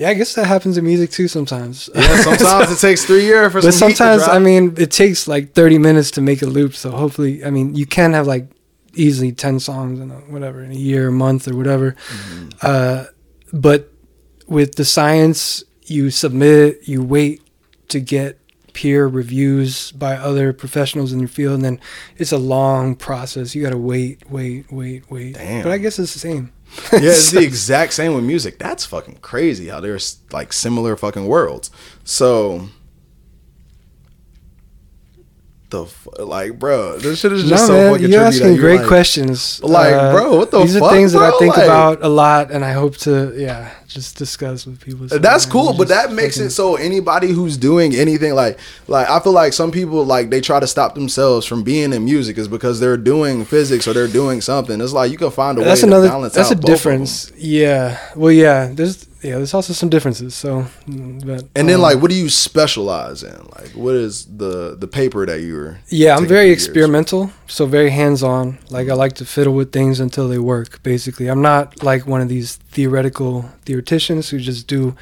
Yeah, 0.00 0.08
I 0.08 0.14
guess 0.14 0.34
that 0.36 0.46
happens 0.46 0.78
in 0.78 0.84
music 0.84 1.10
too 1.10 1.28
sometimes. 1.28 1.90
Yeah, 1.94 2.16
sometimes 2.22 2.72
it 2.72 2.78
takes 2.78 3.04
three 3.04 3.24
years 3.24 3.52
for 3.52 3.60
but 3.60 3.74
some 3.74 3.90
sometimes. 3.90 4.22
I 4.22 4.38
mean 4.38 4.74
it 4.78 4.90
takes 4.90 5.28
like 5.28 5.52
30 5.52 5.76
minutes 5.76 6.10
to 6.12 6.22
make 6.22 6.40
a 6.40 6.46
loop. 6.46 6.74
So 6.74 6.90
hopefully, 6.90 7.44
I 7.44 7.50
mean 7.50 7.74
you 7.74 7.84
can 7.84 8.14
have 8.14 8.26
like 8.26 8.50
easily 8.94 9.30
10 9.30 9.60
songs 9.60 10.00
in 10.00 10.10
a, 10.10 10.14
whatever 10.14 10.64
in 10.64 10.70
a 10.70 10.74
year, 10.74 11.08
a 11.08 11.12
month, 11.12 11.46
or 11.46 11.54
whatever. 11.54 11.92
Mm-hmm. 11.92 12.48
Uh, 12.62 13.04
but 13.52 13.92
with 14.46 14.76
the 14.76 14.86
science, 14.86 15.64
you 15.84 16.08
submit, 16.08 16.88
you 16.88 17.02
wait 17.02 17.42
to 17.88 18.00
get 18.00 18.38
peer 18.72 19.06
reviews 19.06 19.92
by 19.92 20.16
other 20.16 20.54
professionals 20.54 21.12
in 21.12 21.18
your 21.18 21.28
field, 21.28 21.56
and 21.56 21.64
then 21.64 21.80
it's 22.16 22.32
a 22.32 22.38
long 22.38 22.96
process. 22.96 23.54
You 23.54 23.62
got 23.62 23.70
to 23.70 23.78
wait, 23.78 24.30
wait, 24.30 24.72
wait, 24.72 25.10
wait. 25.10 25.34
Damn. 25.34 25.62
But 25.62 25.72
I 25.72 25.78
guess 25.78 25.98
it's 25.98 26.14
the 26.14 26.20
same. 26.20 26.52
yeah, 26.92 27.00
it's 27.10 27.30
the 27.30 27.42
exact 27.42 27.92
same 27.92 28.14
with 28.14 28.24
music. 28.24 28.58
That's 28.58 28.84
fucking 28.86 29.16
crazy 29.22 29.68
how 29.68 29.80
there's 29.80 30.18
like 30.32 30.52
similar 30.52 30.96
fucking 30.96 31.26
worlds. 31.26 31.70
So 32.04 32.68
the 35.70 35.84
f- 35.84 36.08
like, 36.18 36.58
bro, 36.58 36.98
this 36.98 37.20
shit 37.20 37.32
is 37.32 37.48
just 37.48 37.62
no, 37.62 37.66
so 37.68 37.72
man, 37.74 37.92
fucking 37.94 38.10
you're 38.10 38.22
asking 38.22 38.46
you're 38.54 38.58
great 38.58 38.78
like, 38.80 38.88
questions. 38.88 39.60
Uh, 39.62 39.68
like, 39.68 40.12
bro, 40.14 40.36
what 40.36 40.50
the 40.50 40.60
These 40.62 40.74
fuck, 40.78 40.90
are 40.90 40.94
things 40.94 41.12
that 41.12 41.22
I 41.22 41.38
think 41.38 41.56
Like- 41.56 41.64
about 41.64 42.02
a 42.02 42.08
lot, 42.08 42.50
and 42.50 42.64
I 42.64 42.72
hope 42.72 42.96
to, 42.98 43.32
yeah, 43.36 43.70
just 43.90 44.16
discuss 44.16 44.66
with 44.66 44.80
people. 44.80 45.06
That's 45.08 45.44
cool, 45.44 45.72
but 45.72 45.88
that 45.88 46.12
makes 46.12 46.36
fucking- 46.36 46.46
it 46.46 46.50
so 46.50 46.76
anybody 46.76 47.28
who's 47.32 47.56
doing 47.56 47.94
anything 47.94 48.34
like 48.34 48.58
like 48.86 49.08
I 49.10 49.18
feel 49.20 49.32
like 49.32 49.52
some 49.52 49.70
people 49.70 50.04
like 50.04 50.30
they 50.30 50.40
try 50.40 50.60
to 50.60 50.66
stop 50.66 50.94
themselves 50.94 51.44
from 51.46 51.62
being 51.62 51.92
in 51.92 52.04
music 52.04 52.38
is 52.38 52.48
because 52.48 52.80
they're 52.80 52.96
doing 52.96 53.44
physics 53.44 53.86
or 53.88 53.92
they're 53.92 54.08
doing 54.08 54.40
something. 54.40 54.80
It's 54.80 54.92
like 54.92 55.10
you 55.10 55.18
can 55.18 55.30
find 55.30 55.58
a 55.58 55.64
That's 55.64 55.82
way 55.82 55.88
another. 55.88 56.06
to 56.06 56.12
balance 56.12 56.34
That's 56.34 56.50
a 56.50 56.54
out 56.54 56.58
of 56.58 56.60
them. 56.64 56.72
difference. 56.74 57.32
Yeah. 57.36 57.98
Well, 58.16 58.32
yeah. 58.32 58.70
There's 58.72 59.06
yeah. 59.22 59.36
There's 59.36 59.52
also 59.54 59.72
some 59.74 59.88
differences. 59.90 60.34
So, 60.34 60.66
mm, 60.88 61.26
but 61.26 61.44
And 61.54 61.68
then 61.68 61.76
um, 61.76 61.82
like 61.82 62.00
what 62.00 62.10
do 62.10 62.16
you 62.16 62.28
specialize 62.28 63.22
in? 63.22 63.36
Like 63.56 63.70
what 63.74 63.94
is 63.94 64.24
the 64.26 64.76
the 64.78 64.86
paper 64.86 65.26
that 65.26 65.40
you 65.40 65.54
were 65.54 65.78
Yeah, 65.88 66.16
I'm 66.16 66.26
very 66.26 66.46
years? 66.48 66.62
So 67.50 67.66
very 67.66 67.90
hands-on. 67.90 68.58
Like 68.70 68.88
I 68.88 68.94
like 68.94 69.14
to 69.14 69.24
fiddle 69.24 69.54
with 69.54 69.72
things 69.72 70.00
until 70.00 70.28
they 70.28 70.38
work. 70.38 70.82
Basically, 70.82 71.26
I'm 71.28 71.42
not 71.42 71.82
like 71.82 72.06
one 72.06 72.20
of 72.20 72.28
these 72.28 72.56
theoretical 72.56 73.42
theoreticians 73.64 74.30
who 74.30 74.38
just 74.38 74.66
do 74.66 74.94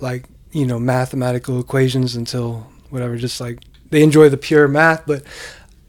like 0.00 0.24
you 0.52 0.66
know 0.66 0.78
mathematical 0.78 1.58
equations 1.60 2.14
until 2.16 2.66
whatever. 2.90 3.16
Just 3.16 3.40
like 3.40 3.58
they 3.90 4.02
enjoy 4.02 4.28
the 4.28 4.36
pure 4.36 4.68
math, 4.68 5.06
but 5.06 5.22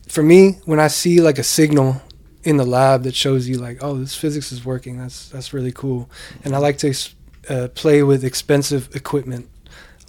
for 0.08 0.24
me, 0.24 0.60
when 0.66 0.80
I 0.80 0.88
see 0.88 1.22
like 1.22 1.38
a 1.40 1.44
signal 1.44 2.02
in 2.44 2.58
the 2.58 2.66
lab 2.66 3.04
that 3.04 3.16
shows 3.16 3.50
you 3.50 3.58
like, 3.58 3.80
oh, 3.82 3.98
this 3.98 4.16
physics 4.16 4.52
is 4.52 4.64
working, 4.64 4.98
that's 4.98 5.30
that's 5.30 5.54
really 5.54 5.72
cool. 5.72 6.10
And 6.44 6.56
I 6.56 6.60
like 6.60 6.78
to 6.80 6.94
uh, 7.50 7.68
play 7.76 8.04
with 8.04 8.24
expensive 8.24 8.96
equipment, 8.96 9.50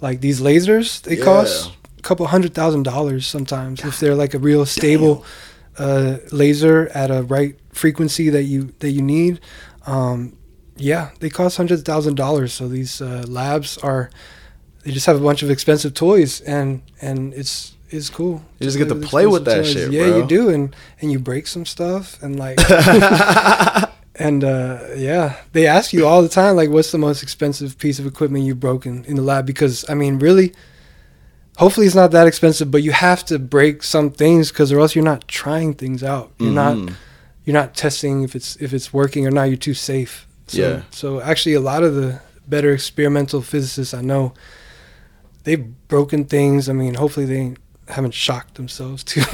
like 0.01 0.21
these 0.21 0.39
lasers. 0.39 1.01
They 1.01 1.17
Yeah. 1.17 1.23
cost 1.25 1.71
a 1.97 2.01
couple 2.03 2.25
hundred 2.27 2.53
thousand 2.53 2.83
dollars 2.83 3.25
sometimes 3.27 3.83
if 3.83 3.99
they're 3.99 4.15
like 4.15 4.33
a 4.35 4.39
real 4.39 4.65
stable 4.65 5.25
uh, 5.77 6.17
laser 6.31 6.89
at 6.93 7.11
a 7.11 7.23
right 7.23 7.55
frequency 7.71 8.29
that 8.29 8.43
you 8.43 8.73
that 8.79 8.91
you 8.91 9.01
need. 9.01 9.39
Um, 9.85 10.37
yeah, 10.75 11.09
they 11.19 11.29
cost 11.29 11.57
hundreds 11.57 11.81
of 11.81 11.85
thousand 11.85 12.15
dollars. 12.15 12.53
So 12.53 12.67
these 12.67 13.01
uh, 13.01 13.25
labs 13.27 13.77
are 13.79 14.09
they 14.83 14.91
just 14.91 15.05
have 15.05 15.19
a 15.19 15.23
bunch 15.23 15.43
of 15.43 15.49
expensive 15.49 15.93
toys 15.93 16.41
and 16.41 16.81
and 17.01 17.33
it's 17.33 17.75
it's 17.89 18.09
cool. 18.09 18.43
You 18.59 18.65
just 18.65 18.77
get 18.77 18.89
to 18.89 18.95
play 18.95 19.27
with 19.27 19.45
that 19.45 19.65
shit, 19.65 19.91
Yeah, 19.91 20.07
bro. 20.07 20.17
you 20.17 20.27
do, 20.27 20.49
and 20.49 20.75
and 21.01 21.11
you 21.11 21.19
break 21.19 21.47
some 21.47 21.65
stuff 21.65 22.21
and 22.21 22.37
like 22.37 22.59
and 24.15 24.43
uh, 24.43 24.79
yeah, 24.95 25.37
they 25.53 25.67
ask 25.67 25.93
you 25.93 26.05
all 26.05 26.21
the 26.21 26.29
time, 26.29 26.55
like, 26.55 26.69
what's 26.69 26.91
the 26.91 26.97
most 26.97 27.23
expensive 27.23 27.77
piece 27.77 27.99
of 27.99 28.05
equipment 28.05 28.43
you've 28.43 28.59
broken 28.59 29.05
in 29.05 29.15
the 29.15 29.21
lab? 29.21 29.45
Because 29.45 29.85
I 29.89 29.93
mean, 29.93 30.19
really, 30.19 30.53
hopefully 31.57 31.85
it's 31.85 31.95
not 31.95 32.11
that 32.11 32.25
expensive, 32.27 32.71
but 32.71 32.81
you 32.83 32.91
have 32.91 33.23
to 33.25 33.37
break 33.39 33.83
some 33.83 34.09
things 34.09 34.49
because, 34.51 34.71
or 34.71 34.79
else 34.79 34.95
you're 34.95 35.03
not 35.13 35.27
trying 35.27 35.73
things 35.73 36.03
out. 36.03 36.31
You're 36.39 36.51
not 36.51 36.75
Mhm. 36.77 36.93
you're 37.45 37.53
not 37.61 37.75
testing 37.75 38.23
if 38.23 38.35
it's 38.35 38.55
if 38.59 38.73
it's 38.73 38.91
working 38.93 39.25
or 39.27 39.31
not. 39.31 39.43
You're 39.43 39.57
too 39.57 39.73
safe. 39.73 40.25
So, 40.47 40.61
Yeah. 40.61 40.81
So 40.91 41.21
actually, 41.21 41.53
a 41.55 41.59
lot 41.61 41.83
of 41.83 41.93
the 41.95 42.19
better 42.47 42.71
experimental 42.73 43.41
physicists 43.41 43.93
I 43.93 44.01
know, 44.01 44.33
they've 45.43 45.65
broken 45.87 46.25
things. 46.25 46.69
I 46.69 46.73
mean, 46.73 46.93
hopefully 46.95 47.25
they 47.25 47.53
haven't 47.89 48.13
shocked 48.13 48.55
themselves 48.55 49.03
too 49.03 49.21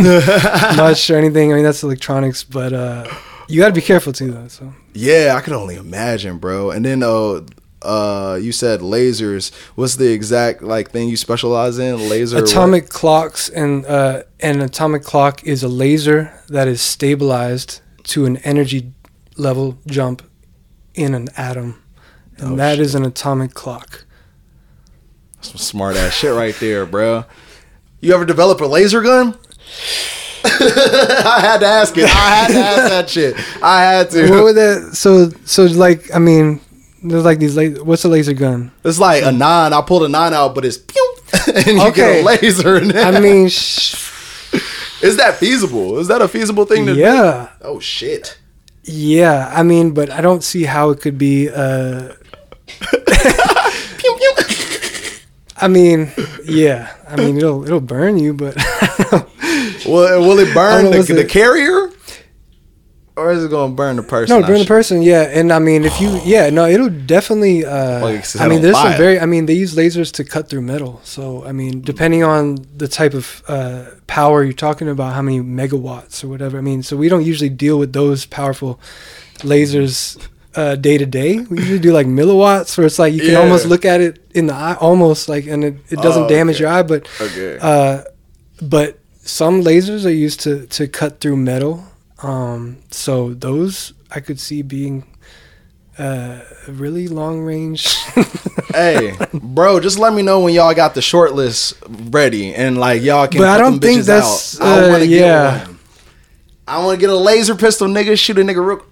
much 0.77 1.09
or 1.09 1.17
anything. 1.17 1.51
I 1.51 1.55
mean, 1.55 1.63
that's 1.63 1.83
electronics, 1.83 2.43
but 2.43 2.71
uh, 2.73 3.05
you 3.47 3.59
got 3.59 3.67
to 3.67 3.73
be 3.73 3.81
careful 3.81 4.13
too, 4.13 4.31
though. 4.31 4.47
So 4.47 4.73
Yeah, 4.93 5.33
I 5.36 5.41
could 5.41 5.53
only 5.53 5.75
imagine, 5.75 6.38
bro. 6.38 6.69
And 6.71 6.86
then 6.86 7.01
uh 7.03 7.41
uh 7.83 8.39
you 8.41 8.51
said 8.51 8.79
lasers. 8.81 9.53
What's 9.75 9.95
the 9.95 10.11
exact 10.11 10.61
like 10.61 10.91
thing 10.91 11.09
you 11.09 11.17
specialize 11.17 11.77
in? 11.79 12.09
Laser 12.09 12.37
what? 12.37 12.49
atomic 12.49 12.89
clocks 12.89 13.49
and 13.49 13.85
uh, 13.85 14.23
an 14.39 14.61
atomic 14.61 15.03
clock 15.03 15.43
is 15.43 15.63
a 15.63 15.67
laser 15.67 16.31
that 16.49 16.67
is 16.67 16.81
stabilized 16.81 17.81
to 18.05 18.25
an 18.25 18.37
energy 18.37 18.91
level 19.37 19.77
jump 19.87 20.21
in 20.95 21.13
an 21.15 21.27
atom, 21.37 21.81
and 22.37 22.53
Oh, 22.53 22.55
that 22.57 22.79
is 22.79 22.91
shit. 22.91 23.01
an 23.01 23.07
atomic 23.07 23.53
clock. 23.53 24.05
Some 25.41 25.57
smart 25.57 25.95
ass 25.95 26.13
shit 26.13 26.33
right 26.33 26.55
there, 26.59 26.85
bro. 26.85 27.25
You 27.99 28.13
ever 28.13 28.25
develop 28.25 28.61
a 28.61 28.65
laser 28.65 29.01
gun? 29.01 29.37
I 30.45 31.37
had 31.41 31.59
to 31.59 31.65
ask 31.65 31.97
it. 31.97 32.03
I 32.05 32.35
had 32.35 32.47
to 32.49 32.59
ask 32.59 32.89
that 32.89 33.09
shit. 33.09 33.35
I 33.63 33.81
had 33.83 34.05
what 34.07 34.11
to. 34.27 34.43
would 34.43 34.55
that? 34.55 34.91
So 34.93 35.29
so 35.45 35.63
like 35.63 36.13
I 36.13 36.19
mean, 36.19 36.59
there's 37.03 37.25
like 37.25 37.39
these. 37.39 37.55
La- 37.57 37.83
what's 37.83 38.03
a 38.05 38.09
laser 38.09 38.33
gun? 38.33 38.71
It's 38.83 38.99
like 38.99 39.23
a 39.23 39.31
nine. 39.31 39.73
I 39.73 39.81
pulled 39.81 40.03
a 40.03 40.09
nine 40.09 40.33
out, 40.33 40.55
but 40.55 40.65
it's 40.65 40.77
pew, 40.77 41.15
and 41.55 41.77
you 41.79 41.91
get 41.93 42.21
a 42.21 42.23
laser 42.23 42.77
in 42.77 42.87
there. 42.89 43.05
I 43.05 43.19
mean, 43.19 43.49
sh- 43.49 43.95
is 45.01 45.17
that 45.17 45.35
feasible? 45.35 45.99
Is 45.99 46.07
that 46.07 46.21
a 46.21 46.27
feasible 46.27 46.65
thing 46.65 46.85
to 46.85 46.93
do? 46.93 46.99
yeah, 46.99 47.49
Oh 47.61 47.79
shit. 47.79 48.37
yeah. 48.83 49.51
I 49.53 49.63
mean, 49.63 49.91
but 49.93 50.09
I 50.09 50.21
don't 50.21 50.43
see 50.43 50.63
how 50.63 50.89
it 50.91 51.01
could 51.01 51.17
be. 51.17 51.49
Uh, 51.49 52.13
Pew, 53.97 54.15
pew. 54.17 54.31
I 55.57 55.67
mean, 55.67 56.11
yeah. 56.45 56.93
I 57.07 57.15
mean, 57.15 57.37
it'll 57.37 57.63
it'll 57.63 57.79
burn 57.79 58.17
you, 58.17 58.33
but 58.33 58.55
Will, 59.85 60.21
will 60.21 60.39
it 60.39 60.53
burn 60.53 60.91
the, 60.91 61.01
the 61.03 61.25
carrier? 61.25 61.89
Or 63.15 63.32
is 63.32 63.43
it 63.45 63.52
gonna 63.52 63.73
burn 63.73 63.95
the 63.97 64.04
person? 64.04 64.41
no, 64.41 64.47
burn 64.47 64.58
the 64.60 64.65
person. 64.65 65.04
Yeah, 65.04 65.21
and 65.39 65.54
I 65.54 65.60
mean, 65.60 65.86
if 65.86 66.02
you, 66.02 66.19
yeah, 66.26 66.49
no, 66.49 66.65
it'll 66.65 66.89
definitely. 66.89 67.63
Uh, 67.63 67.99
Like, 68.02 68.26
I 68.41 68.47
mean, 68.47 68.62
there's 68.62 68.76
some 68.78 68.97
very. 68.97 69.19
I 69.19 69.28
mean, 69.28 69.45
they 69.45 69.54
use 69.54 69.76
lasers 69.76 70.12
to 70.13 70.23
cut 70.23 70.49
through 70.49 70.62
metal. 70.63 70.99
So 71.04 71.45
I 71.45 71.52
mean, 71.52 71.82
depending 71.82 72.23
on 72.23 72.58
the 72.76 72.88
type 72.88 73.13
of 73.13 73.43
uh, 73.47 73.86
power 74.08 74.43
you're 74.43 74.54
talking 74.67 74.89
about, 74.89 75.13
how 75.13 75.21
many 75.21 75.39
megawatts 75.41 76.23
or 76.23 76.28
whatever. 76.28 76.58
I 76.58 76.62
mean, 76.62 76.82
so 76.82 76.97
we 76.97 77.08
don't 77.08 77.23
usually 77.23 77.49
deal 77.49 77.78
with 77.78 77.93
those 77.93 78.26
powerful 78.26 78.80
lasers 79.39 80.17
uh, 80.56 80.76
day 80.76 80.97
to 80.97 81.06
day. 81.06 81.39
We 81.39 81.60
usually 81.60 81.80
do 81.80 81.91
like 81.93 82.08
milliwatts, 82.08 82.78
where 82.78 82.88
it's 82.88 82.97
like 82.99 83.13
you 83.13 83.19
can 83.21 83.32
Yeah. 83.34 83.39
almost 83.41 83.65
look 83.67 83.86
at 83.86 84.02
it 84.02 84.19
in 84.34 84.47
the 84.47 84.54
eye, 84.54 84.76
almost 84.80 85.30
like, 85.30 85.45
and 85.47 85.63
it, 85.63 85.76
it 85.89 86.02
doesn't 86.02 86.23
Oh, 86.23 86.28
damage 86.28 86.60
your 86.60 86.69
eye, 86.69 86.84
but 86.84 87.08
Okay. 87.21 87.58
uh, 87.62 88.02
but 88.62 88.97
some 89.23 89.62
lasers 89.63 90.06
are 90.06 90.10
used 90.10 90.39
to, 90.41 90.65
to 90.67 90.88
cut 90.88 91.19
through 91.19 91.38
metal. 91.38 91.84
Um, 92.23 92.77
so 92.89 93.33
those 93.33 93.93
I 94.09 94.19
could 94.19 94.39
see 94.39 94.62
being 94.62 95.05
uh, 95.97 96.41
really 96.67 97.07
long 97.07 97.41
range. 97.41 97.95
hey, 98.73 99.15
bro, 99.33 99.79
just 99.79 99.99
let 99.99 100.13
me 100.13 100.21
know 100.21 100.39
when 100.39 100.53
y'all 100.53 100.73
got 100.73 100.95
the 100.95 101.01
short 101.01 101.33
list 101.33 101.75
ready 101.88 102.53
and 102.53 102.79
like 102.79 103.01
y'all 103.01 103.27
can. 103.27 103.41
But 103.41 103.49
I 103.49 103.57
don't 103.57 103.79
think 103.79 104.03
that's, 104.03 104.59
out. 104.59 104.67
I 104.67 104.86
uh, 104.86 104.89
wanna 104.89 105.05
yeah. 105.05 105.57
Get 105.59 105.67
one. 105.67 105.79
I 106.65 106.83
want 106.83 106.97
to 106.97 107.01
get 107.01 107.09
a 107.09 107.15
laser 107.15 107.55
pistol, 107.55 107.88
nigga. 107.88 108.17
Shoot 108.17 108.39
a 108.39 108.41
nigga 108.41 108.65
real. 108.65 108.86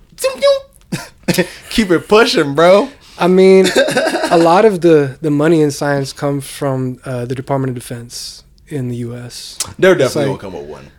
Keep 1.69 1.91
it 1.91 2.07
pushing, 2.07 2.53
bro. 2.53 2.89
I 3.17 3.27
mean, 3.27 3.67
a 4.31 4.37
lot 4.37 4.65
of 4.65 4.81
the, 4.81 5.17
the 5.21 5.31
money 5.31 5.61
in 5.61 5.71
science 5.71 6.11
comes 6.11 6.45
from 6.45 6.99
uh, 7.05 7.25
the 7.25 7.35
Department 7.35 7.69
of 7.69 7.75
Defense 7.75 8.43
in 8.67 8.89
the 8.89 8.97
U.S. 8.97 9.57
They're 9.79 9.95
definitely 9.95 10.31
like- 10.31 10.41
gonna 10.41 10.51
come 10.51 10.59
up 10.59 10.67
with 10.67 10.69
one. 10.69 10.91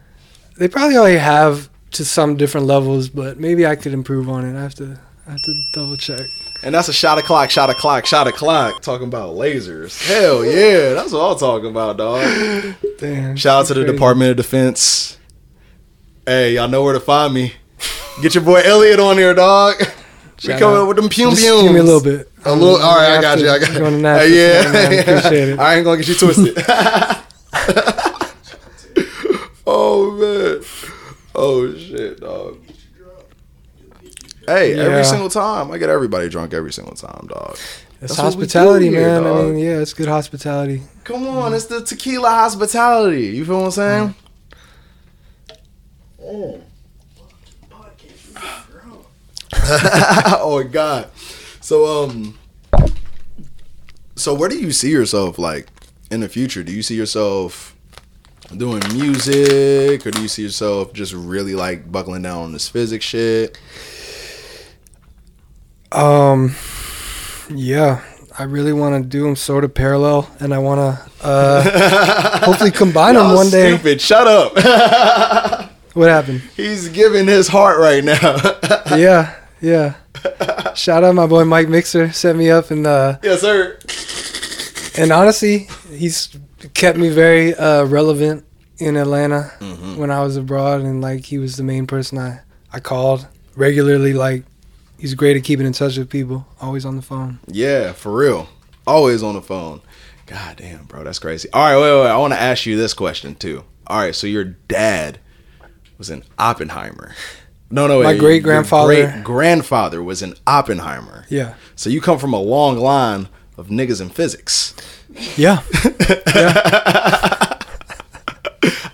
They 0.57 0.69
probably 0.69 0.97
already 0.97 1.19
have 1.19 1.69
to 1.93 2.05
some 2.05 2.37
different 2.37 2.67
levels, 2.67 3.09
but 3.09 3.39
maybe 3.39 3.67
I 3.67 3.77
could 3.77 3.93
improve 3.93 4.29
on 4.29 4.45
it. 4.45 4.59
I 4.59 4.63
have 4.63 4.75
to 4.77 4.99
I 5.27 5.33
have 5.33 5.43
to 5.43 5.55
double 5.73 5.97
check. 5.97 6.21
And 6.65 6.75
that's 6.75 6.89
a 6.89 6.93
shot 6.93 7.19
o'clock, 7.19 7.51
shot 7.51 7.71
o'clock, 7.71 8.07
shot 8.07 8.27
o'clock. 8.27 8.83
Talking 8.83 9.07
about 9.09 9.35
lasers. 9.35 10.05
Hell 10.07 10.45
yeah, 10.45 10.95
that's 10.95 11.13
what 11.13 11.21
I'm 11.21 11.39
talking 11.39 11.71
about, 11.71 11.97
dog. 11.97 12.75
Damn. 12.99 13.37
Shout 13.37 13.61
out 13.61 13.67
to 13.67 13.75
the 13.75 13.83
crazy. 13.83 13.93
Department 13.93 14.31
of 14.33 14.37
Defense. 14.37 15.19
Hey, 16.27 16.55
y'all 16.55 16.69
know 16.69 16.83
where 16.83 16.95
to 16.95 17.01
find 17.01 17.35
me. 17.35 17.53
Get 18.21 18.35
your 18.35 18.45
boy 18.45 18.61
Elliot 18.65 19.01
on 19.01 19.17
here, 19.17 19.35
dog. 19.35 19.77
We 20.45 20.55
coming 20.55 20.81
out. 20.81 20.89
with 20.89 20.97
them 20.97 21.09
pum 21.09 21.31
Just 21.31 21.43
give 21.43 21.73
me 21.73 21.79
a 21.79 21.83
little 21.83 22.03
bit. 22.03 22.29
A 22.45 22.53
little. 22.55 22.77
All 22.77 22.97
right, 22.97 23.17
I 23.17 23.21
got 23.21 23.39
you. 23.39 23.49
I 23.49 23.59
got 23.61 23.73
you. 23.73 23.85
Hey, 23.85 23.91
tonight, 23.91 24.29
man. 24.29 24.99
Appreciate 24.99 25.49
it. 25.51 25.59
I 25.61 25.77
ain't 25.77 25.85
gonna 25.85 25.99
get 25.99 26.09
you 26.09 26.15
twisted. 26.15 26.55
oh 29.67 30.11
man. 30.19 30.63
Oh 31.35 31.75
shit, 31.75 32.21
dog. 32.21 32.59
Hey, 34.47 34.79
every 34.79 35.05
single 35.05 35.31
time 35.31 35.71
I 35.71 35.79
get 35.79 35.89
everybody 35.89 36.29
drunk 36.29 36.53
every 36.53 36.73
single 36.73 36.95
time, 36.95 37.27
dog. 37.29 37.53
It's 37.53 37.99
That's 38.01 38.17
do 38.17 38.23
hospitality, 38.23 38.89
here, 38.89 39.21
man. 39.21 39.23
dog. 39.23 39.47
I 39.47 39.51
mean, 39.51 39.59
yeah, 39.59 39.79
it's 39.79 39.95
good 39.95 40.09
hospitality. 40.09 40.83
Come 41.05 41.27
on, 41.29 41.55
it's 41.55 41.67
the 41.67 41.81
tequila 41.83 42.31
hospitality. 42.31 43.29
You 43.29 43.45
feel 43.45 43.59
what 43.59 43.65
I'm 43.67 43.71
saying? 43.71 44.15
Mm. 46.21 46.63
oh 49.65 50.65
God. 50.71 51.11
So 51.61 52.05
um 52.05 52.39
so 54.17 54.35
where 54.35 54.49
do 54.49 54.59
you 54.59 54.73
see 54.73 54.91
yourself 54.91 55.39
like 55.39 55.69
in 56.11 56.21
the 56.21 56.29
future? 56.29 56.63
Do 56.63 56.73
you 56.73 56.83
see 56.83 56.97
yourself 56.97 57.72
doing 58.59 58.83
music 58.93 60.07
or 60.07 60.11
do 60.11 60.23
you 60.23 60.29
see 60.29 60.43
yourself 60.43 60.93
just 60.93 61.13
really 61.13 61.55
like 61.55 61.91
buckling 61.91 62.23
down 62.23 62.43
on 62.43 62.53
this 62.53 62.69
physics 62.69 63.05
shit? 63.05 63.59
Um, 65.91 66.55
yeah, 67.51 68.03
I 68.39 68.45
really 68.45 68.73
want 68.73 69.03
to 69.03 69.09
do 69.09 69.25
them 69.25 69.37
sort 69.37 69.65
of 69.65 69.75
parallel, 69.75 70.31
and 70.41 70.55
I 70.55 70.59
want 70.59 70.79
to 70.79 71.11
uh, 71.23 72.39
hopefully 72.45 72.71
combine 72.71 73.15
them 73.15 73.35
one 73.35 73.51
day. 73.51 73.75
Stupid. 73.75 74.01
Shut 74.01 74.27
up. 74.27 75.69
What 75.95 76.09
happened? 76.09 76.41
He's 76.57 76.89
giving 76.89 77.27
his 77.27 77.49
heart 77.49 77.79
right 77.79 78.03
now. 78.03 78.17
yeah, 78.97 79.35
yeah. 79.61 79.95
Shout 80.75 81.05
out 81.05 81.15
my 81.15 81.27
boy 81.27 81.45
Mike 81.45 81.69
Mixer 81.69 82.13
set 82.13 82.35
me 82.35 82.51
up, 82.51 82.71
and 82.71 82.87
uh, 82.87 83.19
yes, 83.23 83.43
sir. 83.43 83.79
and 84.97 85.13
honestly, 85.13 85.69
he's 85.91 86.29
kept 86.75 86.99
me 86.99 87.09
very 87.09 87.55
uh, 87.55 87.85
relevant 87.85 88.45
in 88.79 88.97
Atlanta 88.97 89.53
Mm-hmm. 89.61 89.97
when 89.97 90.11
I 90.11 90.23
was 90.23 90.37
abroad, 90.37 90.81
and 90.83 91.01
like 91.01 91.25
he 91.27 91.39
was 91.39 91.57
the 91.57 91.63
main 91.65 91.87
person 91.87 92.19
I 92.19 92.41
I 92.73 92.81
called 92.81 93.27
regularly. 93.57 94.13
Like 94.15 94.45
he's 94.99 95.15
great 95.15 95.37
at 95.37 95.45
keeping 95.45 95.67
in 95.67 95.73
touch 95.73 95.97
with 95.99 96.09
people, 96.11 96.47
always 96.61 96.85
on 96.85 96.97
the 96.97 97.03
phone. 97.03 97.39
Yeah, 97.47 97.93
for 97.93 98.13
real. 98.17 98.49
Always 98.87 99.23
on 99.23 99.35
the 99.35 99.43
phone. 99.43 99.81
God 100.27 100.57
damn, 100.57 100.85
bro, 100.85 101.05
that's 101.05 101.19
crazy. 101.19 101.49
All 101.53 101.63
right, 101.63 101.77
wait, 101.77 102.01
wait. 102.03 102.11
I 102.11 102.17
want 102.17 102.33
to 102.33 102.41
ask 102.41 102.65
you 102.67 102.77
this 102.77 102.95
question 102.95 103.35
too. 103.35 103.65
All 103.87 103.99
right, 103.99 104.15
so 104.15 104.27
your 104.27 104.45
dad 104.45 105.19
was 105.99 106.11
in 106.11 106.23
Oppenheimer. 106.39 107.15
No, 107.75 107.87
no, 107.87 108.03
My 108.03 108.15
great-grandfather- 108.19 109.11
great 109.13 109.25
grandfather 109.25 110.03
was 110.03 110.21
in 110.21 110.35
Oppenheimer. 110.47 111.25
Yeah, 111.31 111.55
So 111.75 111.89
you 111.89 112.03
come 112.03 112.19
from 112.19 112.35
a 112.35 112.39
long 112.39 112.77
line 112.77 113.31
of 113.57 113.69
niggas 113.69 114.01
in 114.01 114.09
physics. 114.09 114.75
yeah. 115.37 115.63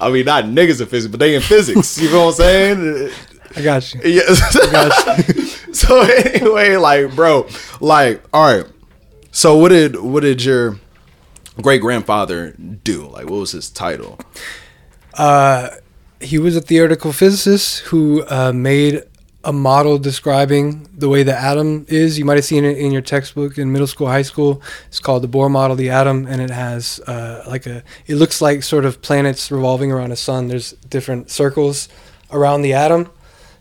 I 0.01 0.11
mean, 0.11 0.25
not 0.27 0.45
niggas 0.45 0.81
in 0.81 0.87
physics, 0.87 1.11
but 1.11 1.21
they 1.21 1.35
in 1.35 1.43
physics. 1.43 2.01
You 2.01 2.11
know 2.11 2.27
what 2.27 2.41
I'm 2.41 2.45
saying? 2.45 3.11
I 3.57 3.63
got 3.63 3.95
you. 3.95 4.01
Yeah. 4.05 4.33
so 5.73 6.01
anyway, 6.03 6.77
like, 6.77 7.15
bro, 7.15 7.49
like, 7.81 8.23
all 8.33 8.55
right. 8.55 8.67
So 9.31 9.57
what 9.57 9.71
did 9.71 9.97
what 10.01 10.23
did 10.23 10.45
your 10.45 10.79
great 11.61 11.81
grandfather 11.81 12.53
do? 12.53 13.07
Like, 13.09 13.25
what 13.25 13.41
was 13.41 13.53
his 13.53 13.71
title? 13.71 14.19
Uh, 15.15 15.71
he 16.21 16.39
was 16.39 16.57
a 16.57 16.61
theoretical 16.61 17.13
physicist 17.13 17.81
who 17.81 18.25
uh, 18.27 18.53
made 18.53 19.03
a 19.45 19.53
model 19.53 19.99
describing 19.99 20.89
the 20.97 21.09
way 21.09 21.23
the 21.23 21.37
atom 21.37 21.87
is. 21.89 22.19
You 22.19 22.25
might 22.25 22.37
have 22.37 22.45
seen 22.45 22.65
it 22.65 22.77
in 22.77 22.91
your 22.93 23.03
textbook 23.03 23.57
in 23.57 23.71
middle 23.73 23.87
school, 23.87 24.09
high 24.09 24.23
school. 24.23 24.61
It's 24.89 25.01
called 25.01 25.23
the 25.23 25.29
Bohr 25.29 25.51
model, 25.51 25.77
the 25.77 25.91
atom, 25.91 26.27
and 26.27 26.41
it 26.43 26.51
has 26.51 27.01
uh, 27.07 27.45
like 27.47 27.67
a. 27.67 27.83
It 28.07 28.17
looks 28.17 28.41
like 28.43 28.63
sort 28.63 28.85
of 28.85 29.01
planets 29.01 29.51
revolving 29.51 29.93
around 29.93 30.11
a 30.13 30.17
sun. 30.17 30.49
There's 30.49 30.73
different 30.91 31.31
circles 31.31 31.89
around 32.33 32.63
the 32.63 32.73
atom. 32.75 33.11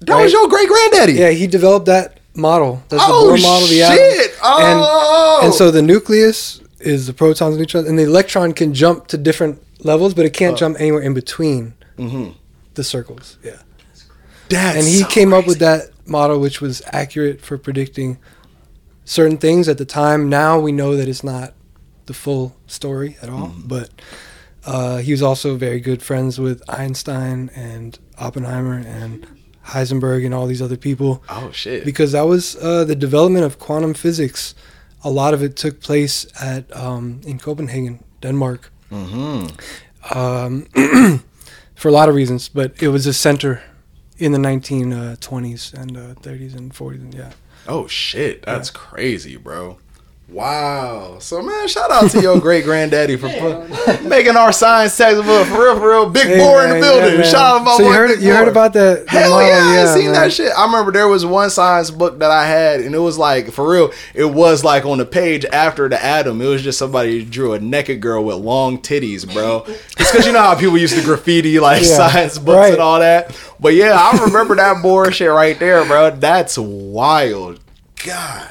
That 0.02 0.22
was 0.22 0.32
your 0.34 0.48
great 0.48 0.68
granddaddy. 0.68 1.14
Yeah, 1.14 1.30
he 1.30 1.48
developed 1.48 1.86
that 1.88 2.20
model. 2.36 2.84
That's 2.90 3.04
the 3.06 3.12
Oh 3.12 3.34
Bohr 3.36 3.42
model. 3.42 3.68
The 3.68 3.84
atom. 3.84 3.98
shit! 3.98 4.32
Oh, 4.44 5.42
And 5.44 5.54
so 5.54 5.72
the 5.72 5.82
nucleus 5.82 6.60
is 6.80 7.08
the 7.08 7.14
protons 7.14 7.56
and 7.56 7.60
neutrons, 7.60 7.88
and 7.88 7.98
the 7.98 8.04
electron 8.04 8.54
can 8.54 8.74
jump 8.74 9.08
to 9.08 9.18
different 9.18 9.62
levels, 9.84 10.14
but 10.14 10.26
it 10.26 10.34
can't 10.34 10.54
Oh. 10.54 10.58
jump 10.58 10.78
anywhere 10.80 11.02
in 11.02 11.14
between 11.14 11.74
Mhm. 11.98 12.34
the 12.76 12.84
circles. 12.84 13.38
Yeah. 13.44 13.54
That's 14.50 14.78
and 14.78 14.88
he 14.88 15.00
so 15.02 15.08
came 15.08 15.34
up 15.34 15.46
with 15.48 15.60
that 15.60 15.90
model, 16.06 16.40
which 16.40 16.62
was 16.62 16.82
accurate 16.94 17.42
for 17.42 17.58
predicting 17.58 18.18
certain 19.06 19.38
things 19.38 19.68
at 19.68 19.78
the 19.78 19.86
time. 19.86 20.30
Now 20.30 20.60
we 20.60 20.72
know 20.72 20.96
that 20.96 21.08
it's 21.08 21.24
not 21.24 21.54
the 22.06 22.14
full 22.14 22.56
story 22.68 23.18
at 23.22 23.30
all, 23.30 23.48
Mm-hmm. 23.50 23.68
but 23.68 23.90
uh, 24.66 24.98
he 24.98 25.12
was 25.12 25.22
also 25.22 25.56
very 25.56 25.80
good 25.80 26.02
friends 26.02 26.40
with 26.40 26.62
Einstein 26.70 27.50
and 27.56 27.98
Oppenheimer 28.18 28.78
and 28.86 29.26
Heisenberg 29.66 30.26
and 30.26 30.34
all 30.34 30.48
these 30.48 30.62
other 30.62 30.78
people 30.78 31.22
Oh 31.30 31.52
shit! 31.52 31.84
because 31.86 32.12
that 32.14 32.26
was 32.28 32.56
uh, 32.58 32.84
the 32.86 32.96
development 32.96 33.46
of 33.46 33.60
quantum 33.60 33.94
physics. 33.94 34.56
A 35.04 35.10
lot 35.10 35.34
of 35.34 35.44
it 35.44 35.56
took 35.56 35.80
place 35.82 36.26
at 36.42 36.74
um, 36.76 37.22
in 37.26 37.38
Copenhagen, 37.40 38.04
Denmark, 38.22 38.72
hmm 38.90 39.48
um, 40.14 40.66
for 41.76 41.88
a 41.90 41.92
lot 41.92 42.10
of 42.10 42.16
reasons. 42.16 42.50
But 42.50 42.82
it 42.82 42.88
was 42.90 43.06
a 43.08 43.14
center 43.14 43.62
in 44.18 44.32
the 44.32 44.38
1920s 44.38 45.74
and 45.74 45.98
uh, 45.98 46.14
30s 46.16 46.56
and 46.56 46.74
40s. 46.74 46.96
And 46.96 47.14
yeah, 47.14 47.32
Oh 47.68 47.88
shit! 47.88 48.44
That's 48.44 48.70
crazy, 48.70 49.36
bro. 49.36 49.78
Wow. 50.30 51.20
So 51.20 51.42
man, 51.42 51.70
shout 51.70 51.90
out 51.90 52.12
to 52.12 52.22
your 52.22 52.38
great 52.40 52.66
granddaddy 52.66 53.16
for 53.16 53.30
pu- 53.30 54.08
making 54.10 54.36
our 54.36 54.52
science 54.52 54.98
textbook 54.98 55.48
for 55.48 55.54
real, 55.64 55.80
for 55.80 55.90
real. 55.90 56.10
Big 56.10 56.28
Hey, 56.28 56.38
boy 56.40 56.64
in 56.66 56.70
the 56.72 56.80
building. 56.82 57.20
yeah, 57.20 57.22
shout 57.24 57.36
out 57.36 57.58
to 57.60 57.64
my 57.64 57.72
so 57.72 57.78
boy 57.84 57.90
you 57.90 57.94
heard 57.94 58.22
you 58.22 58.34
heard 58.34 58.48
about 58.50 58.74
that? 58.74 59.06
the 59.06 59.10
Hell 59.12 59.30
model? 59.32 59.48
yeah, 59.48 59.84
I 59.90 59.96
seen 59.96 60.06
man. 60.06 60.14
that 60.16 60.34
shit. 60.34 60.52
I 60.58 60.66
remember 60.66 60.92
there 60.92 61.08
was 61.08 61.26
one 61.26 61.50
science 61.50 61.92
book 61.92 62.20
that 62.20 62.30
I 62.30 62.46
had, 62.46 62.82
and 62.82 62.94
it 62.94 63.00
was 63.00 63.18
like 63.18 63.52
for 63.52 63.72
real. 63.72 63.94
It 64.14 64.26
was 64.26 64.66
like 64.66 64.86
on 64.86 64.98
the 64.98 65.06
page 65.06 65.46
after 65.46 65.88
the 65.88 66.04
atom. 66.04 66.42
It 66.42 66.48
was 66.48 66.62
just 66.62 66.78
somebody 66.78 67.24
drew 67.24 67.54
a 67.54 67.60
naked 67.60 68.02
girl 68.02 68.26
with 68.26 68.36
long 68.36 68.80
titties, 68.82 69.32
bro. 69.32 69.64
It's 69.68 69.96
because 69.96 70.26
you 70.26 70.34
know 70.34 70.42
how 70.42 70.56
people 70.56 70.78
used 70.78 70.96
to 70.98 71.04
graffiti 71.04 71.58
like 71.60 71.84
Yeah, 71.84 72.10
science 72.10 72.38
books 72.38 72.58
right. 72.58 72.74
and 72.74 72.82
all 72.82 73.00
that. 73.00 73.34
But 73.62 73.76
yeah, 73.76 73.94
I 73.98 74.22
remember 74.26 74.56
that 74.58 74.82
bullshit 74.82 75.30
right 75.32 75.58
there, 75.58 75.86
bro. 75.86 76.12
That's 76.12 76.58
wild. 76.58 77.62
God. 78.06 78.50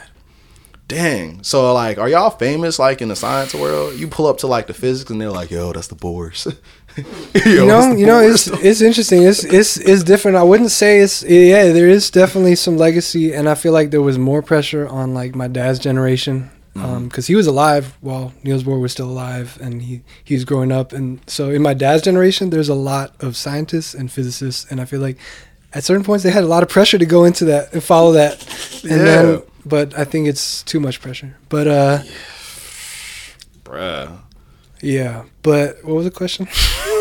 Dang. 0.89 1.43
So 1.43 1.73
like, 1.75 1.99
are 1.99 2.09
y'all 2.09 2.31
famous 2.31 2.79
like 2.79 3.03
in 3.03 3.09
the 3.09 3.17
science 3.17 3.55
world? 3.55 3.99
You 3.99 4.07
pull 4.07 4.27
up 4.27 4.39
to 4.39 4.47
like 4.47 4.69
the 4.69 4.75
physics 4.75 5.11
and 5.11 5.21
they're 5.21 5.31
like, 5.31 5.51
yo, 5.51 5.73
that's 5.73 5.89
the 5.89 5.97
Bohrs. 5.97 6.57
you 7.45 7.67
know, 7.67 7.93
you 7.93 8.07
know, 8.07 8.21
it's 8.21 8.47
it's 8.47 8.81
interesting. 8.81 9.23
It's 9.23 9.45
it's 9.45 9.77
it's 9.77 10.03
different. 10.05 10.37
I 10.37 10.45
wouldn't 10.45 10.71
say 10.71 11.01
it's 11.01 11.23
yeah. 11.23 11.73
There 11.73 11.89
is 11.89 12.11
definitely 12.11 12.55
some 12.55 12.77
legacy, 12.77 13.33
and 13.35 13.49
I 13.49 13.55
feel 13.55 13.73
like 13.73 13.91
there 13.91 14.01
was 14.01 14.17
more 14.17 14.43
pressure 14.43 14.89
on 14.89 15.13
like 15.13 15.35
my 15.35 15.49
dad's 15.49 15.79
generation 15.79 16.51
mm-hmm. 16.75 16.85
um, 16.85 17.09
because 17.09 17.27
he 17.27 17.35
was 17.35 17.47
alive 17.47 17.97
while 18.01 18.33
Niels 18.45 18.63
Bohr 18.63 18.81
was 18.81 18.93
still 18.93 19.11
alive, 19.11 19.59
and 19.61 19.83
he 19.83 20.03
he 20.25 20.35
was 20.35 20.45
growing 20.45 20.73
up, 20.73 20.93
and 20.93 21.21
so 21.27 21.51
in 21.51 21.63
my 21.63 21.75
dad's 21.75 22.03
generation, 22.03 22.51
there's 22.51 22.69
a 22.69 22.75
lot 22.75 23.15
of 23.21 23.37
scientists 23.37 23.93
and 23.93 24.11
physicists, 24.11 24.71
and 24.71 24.81
I 24.81 24.85
feel 24.85 25.01
like 25.01 25.19
at 25.75 25.85
certain 25.85 26.05
points 26.05 26.23
they 26.25 26.31
had 26.31 26.45
a 26.45 26.49
lot 26.49 26.63
of 26.63 26.69
pressure 26.71 26.97
to 26.97 27.07
go 27.07 27.25
into 27.25 27.45
that 27.47 27.73
and 27.75 27.83
follow 27.83 28.13
that, 28.13 28.41
and 28.85 28.91
Yeah. 28.91 29.05
then 29.05 29.43
but 29.67 29.99
I 29.99 30.05
think 30.05 30.29
it's 30.29 30.63
too 30.63 30.81
much 30.81 31.01
pressure. 31.01 31.37
But 31.49 31.67
uh, 31.67 32.03
Bruh. 33.65 34.19
yeah. 34.81 35.25
But 35.43 35.79
what 35.85 35.95
was 35.97 36.05
the 36.05 36.11
question? 36.11 36.49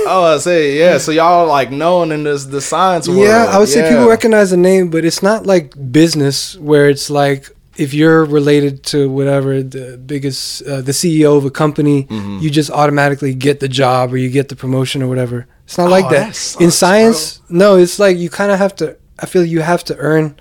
Oh, 0.07 0.36
I 0.36 0.38
say 0.38 0.78
yeah. 0.78 0.99
So 0.99 1.11
y'all 1.11 1.47
like 1.47 1.72
known 1.72 2.11
in 2.11 2.26
this 2.26 2.45
the 2.45 2.61
science 2.61 3.07
world. 3.07 3.22
Yeah, 3.22 3.45
I 3.49 3.57
would 3.57 3.68
say 3.68 3.89
people 3.89 4.07
recognize 4.07 4.51
the 4.51 4.57
name, 4.57 4.91
but 4.91 5.03
it's 5.03 5.24
not 5.24 5.47
like 5.47 5.74
business 5.91 6.55
where 6.59 6.88
it's 6.89 7.09
like 7.09 7.49
if 7.76 7.91
you're 7.91 8.24
related 8.24 8.84
to 8.93 9.09
whatever 9.09 9.63
the 9.63 9.97
biggest, 9.97 10.61
uh, 10.68 10.82
the 10.82 10.91
CEO 10.91 11.36
of 11.39 11.43
a 11.45 11.49
company, 11.49 12.03
Mm-hmm. 12.03 12.38
you 12.38 12.51
just 12.51 12.70
automatically 12.70 13.34
get 13.34 13.61
the 13.61 13.68
job 13.68 14.13
or 14.13 14.18
you 14.18 14.30
get 14.30 14.49
the 14.49 14.55
promotion 14.55 15.01
or 15.01 15.07
whatever. 15.07 15.47
It's 15.66 15.80
not 15.80 15.88
Oh, 15.88 15.89
like 15.89 16.07
that. 16.11 16.28
that 16.28 16.36
sucks, 16.36 16.63
In 16.63 16.70
science, 16.70 17.41
no, 17.49 17.76
it's 17.76 17.97
like 17.97 18.16
you 18.20 18.30
kind 18.30 18.51
of 18.51 18.59
have 18.59 18.76
to. 18.76 18.97
I 19.18 19.26
feel 19.26 19.43
you 19.43 19.61
have 19.61 19.84
to 19.86 19.97
earn 19.97 20.36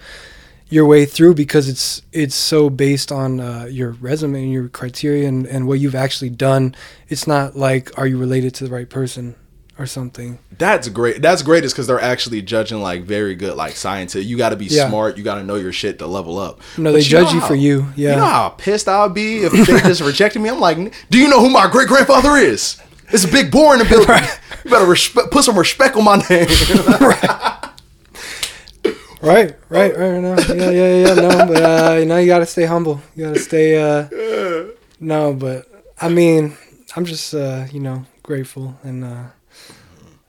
your 0.74 0.86
way 0.86 1.04
through 1.06 1.34
because 1.34 1.68
it's 1.68 2.02
it's 2.12 2.34
so 2.34 2.68
based 2.68 3.12
on 3.12 3.38
uh, 3.40 3.66
your 3.70 3.90
resume 3.92 4.42
and 4.42 4.52
your 4.52 4.68
criteria 4.68 5.28
and, 5.28 5.46
and 5.46 5.68
what 5.68 5.78
you've 5.78 5.94
actually 5.94 6.30
done. 6.30 6.74
It's 7.08 7.26
not 7.26 7.56
like 7.56 7.96
are 7.98 8.06
you 8.06 8.18
related 8.18 8.54
to 8.56 8.64
the 8.64 8.70
right 8.70 8.88
person 8.90 9.36
or 9.78 9.86
something. 9.86 10.38
That's 10.58 10.88
great. 10.88 11.20
That's 11.22 11.42
great 11.42 11.64
is 11.64 11.72
because 11.72 11.86
they're 11.88 12.00
actually 12.00 12.42
judging 12.42 12.80
like 12.80 13.02
very 13.04 13.34
good 13.34 13.56
like 13.56 13.74
scientists. 13.74 14.24
You 14.26 14.36
got 14.36 14.50
to 14.50 14.56
be 14.56 14.66
Yeah. 14.66 14.88
smart. 14.88 15.16
You 15.16 15.24
got 15.24 15.36
to 15.36 15.44
know 15.44 15.56
your 15.56 15.72
shit 15.72 15.98
to 16.00 16.06
level 16.06 16.38
up. 16.38 16.60
No, 16.78 16.90
But 16.90 16.98
they 16.98 17.02
judge 17.02 17.32
you 17.32 17.40
how- 17.40 17.46
for 17.48 17.54
you. 17.56 17.86
Yeah. 17.96 18.10
You 18.10 18.16
know 18.16 18.24
how 18.26 18.48
pissed 18.50 18.88
I'll 18.88 19.08
be 19.08 19.38
if 19.44 19.52
they 19.52 19.80
just 19.80 20.00
rejected 20.12 20.40
me. 20.42 20.48
I'm 20.48 20.60
like, 20.60 20.76
do 21.10 21.18
you 21.18 21.28
know 21.28 21.40
who 21.40 21.50
my 21.50 21.68
great 21.68 21.88
grandfather 21.88 22.36
is? 22.36 22.80
It's 23.10 23.24
a 23.24 23.28
big 23.28 23.50
boy 23.50 23.74
in 23.74 23.78
the 23.80 23.84
building. 23.88 24.24
You 24.64 24.70
better 24.70 24.86
respe- 24.86 25.30
put 25.30 25.44
some 25.44 25.58
respect 25.58 25.94
on 25.96 26.04
my 26.04 26.16
name. 26.30 26.46
Right, 27.00 27.53
right, 29.24 29.56
right. 29.68 29.96
Right, 29.96 30.20
no, 30.20 30.36
yeah, 30.54 30.70
yeah, 30.70 31.06
yeah. 31.08 31.14
No, 31.14 31.46
but 31.46 31.62
uh, 31.62 31.96
you 31.98 32.06
know, 32.06 32.18
you 32.18 32.26
gotta 32.26 32.46
stay 32.46 32.64
humble. 32.64 33.00
You 33.16 33.26
gotta 33.26 33.40
stay. 33.40 33.76
Uh, 33.80 34.08
no, 35.00 35.34
but 35.34 35.66
I 36.00 36.08
mean, 36.08 36.56
I'm 36.96 37.04
just 37.04 37.34
uh, 37.34 37.66
you 37.72 37.80
know 37.80 38.04
grateful, 38.22 38.76
and 38.82 39.04
uh, 39.04 39.24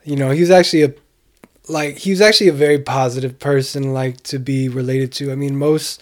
you 0.03 0.15
know, 0.15 0.31
he 0.31 0.41
was 0.41 0.51
actually 0.51 0.83
a 0.83 0.93
like 1.67 1.97
he 1.97 2.11
was 2.11 2.21
actually 2.21 2.49
a 2.49 2.53
very 2.53 2.79
positive 2.79 3.39
person, 3.39 3.93
like 3.93 4.21
to 4.23 4.39
be 4.39 4.69
related 4.69 5.11
to. 5.13 5.31
I 5.31 5.35
mean, 5.35 5.57
most 5.57 6.01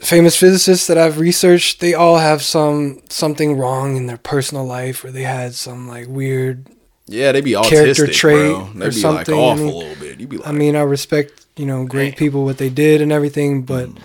famous 0.00 0.36
physicists 0.36 0.86
that 0.86 0.98
I've 0.98 1.18
researched, 1.18 1.80
they 1.80 1.94
all 1.94 2.18
have 2.18 2.42
some 2.42 3.02
something 3.08 3.58
wrong 3.58 3.96
in 3.96 4.06
their 4.06 4.18
personal 4.18 4.64
life, 4.64 5.04
or 5.04 5.10
they 5.10 5.22
had 5.24 5.54
some 5.54 5.88
like 5.88 6.06
weird 6.08 6.66
yeah, 7.08 7.32
they'd 7.32 7.44
be 7.44 7.52
autistic, 7.52 7.68
Character 7.68 8.06
trait 8.06 8.52
bro. 8.54 8.70
They 8.74 8.86
or 8.86 8.88
be 8.90 8.94
something, 8.94 9.34
like 9.34 9.42
I 9.44 9.46
off 9.50 9.58
mean- 9.58 9.68
a 9.68 9.76
little 9.76 9.94
bit. 9.96 10.20
You 10.20 10.26
be 10.26 10.36
like, 10.38 10.46
I 10.48 10.52
mean, 10.52 10.76
I 10.76 10.82
respect 10.82 11.46
you 11.56 11.66
know 11.66 11.84
great 11.84 12.10
Damn. 12.10 12.18
people 12.18 12.44
what 12.44 12.58
they 12.58 12.68
did 12.70 13.00
and 13.00 13.10
everything, 13.12 13.62
but 13.62 13.88
Mm. 13.88 13.98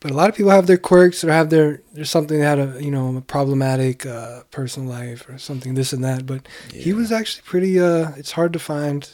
but 0.00 0.10
a 0.10 0.14
lot 0.14 0.28
of 0.28 0.34
people 0.36 0.50
have 0.50 0.66
their 0.66 0.76
quirks 0.78 1.22
or 1.24 1.30
have 1.32 1.48
their 1.50 1.80
there's 1.94 2.10
something 2.10 2.38
that 2.40 2.58
had 2.58 2.76
a 2.76 2.82
you 2.84 2.90
know 2.90 3.16
a 3.16 3.20
problematic 3.20 4.04
uh, 4.04 4.42
personal 4.50 4.88
life 4.88 5.28
or 5.28 5.38
something 5.38 5.74
this 5.74 5.92
and 5.92 6.02
that. 6.04 6.26
But 6.26 6.46
he 6.72 6.92
was 6.92 7.10
actually 7.12 7.42
pretty. 7.46 7.80
Uh, 7.80 8.10
it's 8.16 8.32
hard 8.32 8.52
to 8.52 8.58
find 8.58 9.08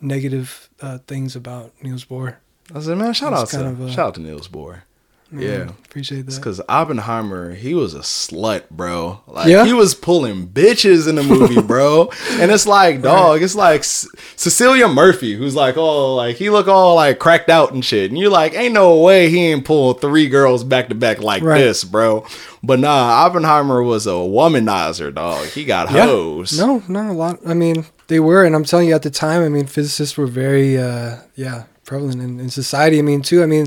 negative 0.00 0.68
uh, 0.80 0.98
things 1.06 1.34
about 1.36 1.72
Niels 1.82 2.04
Bohr. 2.04 2.36
I 2.74 2.80
said, 2.80 2.98
man, 2.98 3.12
shout 3.14 3.32
out 3.32 3.48
to 3.48 3.66
of 3.66 3.90
shout 3.90 4.08
out 4.08 4.14
to 4.16 4.20
Niels 4.20 4.48
Bohr. 4.48 4.82
Yeah. 5.30 5.68
appreciate 5.84 6.20
It's 6.20 6.36
that. 6.36 6.40
because 6.40 6.60
Oppenheimer, 6.70 7.52
he 7.54 7.74
was 7.74 7.92
a 7.94 7.98
slut, 7.98 8.70
bro. 8.70 9.20
Like 9.26 9.48
Yeah? 9.48 9.64
he 9.66 9.74
was 9.74 9.94
pulling 9.94 10.48
bitches 10.48 11.06
in 11.06 11.16
the 11.16 11.22
movie, 11.22 11.60
bro. 11.66 12.10
and 12.32 12.50
it's 12.50 12.66
like, 12.66 13.02
dog, 13.02 13.42
it's 13.42 13.54
like 13.54 13.84
C- 13.84 14.08
Cecilia 14.36 14.88
Murphy, 14.88 15.34
who's 15.34 15.54
like, 15.54 15.76
oh, 15.76 16.14
like 16.14 16.36
he 16.36 16.48
look 16.48 16.66
all 16.66 16.94
like 16.94 17.18
cracked 17.18 17.50
out 17.50 17.72
and 17.72 17.84
shit. 17.84 18.10
And 18.10 18.18
you're 18.18 18.30
like, 18.30 18.54
ain't 18.54 18.72
no 18.74 18.98
way 19.00 19.28
he 19.28 19.38
ain't 19.46 19.64
pull 19.66 19.92
three 19.94 20.28
girls 20.28 20.64
back 20.64 20.88
to 20.88 20.94
back 20.94 21.20
like 21.20 21.42
Right. 21.42 21.58
this, 21.58 21.84
bro. 21.84 22.24
But 22.62 22.78
nah, 22.80 22.88
Oppenheimer 23.26 23.82
was 23.82 24.06
a 24.06 24.10
womanizer, 24.12 25.14
dog. 25.14 25.46
He 25.48 25.64
got 25.64 25.88
hoes. 25.90 26.58
No, 26.58 26.82
not 26.88 27.10
a 27.10 27.12
lot. 27.12 27.38
I 27.46 27.52
mean, 27.54 27.84
they 28.06 28.18
were, 28.20 28.44
and 28.44 28.54
I'm 28.54 28.64
telling 28.64 28.88
you, 28.88 28.94
at 28.94 29.02
the 29.02 29.10
time, 29.10 29.42
I 29.42 29.48
mean, 29.50 29.66
physicists 29.66 30.16
were 30.16 30.26
very, 30.26 30.78
uh, 30.78 31.16
yeah, 31.36 31.64
prevalent 31.84 32.20
in, 32.22 32.40
in 32.40 32.50
society. 32.50 32.98
I 32.98 33.02
mean, 33.02 33.22
too. 33.22 33.42
I 33.42 33.46
mean, 33.46 33.66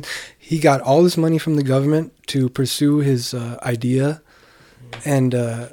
he 0.51 0.59
got 0.59 0.81
all 0.81 1.01
this 1.01 1.15
money 1.15 1.37
from 1.37 1.55
the 1.55 1.63
government 1.63 2.11
to 2.27 2.49
pursue 2.49 2.97
his 2.97 3.33
uh, 3.33 3.57
idea, 3.63 4.21
and 5.05 5.33
uh, 5.33 5.69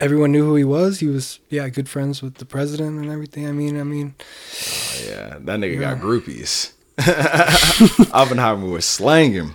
everyone 0.00 0.32
knew 0.32 0.46
who 0.46 0.54
he 0.54 0.64
was. 0.64 1.00
He 1.00 1.06
was, 1.06 1.40
yeah, 1.50 1.68
good 1.68 1.86
friends 1.86 2.22
with 2.22 2.36
the 2.36 2.46
president 2.46 2.98
and 2.98 3.10
everything. 3.10 3.46
I 3.46 3.52
mean, 3.52 3.78
I 3.78 3.82
mean, 3.82 4.14
Yeah, 5.06 5.36
that 5.40 5.60
nigga 5.60 5.78
got 5.78 5.98
groupies. 5.98 6.72
Oppenheimer 8.14 8.66
was 8.66 8.86
slanging. 8.86 9.54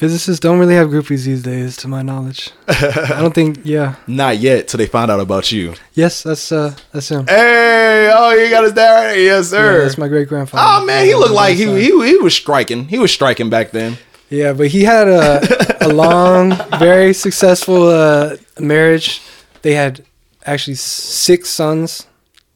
Physicists 0.00 0.40
don't 0.40 0.58
really 0.58 0.74
have 0.74 0.88
groupies 0.88 1.24
these 1.26 1.42
days, 1.42 1.76
to 1.76 1.86
my 1.88 2.00
knowledge. 2.02 2.50
I 2.68 3.18
don't 3.20 3.34
think. 3.34 3.60
Yeah. 3.64 3.96
Not 4.06 4.38
yet 4.38 4.66
till 4.68 4.78
they 4.78 4.86
find 4.86 5.10
out 5.10 5.20
about 5.20 5.52
you. 5.52 5.74
Yes, 5.92 6.22
that's 6.22 6.50
uh, 6.50 6.74
that's 6.90 7.10
him. 7.10 7.26
Hey, 7.26 8.10
oh, 8.12 8.32
you 8.32 8.48
got 8.48 8.64
his 8.64 8.72
dad 8.72 8.92
right? 9.08 9.18
Yes, 9.18 9.52
Yeah, 9.52 9.58
sir. 9.58 9.82
that's 9.82 9.98
my 9.98 10.08
great 10.08 10.28
grandfather. 10.28 10.64
Oh 10.66 10.84
man, 10.86 11.04
he 11.04 11.14
looked 11.14 11.34
like 11.34 11.54
he, 11.56 11.66
he 11.66 11.90
he 12.08 12.16
was 12.16 12.34
striking. 12.34 12.88
He 12.88 12.98
was 12.98 13.12
striking 13.12 13.50
back 13.50 13.70
then. 13.72 13.98
Yeah, 14.30 14.52
but 14.54 14.68
he 14.68 14.84
had 14.84 15.06
a, 15.08 15.40
a 15.84 15.88
long, 15.92 16.54
very 16.78 17.12
successful 17.12 17.88
uh, 17.88 18.36
marriage. 18.58 19.20
They 19.62 19.74
had 19.74 20.04
actually 20.46 20.76
six 20.76 21.50
sons. 21.50 22.06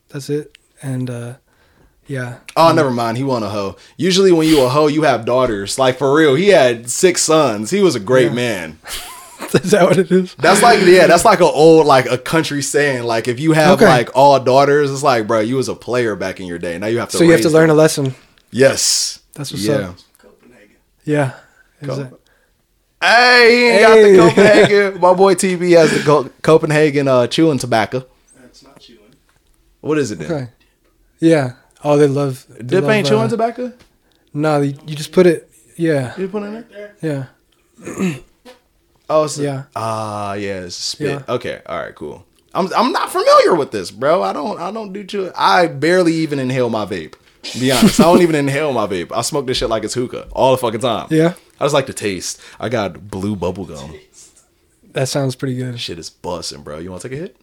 That's 0.08 0.30
it. 0.30 0.56
And 0.82 1.10
uh, 1.10 1.34
yeah, 2.06 2.38
Oh, 2.56 2.72
never 2.72 2.90
mind. 2.90 3.16
He 3.16 3.24
wasn't 3.24 3.46
a 3.46 3.48
hoe. 3.50 3.76
Usually, 3.96 4.32
when 4.32 4.46
you 4.48 4.62
a 4.62 4.68
hoe, 4.68 4.86
you 4.88 5.02
have 5.02 5.24
daughters. 5.24 5.78
Like 5.78 5.98
for 5.98 6.14
real, 6.14 6.34
he 6.34 6.48
had 6.48 6.90
six 6.90 7.22
sons. 7.22 7.70
He 7.70 7.80
was 7.80 7.94
a 7.94 8.00
great 8.00 8.28
Yeah. 8.28 8.34
man. 8.34 8.78
is 9.54 9.70
that 9.70 9.84
what 9.84 9.98
it 9.98 10.10
is? 10.10 10.34
That's 10.36 10.62
like 10.62 10.80
yeah, 10.84 11.06
that's 11.06 11.24
like 11.24 11.40
an 11.40 11.50
old 11.52 11.86
like 11.86 12.06
a 12.06 12.18
country 12.18 12.60
saying. 12.62 13.04
Like 13.04 13.28
if 13.28 13.38
you 13.40 13.52
have 13.52 13.76
Okay. 13.80 13.86
like 13.86 14.10
all 14.14 14.38
daughters, 14.40 14.90
it's 14.90 15.02
like 15.02 15.26
bro, 15.26 15.40
you 15.40 15.56
was 15.56 15.68
a 15.68 15.74
player 15.74 16.14
back 16.16 16.40
in 16.40 16.46
your 16.46 16.58
day. 16.58 16.78
Now 16.78 16.86
you 16.88 16.98
have 16.98 17.10
to. 17.10 17.16
So 17.18 17.24
you 17.24 17.30
have 17.32 17.40
to 17.42 17.46
raise 17.48 17.54
learn 17.54 17.70
a 17.70 17.74
lesson. 17.74 18.14
Yes. 18.50 19.20
That's 19.34 19.50
what's 19.52 19.64
yeah. 19.64 19.74
up. 19.90 19.96
Copenhagen. 20.18 20.76
Yeah. 21.04 21.32
Is 21.80 22.06
Hey, 23.02 23.50
he 23.50 23.68
ain't 23.68 23.82
got 23.82 23.96
Hey. 23.96 24.12
the 24.12 24.18
Copenhagen. 24.18 25.00
My 25.00 25.14
boy 25.14 25.34
TB 25.34 25.76
has 25.76 25.90
the 25.90 26.30
Copenhagen 26.42 27.08
uh, 27.08 27.26
chewing 27.26 27.58
tobacco. 27.58 28.06
That's 28.40 28.62
not 28.62 28.80
chewing. 28.80 29.00
What 29.80 29.98
is 29.98 30.10
it 30.10 30.20
then? 30.20 30.30
okay. 30.32 30.50
Yeah. 31.18 31.52
Oh, 31.84 31.96
they 31.96 32.06
love. 32.06 32.46
they 32.48 32.62
Dip 32.62 32.82
love, 32.82 32.90
ain't 32.90 33.06
chewing 33.06 33.22
uh, 33.22 33.28
tobacco? 33.28 33.72
No, 34.32 34.60
you 34.62 34.74
you 34.86 34.96
just 34.96 35.12
put 35.12 35.26
it. 35.26 35.50
Yeah. 35.76 36.14
You 36.18 36.28
put 36.28 36.42
it 36.42 36.46
in 36.46 36.66
there? 36.70 36.96
Yeah. 37.02 38.14
Oh, 39.08 39.24
it's 39.24 39.36
Yeah. 39.38 39.64
Ah, 39.76 40.32
yeah, 40.32 40.64
it's 40.64 40.76
spit. 40.76 41.08
Yeah. 41.08 41.34
Okay, 41.34 41.60
all 41.66 41.78
right, 41.78 41.94
cool. 41.94 42.24
I'm 42.54 42.72
I'm 42.72 42.90
not 42.92 43.10
familiar 43.10 43.54
with 43.54 43.70
this, 43.70 43.90
bro. 43.90 44.22
I 44.22 44.32
don't 44.32 44.58
I 44.58 44.70
don't 44.70 44.92
do 44.92 45.04
chew. 45.04 45.30
I 45.36 45.66
barely 45.66 46.14
even 46.14 46.38
inhale 46.38 46.70
my 46.70 46.86
vape. 46.86 47.14
Be 47.60 47.70
honest, 47.70 48.00
I 48.00 48.04
don't 48.04 48.22
even 48.22 48.34
inhale 48.34 48.72
my 48.72 48.86
vape. 48.86 49.12
I 49.12 49.20
smoke 49.20 49.46
this 49.46 49.58
shit 49.58 49.68
like 49.68 49.84
it's 49.84 49.92
hookah 49.92 50.28
all 50.32 50.52
the 50.52 50.58
fucking 50.58 50.80
time. 50.80 51.08
Yeah. 51.10 51.34
I 51.60 51.64
just 51.64 51.74
like 51.74 51.86
the 51.86 51.92
taste. 51.92 52.40
I 52.58 52.68
got 52.70 53.10
blue 53.10 53.36
bubble 53.36 53.66
gum. 53.66 53.94
That 54.92 55.08
sounds 55.08 55.34
pretty 55.34 55.56
good. 55.56 55.78
Shit 55.78 55.98
is 55.98 56.08
busting, 56.08 56.62
bro. 56.62 56.78
You 56.78 56.90
want 56.90 57.02
to 57.02 57.08
take 57.08 57.18
a 57.18 57.20
hit? 57.20 57.36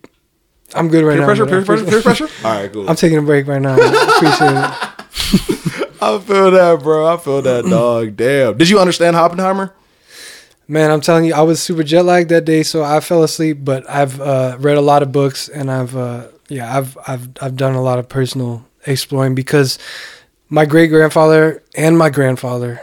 I'm 0.76 0.88
good 0.88 1.04
right 1.04 1.14
Peer 1.14 1.22
now. 1.22 1.26
pressure, 1.26 1.46
but 1.46 1.54
I 1.54 1.58
peer 1.58 1.66
pressure, 1.66 1.84
appreciate- 1.84 2.04
peer 2.04 2.28
pressure. 2.28 2.30
All 2.48 2.54
right, 2.62 2.72
cool. 2.74 2.90
I'm 2.90 2.96
taking 2.96 3.18
a 3.18 3.22
break 3.22 3.48
right 3.48 3.62
now. 3.62 3.76
I 3.80 4.16
appreciate 4.16 4.58
it. 4.58 5.92
I 6.02 6.18
feel 6.20 6.52
that, 6.52 6.80
bro. 6.82 7.14
I 7.14 7.18
feel 7.18 7.42
that, 7.44 7.66
dog. 7.66 8.16
Damn. 8.18 8.58
Did 8.58 8.70
you 8.70 8.80
understand 8.80 9.16
Oppenheimer? 9.16 9.74
Man, 10.68 10.90
I'm 10.90 11.02
telling 11.02 11.26
you, 11.26 11.34
I 11.34 11.42
was 11.42 11.62
super 11.62 11.84
jet 11.84 12.04
lagged 12.06 12.30
that 12.30 12.46
day, 12.46 12.64
so 12.64 12.84
I 12.84 13.02
fell 13.02 13.24
asleep. 13.24 13.60
But 13.62 13.88
I've 13.90 14.20
uh, 14.22 14.56
read 14.60 14.78
a 14.78 14.82
lot 14.82 15.04
of 15.04 15.12
books, 15.12 15.50
and 15.50 15.70
I've 15.70 15.96
uh, 15.96 16.28
yeah, 16.48 16.76
I've 16.78 16.98
I've 17.08 17.28
I've 17.42 17.56
done 17.56 17.76
a 17.76 17.82
lot 17.82 18.00
of 18.00 18.08
personal 18.08 18.66
exploring 18.88 19.36
because 19.36 19.78
my 20.50 20.66
great 20.66 20.88
grandfather 20.88 21.62
and 21.76 21.98
my 21.98 22.10
grandfather 22.10 22.82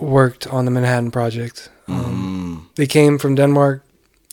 worked 0.00 0.46
on 0.46 0.64
the 0.64 0.70
Manhattan 0.70 1.10
Project. 1.10 1.68
Um, 1.86 2.68
They 2.76 2.86
came 2.86 3.18
from 3.18 3.34
Denmark 3.34 3.82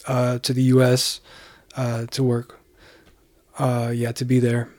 uh, 0.08 0.40
to 0.40 0.54
the 0.54 0.64
U.S. 0.76 1.20
Uh, 1.76 2.06
to 2.12 2.24
work. 2.24 2.58
Uh, 3.58 3.92
yeah, 3.94 4.12
to 4.14 4.26
be 4.26 4.40
there 4.40 4.70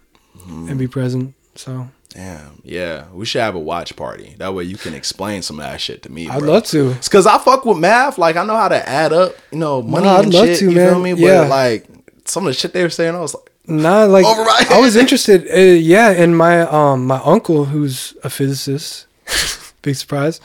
and 0.46 0.78
be 0.78 0.86
present. 0.88 1.34
So 1.54 1.88
Damn. 2.10 2.60
Yeah. 2.64 3.06
We 3.12 3.26
should 3.26 3.42
have 3.42 3.54
a 3.54 3.58
watch 3.58 3.94
party. 3.94 4.34
That 4.38 4.54
way 4.54 4.64
you 4.64 4.76
can 4.76 4.94
explain 4.94 5.42
some 5.42 5.58
of 5.60 5.66
that 5.66 5.80
shit 5.80 6.02
to 6.04 6.10
me. 6.10 6.28
I'd 6.28 6.40
love 6.42 6.64
to. 6.66 6.90
It's 6.92 7.08
cause 7.10 7.26
I 7.26 7.36
fuck 7.38 7.64
with 7.66 7.76
math. 7.78 8.16
Like 8.16 8.36
I 8.36 8.44
know 8.44 8.56
how 8.56 8.68
to 8.68 8.88
add 8.88 9.12
up, 9.12 9.34
you 9.50 9.58
know, 9.58 9.82
money 9.82 10.08
I'd 10.08 10.24
and 10.24 10.32
love 10.34 10.46
shit. 10.46 10.58
to, 10.60 10.64
you 10.66 10.70
feel 10.72 10.92
man. 10.94 11.02
me? 11.02 11.12
But 11.12 11.20
Yeah. 11.20 11.40
like 11.42 11.86
some 12.24 12.44
of 12.46 12.48
the 12.54 12.54
shit 12.58 12.72
they 12.72 12.82
were 12.82 12.90
saying, 12.90 13.14
I 13.14 13.20
was 13.20 13.34
like, 13.34 13.52
Nah, 13.68 14.04
like 14.04 14.24
I 14.70 14.78
was 14.80 14.96
interested. 14.96 15.46
Uh, 15.50 15.56
yeah, 15.74 16.10
and 16.10 16.36
my 16.36 16.60
um 16.62 17.06
my 17.06 17.20
uncle, 17.24 17.66
who's 17.66 18.14
a 18.22 18.30
physicist, 18.30 19.06
big 19.82 19.96
surprise, 19.96 20.40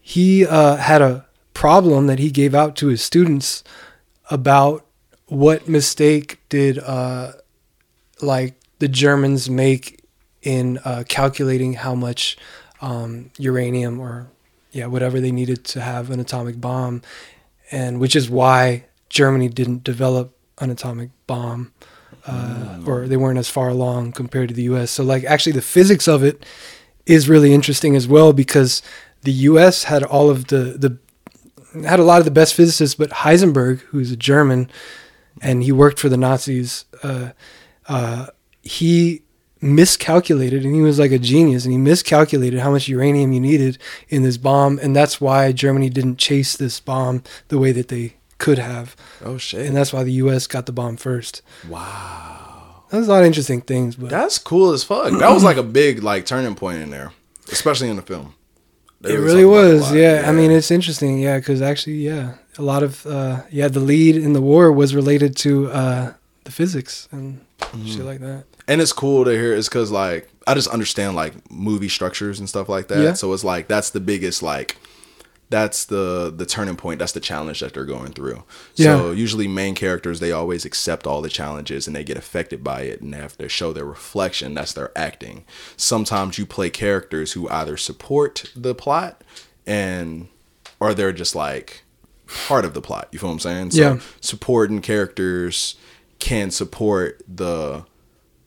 he 0.00 0.44
uh, 0.46 0.76
had 0.76 1.00
a 1.00 1.24
problem 1.54 2.06
that 2.08 2.18
he 2.18 2.30
gave 2.30 2.54
out 2.54 2.74
to 2.76 2.88
his 2.88 3.00
students 3.00 3.62
about 4.30 4.84
what 5.26 5.68
mistake 5.68 6.40
did 6.48 6.78
uh 6.80 7.32
like 8.22 8.54
the 8.78 8.88
Germans 8.88 9.50
make 9.50 10.04
in 10.42 10.78
uh, 10.84 11.04
calculating 11.08 11.74
how 11.74 11.94
much 11.94 12.36
um, 12.80 13.30
uranium 13.38 14.00
or 14.00 14.28
yeah 14.72 14.86
whatever 14.86 15.20
they 15.20 15.30
needed 15.30 15.64
to 15.64 15.80
have 15.80 16.10
an 16.10 16.20
atomic 16.20 16.60
bomb, 16.60 17.02
and 17.70 18.00
which 18.00 18.16
is 18.16 18.28
why 18.30 18.84
Germany 19.08 19.48
didn't 19.48 19.84
develop 19.84 20.36
an 20.58 20.70
atomic 20.70 21.10
bomb 21.26 21.72
uh, 22.26 22.80
or 22.86 23.08
they 23.08 23.16
weren't 23.16 23.38
as 23.38 23.48
far 23.48 23.68
along 23.68 24.12
compared 24.12 24.48
to 24.48 24.54
the 24.54 24.62
U.S. 24.64 24.90
So 24.90 25.02
like 25.02 25.24
actually 25.24 25.52
the 25.52 25.62
physics 25.62 26.06
of 26.06 26.22
it 26.22 26.44
is 27.06 27.28
really 27.28 27.52
interesting 27.52 27.96
as 27.96 28.06
well 28.06 28.32
because 28.32 28.82
the 29.22 29.32
U.S. 29.32 29.84
had 29.84 30.02
all 30.02 30.30
of 30.30 30.48
the 30.48 30.76
the 30.78 30.98
had 31.86 31.98
a 31.98 32.04
lot 32.04 32.18
of 32.18 32.24
the 32.24 32.30
best 32.30 32.54
physicists, 32.54 32.94
but 32.94 33.10
Heisenberg, 33.10 33.80
who's 33.80 34.12
a 34.12 34.16
German, 34.16 34.70
and 35.40 35.62
he 35.62 35.72
worked 35.72 35.98
for 35.98 36.08
the 36.08 36.16
Nazis. 36.18 36.84
Uh, 37.02 37.30
uh, 37.88 38.26
he 38.62 39.22
miscalculated, 39.60 40.64
and 40.64 40.74
he 40.74 40.80
was 40.80 40.98
like 40.98 41.12
a 41.12 41.18
genius, 41.18 41.64
and 41.64 41.72
he 41.72 41.78
miscalculated 41.78 42.60
how 42.60 42.70
much 42.70 42.88
uranium 42.88 43.32
you 43.32 43.40
needed 43.40 43.78
in 44.08 44.22
this 44.22 44.36
bomb, 44.36 44.78
and 44.82 44.94
that's 44.94 45.20
why 45.20 45.52
Germany 45.52 45.88
didn't 45.88 46.18
chase 46.18 46.56
this 46.56 46.80
bomb 46.80 47.22
the 47.48 47.58
way 47.58 47.72
that 47.72 47.88
they 47.88 48.14
could 48.38 48.58
have, 48.58 48.96
oh 49.24 49.38
shit. 49.38 49.64
and 49.66 49.76
that's 49.76 49.92
why 49.92 50.02
the 50.02 50.12
U.S. 50.14 50.46
got 50.48 50.66
the 50.66 50.72
bomb 50.72 50.96
first. 50.96 51.42
wow. 51.68 52.48
That's 52.90 53.06
a 53.06 53.10
lot 53.10 53.20
of 53.20 53.26
interesting 53.26 53.62
things, 53.62 53.96
but 53.96 54.10
That's 54.10 54.36
cool 54.36 54.72
as 54.72 54.84
fuck. 54.84 55.18
That 55.18 55.30
was 55.30 55.42
like 55.42 55.56
a 55.56 55.62
big 55.62 56.02
like 56.02 56.26
turning 56.26 56.54
point 56.54 56.82
in 56.82 56.90
there. 56.90 57.12
Especially 57.50 57.88
in 57.88 57.96
the 57.96 58.02
film. 58.02 58.34
They 59.00 59.14
it 59.14 59.18
really 59.18 59.44
really 59.44 59.44
talked 59.44 59.52
about 59.54 59.64
it 59.64 59.70
a 59.70 59.74
was. 59.74 59.82
lot. 59.90 59.96
Yeah. 59.96 60.24
I 60.26 60.32
mean, 60.32 60.50
it's 60.50 60.70
interesting. 60.70 61.18
Yeah, 61.18 61.38
because 61.38 61.62
actually, 61.62 61.96
yeah, 61.96 62.34
a 62.58 62.62
lot 62.62 62.82
of 62.82 63.06
uh, 63.06 63.42
yeah, 63.50 63.68
the 63.68 63.80
lead 63.80 64.16
in 64.16 64.34
the 64.34 64.42
war 64.42 64.70
was 64.70 64.94
related 64.94 65.36
to 65.38 65.70
uh, 65.70 66.12
the 66.44 66.50
physics 66.50 67.08
and 67.10 67.40
Mm-hmm. 67.72 67.86
shit 67.86 68.04
like 68.04 68.20
that. 68.20 68.44
and 68.68 68.80
it's 68.80 68.92
cool 68.92 69.24
to 69.24 69.30
hear 69.30 69.54
it's 69.54 69.68
because 69.68 69.90
like 69.90 70.28
i 70.46 70.54
just 70.54 70.68
understand 70.68 71.16
like 71.16 71.32
movie 71.50 71.88
structures 71.88 72.38
and 72.38 72.48
stuff 72.48 72.68
like 72.68 72.88
that 72.88 72.98
Yeah. 73.02 73.12
so 73.14 73.32
it's 73.32 73.44
like 73.44 73.66
that's 73.68 73.90
the 73.90 74.00
biggest 74.00 74.42
like 74.42 74.76
that's 75.48 75.84
the 75.86 76.32
the 76.34 76.46
turning 76.46 76.76
point 76.76 76.98
that's 76.98 77.12
the 77.12 77.20
challenge 77.20 77.60
that 77.60 77.74
they're 77.74 77.84
going 77.84 78.12
through 78.12 78.42
so 78.74 79.10
usually 79.10 79.46
main 79.48 79.74
characters 79.74 80.18
they 80.20 80.32
always 80.32 80.64
accept 80.64 81.06
all 81.06 81.20
the 81.22 81.28
challenges 81.28 81.86
and 81.86 81.94
they 81.96 82.04
get 82.04 82.16
affected 82.16 82.62
by 82.64 82.82
it 82.82 83.00
and 83.00 83.12
they 83.14 83.18
have 83.18 83.36
to 83.38 83.48
show 83.48 83.72
their 83.72 83.84
reflection 83.84 84.54
that's 84.54 84.72
their 84.72 84.90
acting 84.96 85.44
sometimes 85.76 86.38
you 86.38 86.46
play 86.46 86.68
characters 86.70 87.32
who 87.32 87.48
either 87.50 87.76
support 87.76 88.50
the 88.56 88.74
plot 88.74 89.22
and 89.66 90.28
or 90.80 90.94
they're 90.94 91.12
just 91.12 91.34
like 91.34 91.84
part 92.46 92.64
of 92.64 92.72
the 92.72 92.80
plot 92.80 93.08
you 93.12 93.18
feel 93.18 93.28
what 93.28 93.34
i'm 93.34 93.40
saying 93.40 93.70
so 93.70 93.80
Yeah. 93.80 94.00
supporting 94.22 94.80
characters 94.80 95.74
can 96.22 96.50
support 96.50 97.20
the 97.28 97.84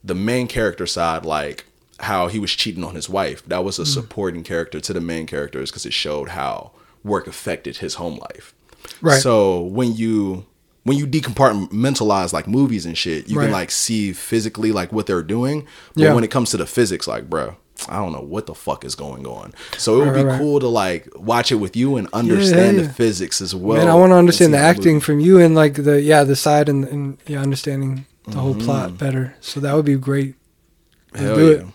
the 0.04 0.16
main 0.16 0.48
character 0.48 0.86
side, 0.88 1.26
like 1.26 1.66
how 2.00 2.28
he 2.28 2.40
was 2.40 2.52
cheating 2.52 2.84
on 2.84 2.94
his 2.96 3.10
wife, 3.10 3.44
that 3.48 3.64
was 3.64 3.80
a 3.80 3.84
Mm. 3.84 3.88
supporting 3.94 4.44
character 4.44 4.80
to 4.80 4.94
the 4.94 5.02
main 5.02 5.26
characters 5.28 5.72
because 5.72 5.86
it 5.86 5.94
showed 5.94 6.30
how 6.30 6.72
work 7.04 7.26
affected 7.28 7.78
his 7.78 7.96
home 7.96 8.18
life. 8.20 8.54
Right. 9.02 9.22
So 9.22 9.62
when 9.62 9.96
you 9.96 10.46
when 10.84 10.98
you 10.98 11.08
decompartmentalize 11.08 12.32
like 12.32 12.48
movies 12.48 12.86
and 12.86 12.96
shit, 12.98 13.28
you 13.28 13.38
Right. 13.40 13.46
can 13.46 13.52
like 13.54 13.72
see 13.72 14.14
physically 14.14 14.72
like 14.72 14.94
what 14.94 15.08
they're 15.08 15.24
doing. 15.24 15.66
But 15.96 16.04
Yeah. 16.04 16.14
when 16.14 16.24
it 16.24 16.30
comes 16.32 16.52
to 16.52 16.58
the 16.58 16.68
physics, 16.68 17.08
like, 17.08 17.28
bro, 17.30 17.56
I 17.90 17.98
don't 17.98 18.14
know 18.14 18.22
what 18.22 18.46
the 18.46 18.56
fuck 18.56 18.86
is 18.86 18.96
going 18.96 19.26
on. 19.28 19.54
So 19.78 19.96
it 19.96 20.06
would 20.06 20.08
Right, 20.14 20.16
be 20.16 20.24
right, 20.24 20.40
cool 20.40 20.60
to 20.60 20.68
like 20.68 21.08
watch 21.16 21.52
it 21.52 21.56
with 21.56 21.76
you 21.76 21.98
and 21.98 22.08
understand 22.14 22.78
yeah. 22.78 22.84
the 22.84 22.90
physics 22.90 23.42
as 23.42 23.54
well. 23.54 23.78
Man, 23.78 23.88
I 23.90 23.96
want 23.96 24.12
to 24.12 24.16
understand 24.16 24.54
the 24.54 24.58
acting 24.58 25.00
from 25.02 25.20
you 25.20 25.40
and 25.40 25.56
like 25.56 25.76
the 25.76 26.02
yeah 26.02 26.24
the 26.24 26.36
side 26.36 26.70
and, 26.70 26.86
and 26.86 27.18
yeah 27.28 27.42
understanding 27.42 28.06
the 28.28 28.38
whole 28.40 28.54
Mm-hmm. 28.56 28.66
plot 28.66 28.98
better. 28.98 29.36
So 29.42 29.60
that 29.60 29.76
would 29.76 29.86
be 29.86 29.96
great. 29.98 30.36
Hell 31.14 31.36
do 31.36 31.46
yeah. 31.52 31.58
it. 31.58 31.66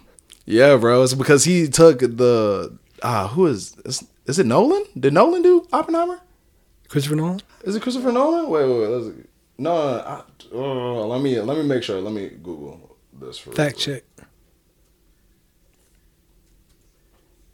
Yeah, 0.46 0.76
bro. 0.76 1.02
It's 1.02 1.14
because 1.14 1.44
he 1.44 1.68
took 1.68 2.00
the 2.00 2.76
ah, 3.02 3.28
who 3.28 3.46
is 3.46 3.76
is, 3.84 4.02
is 4.26 4.38
it 4.38 4.46
Nolan? 4.46 4.84
Did 4.98 5.12
Nolan 5.12 5.42
do 5.42 5.66
Oppenheimer? 5.72 6.20
Christopher 6.88 7.16
Nolan. 7.16 7.40
Is 7.62 7.76
it 7.76 7.82
Christopher 7.82 8.10
Nolan? 8.10 8.48
Wait, 8.50 8.64
wait, 8.66 8.80
wait. 8.80 9.26
No, 9.58 9.74
no, 9.74 9.92
no, 9.96 10.00
I, 10.00 10.22
oh, 10.52 11.06
let 11.08 11.20
me 11.20 11.38
let 11.40 11.56
me 11.58 11.62
make 11.62 11.82
sure. 11.82 12.00
Let 12.00 12.12
me 12.14 12.30
Google 12.42 12.96
this 13.12 13.38
for 13.38 13.52
Fact 13.52 13.78
check. 13.78 14.02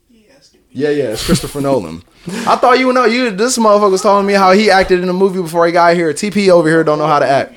Yes. 0.09 0.55
Yeah, 0.77 0.91
yeah, 0.91 1.05
it's 1.05 1.24
Christopher 1.24 1.62
Nolan. 1.62 2.03
I 2.29 2.57
thought 2.57 2.79
you 2.79 2.87
would 2.89 2.95
know. 2.95 3.07
You 3.07 3.31
this 3.31 3.57
motherfucker 3.57 3.91
was 3.91 4.03
telling 4.03 4.27
me 4.27 4.35
how 4.35 4.53
he 4.53 4.70
acted 4.70 5.01
in 5.01 5.07
the 5.07 5.14
movie 5.14 5.41
before 5.41 5.64
he 5.64 5.72
got 5.72 5.97
here. 5.97 6.12
TP 6.12 6.51
over 6.51 6.68
here 6.68 6.85
don't 6.85 6.99
know 6.99 7.07
how 7.07 7.18
to 7.18 7.27
act. 7.27 7.55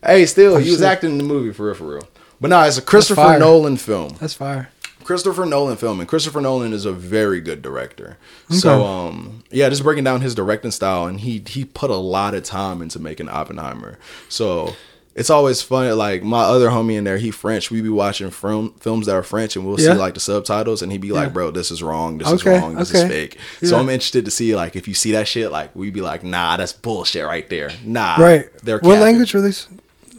Hey, 0.00 0.26
still, 0.26 0.58
he 0.58 0.70
was 0.70 0.80
acting 0.80 1.10
in 1.10 1.18
the 1.18 1.24
movie 1.24 1.52
for 1.52 1.66
real, 1.66 1.74
for 1.74 1.84
real. 1.94 2.08
But 2.40 2.50
no, 2.50 2.62
it's 2.62 2.78
a 2.78 2.82
Christopher. 2.82 3.36
Nolan 3.36 3.78
film. 3.78 4.16
That's 4.20 4.34
fire. 4.34 4.70
Christopher 5.02 5.44
Nolan 5.44 5.76
film, 5.76 5.98
and 5.98 6.08
Christopher 6.08 6.40
Nolan 6.40 6.72
is 6.72 6.84
a 6.84 6.92
very 6.92 7.40
good 7.40 7.62
director. 7.62 8.16
So, 8.48 8.84
um, 8.84 9.42
yeah, 9.50 9.68
just 9.68 9.82
breaking 9.82 10.04
down 10.04 10.20
his 10.20 10.36
directing 10.36 10.70
style, 10.70 11.06
and 11.06 11.18
he 11.18 11.42
he 11.44 11.64
put 11.64 11.90
a 11.90 11.96
lot 11.96 12.34
of 12.34 12.44
time 12.44 12.80
into 12.80 13.00
making 13.00 13.28
Oppenheimer. 13.28 13.98
So 14.28 14.76
it's 15.14 15.30
always 15.30 15.60
fun. 15.62 15.96
Like 15.96 16.22
my 16.22 16.42
other 16.42 16.68
homie 16.70 16.96
in 16.96 17.04
there, 17.04 17.18
he 17.18 17.30
French. 17.30 17.70
We 17.70 17.80
be 17.82 17.88
watching 17.88 18.30
film 18.30 18.74
films 18.80 19.06
that 19.06 19.14
are 19.14 19.22
French, 19.22 19.56
and 19.56 19.66
we'll 19.66 19.78
Yeah. 19.80 19.92
see 19.92 19.98
like 19.98 20.14
the 20.14 20.20
subtitles, 20.20 20.82
and 20.82 20.90
he'd 20.92 21.00
be 21.00 21.12
like, 21.12 21.28
Yeah. 21.28 21.32
"Bro, 21.32 21.50
this 21.52 21.70
is 21.70 21.82
wrong. 21.82 22.18
This 22.18 22.28
Okay, 22.28 22.54
is 22.56 22.60
wrong. 22.62 22.74
This 22.76 22.90
is 22.94 23.02
okay. 23.04 23.08
fake." 23.08 23.38
So 23.62 23.78
I'm 23.78 23.88
interested 23.88 24.24
to 24.24 24.30
see 24.30 24.54
like 24.56 24.76
if 24.76 24.86
you 24.88 24.94
see 24.94 25.12
that 25.12 25.28
shit, 25.28 25.50
like 25.52 25.74
we'd 25.76 25.92
be 25.94 26.00
like, 26.00 26.22
"Nah, 26.24 26.56
that's 26.56 26.72
bullshit 26.72 27.24
right 27.26 27.48
there." 27.50 27.70
Nah, 27.84 28.16
right. 28.18 28.48
They're 28.62 28.76
what 28.78 28.82
capping. 28.94 29.00
language 29.02 29.34
were 29.34 29.40
they? 29.42 29.54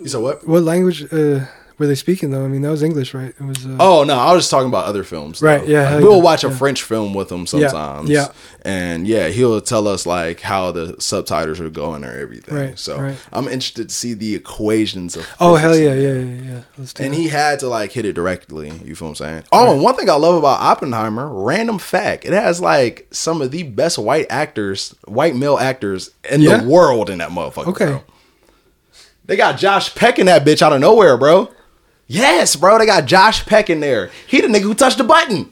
You 0.01 0.07
said 0.09 0.21
what? 0.21 0.47
What 0.47 0.63
language 0.63 1.03
uh, 1.13 1.45
were 1.83 1.87
they 1.87 1.95
speaking 1.95 2.31
though? 2.31 2.43
I 2.43 2.47
mean, 2.47 2.61
that 2.63 2.69
was 2.71 2.81
English, 2.83 3.13
right? 3.13 3.29
It 3.29 3.41
was. 3.41 3.65
Uh, 3.65 3.77
Oh 3.79 4.03
no, 4.03 4.17
I 4.17 4.33
was 4.33 4.43
just 4.43 4.51
talking 4.51 4.67
about 4.69 4.85
other 4.85 5.03
films. 5.03 5.39
though. 5.39 5.47
Right, 5.47 5.67
yeah, 5.67 5.95
Like, 5.95 6.03
we'll 6.03 6.17
yeah, 6.17 6.23
watch 6.23 6.43
a 6.43 6.47
yeah. 6.49 6.55
French 6.57 6.81
film 6.83 7.13
with 7.13 7.31
him 7.31 7.45
sometimes. 7.45 8.09
yeah. 8.09 8.27
and 8.63 9.07
yeah, 9.07 9.27
he'll 9.29 9.61
tell 9.61 9.87
us 9.87 10.05
like 10.05 10.39
how 10.41 10.71
the 10.71 10.95
subtitles 10.99 11.59
are 11.59 11.69
going 11.69 12.03
or 12.03 12.11
everything. 12.17 12.55
Right, 12.55 12.79
so 12.79 12.99
right. 12.99 13.17
I'm 13.31 13.47
interested 13.47 13.89
to 13.89 13.95
see 13.95 14.13
the 14.13 14.35
equations 14.35 15.15
of. 15.15 15.27
Oh 15.39 15.55
hell 15.55 15.75
yeah, 15.77 15.93
yeah, 15.93 16.13
yeah, 16.13 16.41
yeah. 16.53 16.61
Let's 16.77 16.93
do 16.93 17.03
And 17.03 17.13
that. 17.13 17.17
he 17.17 17.27
had 17.27 17.59
to 17.59 17.67
like 17.67 17.91
hit 17.91 18.05
it 18.05 18.13
directly. 18.13 18.69
You 18.83 18.95
feel 18.95 19.09
what 19.09 19.19
I'm 19.21 19.27
saying? 19.27 19.43
Oh, 19.51 19.73
and 19.73 19.83
one 19.83 19.95
thing 19.95 20.09
I 20.09 20.15
love 20.15 20.35
about 20.35 20.59
Oppenheimer, 20.61 21.27
random 21.27 21.77
fact, 21.79 22.25
it 22.25 22.33
has 22.33 22.59
like 22.61 23.07
some 23.11 23.41
of 23.41 23.51
the 23.51 23.63
best 23.63 23.97
white 23.97 24.27
actors, 24.29 24.95
white 25.05 25.35
male 25.35 25.57
actors 25.57 26.11
in 26.29 26.41
Yeah? 26.41 26.57
the 26.57 26.67
world 26.67 27.09
in 27.09 27.17
that 27.19 27.29
motherfucker. 27.29 27.67
Okay. 27.67 27.85
bro. 27.85 28.03
They 29.25 29.35
got 29.37 29.57
Josh 29.57 29.95
Peck 29.95 30.19
in 30.19 30.25
that 30.25 30.45
bitch 30.45 30.61
out 30.61 30.73
of 30.73 30.81
nowhere, 30.81 31.17
bro. 31.17 31.49
Yes, 32.13 32.55
bro. 32.55 32.77
They 32.77 32.85
got 32.85 33.05
Josh 33.05 33.43
Peck 33.45 33.69
in 33.71 33.79
there. 33.79 34.11
He 34.27 34.39
the 34.39 34.47
nigga 34.47 34.61
who 34.61 34.73
touched 34.75 34.99
the 34.99 35.03
button. 35.03 35.51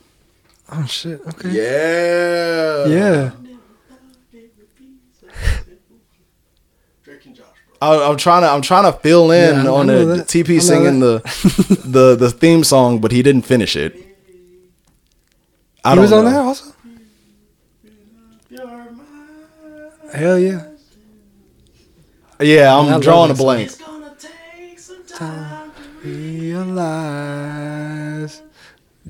Oh 0.71 0.85
shit. 0.85 1.19
Okay. 1.27 1.49
Yeah. 1.49 2.85
Yeah. 2.85 3.31
Drake 7.03 7.25
and 7.25 7.35
Josh, 7.35 7.45
bro. 7.79 7.89
I, 7.89 8.09
I'm 8.09 8.17
trying 8.17 8.41
to 8.43 8.49
I'm 8.49 8.61
trying 8.61 8.91
to 8.91 8.97
fill 8.99 9.31
in 9.31 9.55
Yeah, 9.55 9.63
I 9.71 9.73
on 9.73 9.87
know 9.87 10.05
the 10.05 10.15
that. 10.17 10.21
I 10.21 10.23
TP 10.23 10.53
know 10.55 10.59
singing 10.59 10.99
the 10.99 11.19
the 11.85 12.15
the 12.15 12.29
theme 12.29 12.63
song, 12.63 12.99
but 12.99 13.11
he 13.11 13.23
didn't 13.23 13.41
finish 13.43 13.75
it. 13.75 13.95
I 15.83 15.93
He 15.93 15.99
was 15.99 16.11
on 16.13 16.25
know. 16.25 16.31
there 16.31 16.41
also. 16.41 16.73
You're 18.49 18.67
mine. 18.67 18.97
Hell 20.13 20.37
yeah. 20.39 20.67
Yeah, 22.39 22.75
I'm 22.77 22.85
I 22.87 22.91
love 22.93 23.01
drawing 23.01 23.31
a 23.31 23.33
that 23.33 23.37
song. 23.37 23.45
blank. 23.45 23.71
Realize. 26.61 28.41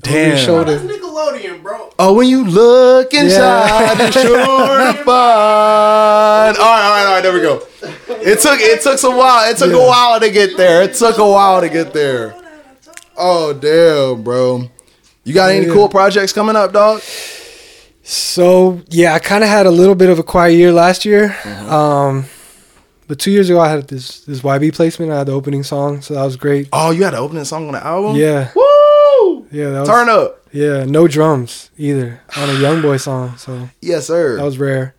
Damn. 0.00 0.14
Over 0.20 0.28
your 0.28 0.36
shoulder. 0.38 0.78
That's 0.78 0.92
Nickelodeon, 0.98 1.62
bro. 1.62 1.90
Oh, 1.98 2.14
when 2.14 2.28
you 2.28 2.44
look 2.46 3.12
inside, 3.12 3.98
Yeah. 3.98 4.02
you're 4.02 4.12
sure 4.12 4.92
find. 5.04 5.06
All 5.06 5.14
right, 5.14 6.56
all 6.58 6.64
right, 6.64 7.04
all 7.06 7.12
right. 7.14 7.20
There 7.22 7.32
we 7.32 7.40
go. 7.40 7.62
It 8.22 8.40
took 8.40 8.58
it 8.60 8.80
took 8.82 8.98
some 8.98 9.16
while. 9.16 9.50
It 9.50 9.56
took 9.58 9.72
a 9.72 9.78
while 9.78 10.18
to 10.20 10.30
get 10.30 10.56
there. 10.56 10.82
It 10.82 10.94
took 10.94 11.18
a 11.18 11.28
while 11.28 11.60
to 11.60 11.68
get 11.68 11.92
there. 11.92 12.34
Oh 13.16 13.52
damn, 13.52 14.22
bro. 14.22 14.68
You 15.24 15.34
got 15.34 15.50
any 15.50 15.66
Yeah. 15.66 15.72
cool 15.74 15.88
projects 15.88 16.32
coming 16.32 16.56
up, 16.56 16.72
dog? 16.72 17.02
So 18.02 18.80
yeah, 18.88 19.14
I 19.14 19.18
kind 19.18 19.44
of 19.44 19.50
had 19.50 19.66
a 19.66 19.70
little 19.70 19.94
bit 19.94 20.08
of 20.10 20.18
a 20.18 20.22
quiet 20.24 20.54
year 20.54 20.72
last 20.72 21.04
year. 21.04 21.28
Mm-hmm. 21.42 21.70
Um, 21.70 22.24
but 23.08 23.18
two 23.18 23.30
years 23.30 23.48
ago 23.50 23.60
I 23.60 23.68
had 23.70 23.88
this 23.88 24.20
this 24.24 24.40
YB 24.40 24.74
placement. 24.74 25.12
I 25.12 25.18
had 25.18 25.26
the 25.28 25.32
opening 25.32 25.62
song, 25.62 26.00
so 26.02 26.14
that 26.14 26.24
was 26.24 26.36
great. 26.36 26.68
Oh, 26.72 26.90
you 26.90 27.04
had 27.04 27.14
an 27.14 27.20
opening 27.20 27.44
song 27.44 27.66
on 27.66 27.72
the 27.72 27.84
album? 27.84 28.16
Yeah. 28.16 28.50
Woo! 28.54 29.46
Yeah, 29.50 29.70
that 29.70 29.80
was 29.80 29.88
Turn 29.88 30.08
up. 30.08 30.40
yeah, 30.52 30.84
no 30.84 31.06
drums 31.08 31.70
either 31.76 32.20
on 32.36 32.48
a 32.48 32.54
Youngboy 32.54 33.00
song. 33.00 33.36
So 33.36 33.68
Yes, 33.80 34.06
sir. 34.06 34.36
that 34.36 34.44
was 34.44 34.58
rare. 34.58 34.94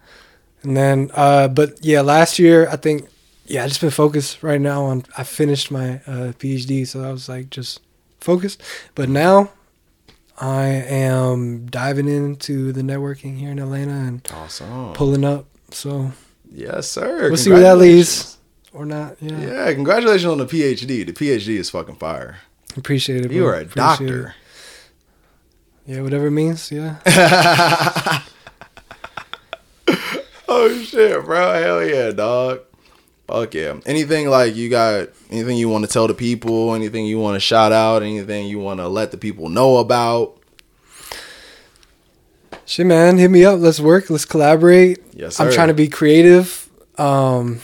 And 0.63 0.77
then, 0.77 1.09
uh, 1.13 1.47
but 1.49 1.83
yeah, 1.83 2.01
last 2.01 2.39
year 2.39 2.69
I 2.69 2.75
think 2.77 3.07
yeah, 3.45 3.63
I 3.65 3.67
just 3.67 3.81
been 3.81 3.89
focused 3.89 4.41
right 4.43 4.61
now 4.61 4.85
on. 4.85 5.03
I 5.17 5.23
finished 5.23 5.69
my 5.71 5.95
uh, 6.07 6.31
PhD, 6.39 6.87
so 6.87 7.03
I 7.03 7.11
was 7.11 7.27
like 7.27 7.49
just 7.49 7.81
focused. 8.21 8.61
But 8.95 9.09
now 9.09 9.51
I 10.39 10.65
am 10.67 11.65
diving 11.67 12.07
into 12.07 12.71
the 12.71 12.81
networking 12.81 13.37
here 13.37 13.51
in 13.51 13.59
Atlanta 13.59 13.91
and 13.91 14.25
awesome. 14.33 14.93
pulling 14.93 15.25
up. 15.25 15.45
So 15.71 16.11
Yes, 16.55 16.87
sir. 16.89 17.29
we'll 17.29 17.37
see 17.37 17.49
where 17.51 17.61
that 17.61 17.77
leads 17.77 18.37
or 18.73 18.85
not. 18.85 19.17
Yeah, 19.19 19.39
Yeah, 19.67 19.73
congratulations 19.73 20.25
on 20.31 20.37
the 20.37 20.45
PhD. 20.45 21.05
The 21.05 21.11
PhD 21.13 21.57
is 21.57 21.69
fucking 21.71 21.95
fire. 21.95 22.37
appreciate 22.77 23.25
it. 23.25 23.31
You 23.31 23.41
bro. 23.41 23.49
are 23.49 23.55
a 23.55 23.61
Appreciate 23.61 23.75
doctor. 24.07 24.27
it. 24.27 24.33
Yeah, 25.95 26.01
whatever 26.01 26.27
it 26.27 26.31
means. 26.31 26.71
Yeah. 26.71 26.97
oh 30.47 30.81
shit, 30.83 31.23
bro. 31.25 31.53
Hell 31.61 31.85
yeah, 31.85 32.11
dog. 32.11 32.61
Fuck 33.27 33.53
yeah. 33.53 33.79
Anything 33.85 34.29
like 34.29 34.55
you 34.55 34.69
got 34.69 35.09
anything 35.31 35.57
you 35.57 35.69
want 35.69 35.85
to 35.85 35.91
tell 35.91 36.07
the 36.07 36.13
people, 36.13 36.73
anything 36.75 37.05
you 37.05 37.19
want 37.19 37.35
to 37.35 37.39
shout 37.39 37.71
out, 37.71 38.03
anything 38.03 38.47
you 38.47 38.59
want 38.59 38.79
to 38.79 38.87
let 38.87 39.11
the 39.11 39.17
people 39.17 39.49
know 39.49 39.77
about? 39.77 40.37
Shit, 42.66 42.86
man, 42.86 43.18
hit 43.18 43.30
me 43.30 43.43
up. 43.45 43.59
Let's 43.59 43.80
work. 43.80 44.09
Let's 44.09 44.26
collaborate. 44.26 44.99
Yes, 45.14 45.39
I'm 45.39 45.51
trying 45.51 45.68
to 45.68 45.74
be 45.74 45.88
creative. 45.88 46.70
Um, 46.97 47.59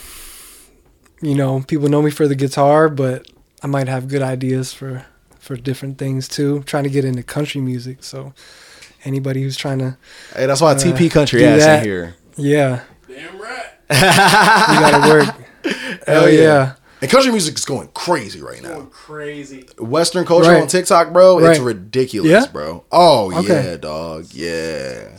you 1.22 1.36
know, 1.36 1.64
people 1.68 1.90
know 1.90 2.02
me 2.02 2.12
for 2.12 2.28
the 2.28 2.36
guitar, 2.36 2.90
but 2.90 3.28
I 3.64 3.68
might 3.68 3.88
have 3.88 4.08
good 4.08 4.22
ideas 4.22 4.74
for 4.74 5.06
for 5.40 5.56
different 5.56 5.98
things 5.98 6.28
too. 6.28 6.64
trying 6.64 6.84
to 6.84 6.90
get 6.90 7.06
into 7.06 7.24
country 7.24 7.62
music, 7.62 8.04
so 8.04 8.34
anybody 9.06 9.42
who's 9.42 9.56
trying 9.58 9.80
to, 9.80 9.98
Hey, 10.36 10.46
that's 10.46 10.62
why 10.62 10.72
Uh, 10.72 10.76
TP 10.76 11.10
Country 11.10 11.40
do 11.40 11.46
ass 11.48 11.60
that. 11.62 11.80
in 11.80 11.86
here. 11.86 12.16
yeah, 12.36 12.82
Damn 13.08 13.40
right. 13.40 13.66
you 13.90 14.80
gotta 14.80 15.10
work. 15.10 15.36
Hell 16.06 16.22
Hell 16.24 16.30
yeah. 16.30 16.42
yeah. 16.42 16.74
And 17.02 17.10
country 17.10 17.32
music 17.32 17.58
is 17.58 17.66
going 17.66 17.90
crazy 17.94 18.42
right 18.42 18.62
now. 18.62 18.74
Going 18.76 18.88
crazy. 18.88 19.66
Western 19.78 20.26
culture 20.26 20.50
Right. 20.52 20.62
on 20.62 20.68
TikTok, 20.68 21.14
bro, 21.14 21.40
it's 21.40 21.60
ridiculous, 21.60 22.30
Yeah? 22.30 22.46
bro. 22.52 22.84
Oh 22.92 23.32
Okay. 23.40 23.72
yeah, 23.72 23.78
dog. 23.78 24.26
Yeah. 24.34 25.10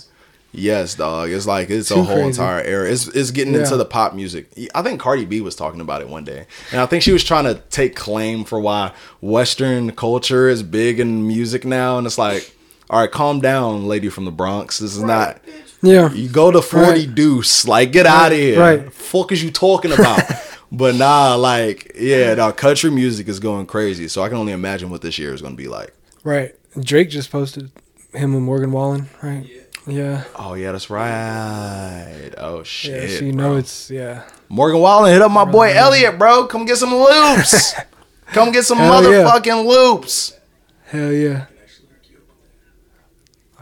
Yes, 0.53 0.97
dog. 0.97 1.31
It's 1.31 1.47
like 1.47 1.71
it's 1.71 1.91
a 1.93 1.95
whole 1.95 2.07
crazy. 2.07 2.27
entire 2.29 2.61
era. 2.63 2.91
It's 2.91 3.07
it's 3.09 3.31
getting 3.31 3.55
into 3.55 3.77
the 3.77 3.85
pop 3.85 4.15
music. 4.15 4.51
I 4.75 4.83
think 4.83 5.01
Cardi 5.01 5.25
B 5.25 5.41
was 5.41 5.55
talking 5.55 5.81
about 5.81 6.01
it 6.03 6.09
one 6.09 6.25
day, 6.25 6.47
and 6.73 6.81
I 6.81 6.87
think 6.87 7.03
she 7.05 7.13
was 7.13 7.23
trying 7.23 7.45
to 7.45 7.55
take 7.71 7.95
claim 7.95 8.45
for 8.45 8.59
why 8.61 8.91
Western 9.21 9.93
culture 9.93 10.49
is 10.49 10.65
big 10.65 10.99
in 10.99 11.27
music 11.29 11.65
now. 11.65 11.99
And 11.99 12.07
it's 12.07 12.19
like, 12.19 12.53
all 12.91 12.99
right, 13.01 13.11
calm 13.11 13.41
down, 13.41 13.87
lady 13.87 14.09
from 14.09 14.25
the 14.25 14.33
Bronx. 14.33 14.81
This 14.81 14.97
is 14.97 15.03
not. 15.05 15.41
Yeah, 15.83 16.13
You 16.13 16.29
go 16.29 16.51
to 16.51 16.61
forty 16.61 17.07
Right. 17.07 17.15
Deuce, 17.15 17.67
like 17.69 17.93
get 17.93 18.05
out 18.07 18.33
of 18.33 18.39
here. 18.39 18.59
Right. 18.61 18.93
Fuck 18.93 19.31
is 19.31 19.43
you 19.45 19.51
talking 19.53 19.93
about? 19.93 20.21
but 20.73 20.95
nah, 20.95 21.35
like 21.35 21.93
yeah, 21.99 22.35
no, 22.35 22.53
country 22.53 22.91
music 22.91 23.29
is 23.29 23.41
going 23.41 23.67
crazy. 23.67 24.09
So 24.09 24.23
I 24.23 24.29
can 24.29 24.39
only 24.39 24.53
imagine 24.53 24.91
what 24.91 25.03
this 25.03 25.19
year 25.19 25.35
is 25.35 25.41
going 25.41 25.55
to 25.55 25.63
be 25.63 25.69
like. 25.69 25.95
right. 26.25 26.55
Drake 26.79 27.11
just 27.11 27.33
posted 27.33 27.71
him 28.15 28.35
and 28.35 28.45
Morgan 28.45 28.71
Wallen, 28.71 29.09
right? 29.23 29.45
Yeah, 29.87 30.23
Oh 30.37 30.55
yeah, 30.55 30.71
that's 30.73 30.89
right. 30.91 32.33
Oh 32.39 32.59
yeah. 32.59 32.63
shit. 32.63 33.19
so 33.19 33.25
you 33.25 33.33
bro. 33.33 33.43
know 33.53 33.57
it's 33.57 33.91
yeah. 33.91 34.23
Morgan 34.49 34.81
Wallen 34.81 35.13
hit 35.13 35.23
up 35.23 35.33
my 35.33 35.45
boy 35.45 35.73
Elliot, 35.75 36.19
bro. 36.19 36.47
Come 36.47 36.67
get 36.67 36.77
some 36.77 36.95
loops. 36.95 37.75
Come 38.27 38.53
get 38.53 38.65
some 38.65 38.79
Hell 38.79 39.03
yeah. 39.03 39.25
motherfucking 39.25 39.67
loops. 39.67 40.39
Hell 40.87 41.13
yeah. 41.13 41.47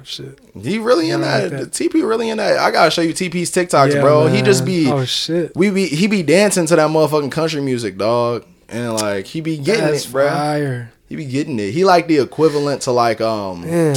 Shit. 0.09 0.39
He 0.59 0.79
really 0.79 1.11
in 1.11 1.21
Yeah, 1.21 1.27
I 1.35 1.41
that. 1.41 1.53
like 1.53 1.61
that. 1.65 1.71
TP 1.73 1.95
really 2.09 2.31
in 2.31 2.39
that. 2.39 2.57
I 2.59 2.71
gotta 2.71 2.91
show 2.91 3.03
you 3.03 3.13
TP's 3.13 3.51
TikToks, 3.51 3.93
Yeah, 3.95 4.01
bro. 4.01 4.27
He 4.29 4.41
just 4.41 4.65
be 4.65 4.91
Oh 4.91 5.05
shit. 5.05 5.55
we 5.55 5.69
be 5.71 5.87
he 5.87 6.07
be 6.07 6.23
dancing 6.23 6.65
to 6.67 6.77
that 6.77 6.89
motherfucking 6.91 7.31
country 7.31 7.61
music, 7.61 7.99
dog. 7.99 8.45
And 8.71 8.95
like 8.95 9.27
he 9.27 9.43
be 9.43 9.59
getting 9.59 9.85
That's 9.85 10.07
it, 10.07 10.13
bro. 10.13 10.29
fire. 10.31 10.93
He 11.11 11.17
be 11.17 11.27
getting 11.27 11.59
it. 11.59 11.73
He 11.73 11.85
like 11.85 12.07
the 12.09 12.19
equivalent 12.19 12.83
to 12.83 12.91
like 12.93 13.21
um 13.21 13.63
Man. 13.67 13.97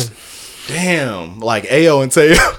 damn 0.68 1.40
like 1.40 1.64
Ayo 1.66 2.04
and 2.04 2.12
Teo. 2.12 2.36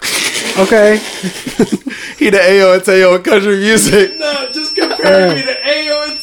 Okay. 0.59 0.97
he 2.19 2.29
the 2.31 2.37
Ayo 2.39 2.75
and 2.75 2.85
Teo 2.85 3.15
in 3.17 3.23
country 3.23 3.57
music. 3.59 4.19
No, 4.19 4.49
just 4.53 4.75
compare 4.77 5.29
Yeah. 5.29 5.35
me 5.35 5.43
to 5.43 5.55
Ayo 5.63 6.11
and 6.11 6.21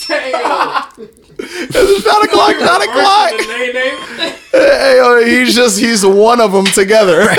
Teo. 0.97 1.09
It's 1.41 2.05
not 2.05 2.23
a 2.23 2.27
clock, 2.27 2.59
not 2.59 2.81
a 2.81 2.87
clock. 2.91 3.31
Versus 3.31 3.47
the 3.47 3.53
Nay 3.53 3.71
Nay. 3.73 4.35
Ayo, 4.53 5.25
he's 5.27 5.55
just 5.55 5.79
he's 5.79 6.05
one 6.05 6.41
of 6.41 6.51
them 6.51 6.65
together. 6.65 7.21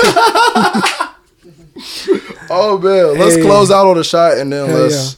oh 2.49 2.79
man, 2.81 3.17
let's 3.19 3.35
Hey. 3.35 3.41
close 3.41 3.71
out 3.71 3.87
on 3.87 3.97
a 3.97 4.03
shot 4.03 4.37
and 4.37 4.51
then 4.51 4.67
Hell 4.69 4.79
let's 4.81 5.17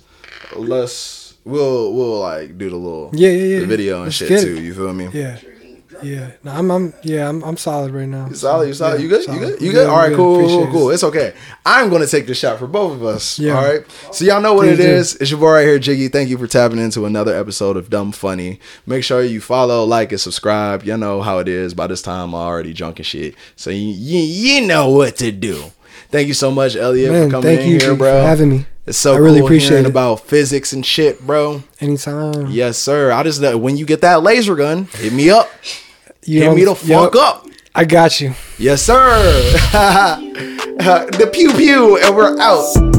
let's 0.56 1.34
we'll 1.46 1.94
we'll 1.94 2.20
like 2.20 2.58
do 2.58 2.70
the 2.70 2.76
little 2.76 3.10
Yeah, 3.14 3.30
yeah, 3.30 3.44
yeah. 3.56 3.60
the 3.62 3.66
video 3.66 3.96
and 3.98 4.06
Let's 4.06 4.16
shit 4.16 4.42
too. 4.42 4.56
it. 4.56 4.64
You 4.64 4.74
feel 4.74 4.94
me? 4.94 5.10
Yeah. 5.14 5.38
Yeah. 6.04 6.32
No, 6.44 6.52
I'm 6.52 6.72
I'm 6.72 6.94
yeah, 7.04 7.28
I'm 7.30 7.44
I'm 7.44 7.58
solid 7.58 7.94
right 7.94 8.08
now. 8.08 8.28
You 8.28 8.36
solid, 8.36 8.68
you 8.68 8.74
solid. 8.74 8.96
Yeah, 9.00 9.04
you 9.04 9.10
good? 9.10 9.28
You 9.28 9.40
good? 9.40 9.62
You 9.62 9.72
good? 9.72 9.88
All 9.90 9.98
right, 9.98 10.12
I'm 10.12 10.16
cool, 10.16 10.36
Appreciate 10.36 10.58
cool, 10.58 10.68
it. 10.68 10.72
cool. 10.72 10.90
It's 10.92 11.04
okay. 11.04 11.34
I'm 11.66 11.90
gonna 11.90 12.08
take 12.08 12.28
the 12.28 12.36
shot 12.36 12.60
for 12.60 12.68
both 12.68 12.94
of 12.94 13.04
us. 13.04 13.40
Yeah. 13.40 13.54
All 13.58 13.64
right. 13.66 13.86
So 14.12 14.26
y'all 14.26 14.42
know 14.42 14.54
what 14.54 14.68
Please 14.68 14.80
it 14.80 14.84
do. 14.84 14.90
is. 14.90 15.16
It's 15.16 15.32
your 15.32 15.40
boy 15.40 15.52
right 15.54 15.66
here, 15.66 15.80
Jiggy. 15.80 16.08
Thank 16.10 16.30
you 16.30 16.38
for 16.38 16.48
tapping 16.48 16.80
into 16.80 17.06
another 17.06 17.38
episode 17.38 17.78
of 17.78 17.90
Dumb 17.90 18.12
Funny. 18.12 18.60
Make 18.86 19.04
sure 19.04 19.24
you 19.24 19.42
follow, 19.42 19.84
like, 19.86 20.12
and 20.12 20.22
subscribe. 20.22 20.84
You 20.84 20.98
know 20.98 21.22
how 21.22 21.40
it 21.40 21.48
is. 21.48 21.74
By 21.74 21.88
this 21.88 22.02
time, 22.02 22.30
I'm 22.30 22.36
already 22.36 22.74
drunk 22.74 23.00
and 23.00 23.06
shit. 23.06 23.36
So 23.56 23.70
you 23.70 23.78
you, 23.88 24.20
you 24.60 24.68
know 24.68 24.90
what 24.90 25.16
to 25.18 25.32
do. 25.32 25.66
Thank 26.10 26.28
you 26.28 26.34
so 26.36 26.52
much, 26.52 26.76
Elliot, 26.76 27.12
Man, 27.12 27.28
for 27.28 27.32
coming 27.32 27.44
thank 27.48 27.62
in 27.62 27.70
you 27.70 27.80
here, 27.80 27.90
for 27.92 27.96
bro. 27.96 28.22
having 28.22 28.50
me. 28.50 28.66
It's 28.86 28.98
so 28.98 29.14
I 29.14 29.18
really 29.18 29.40
cool 29.40 29.48
appreciate 29.48 29.70
hearing 29.70 29.86
it. 29.86 29.90
about 29.90 30.20
physics 30.20 30.74
and 30.74 30.86
shit, 30.86 31.26
bro. 31.26 31.64
Anytime. 31.80 32.48
Yes, 32.52 32.78
sir. 32.78 33.12
I 33.12 33.24
just 33.24 33.42
when 33.56 33.78
you 33.78 33.86
get 33.86 34.02
that 34.02 34.22
laser 34.22 34.56
gun, 34.56 34.86
hit 34.94 35.14
me 35.14 35.30
up. 35.30 35.50
You 36.26 36.44
hit 36.44 36.56
me 36.56 36.64
the 36.66 36.76
fuck 36.76 37.14
yup, 37.14 37.16
up. 37.16 37.48
I 37.76 37.86
got 37.86 38.22
you. 38.22 38.34
Yes, 38.58 38.84
sir. 38.84 38.96
the 39.74 41.30
pew 41.34 41.52
pew, 41.54 41.98
and 41.98 42.16
we're 42.16 42.40
out. 42.40 42.93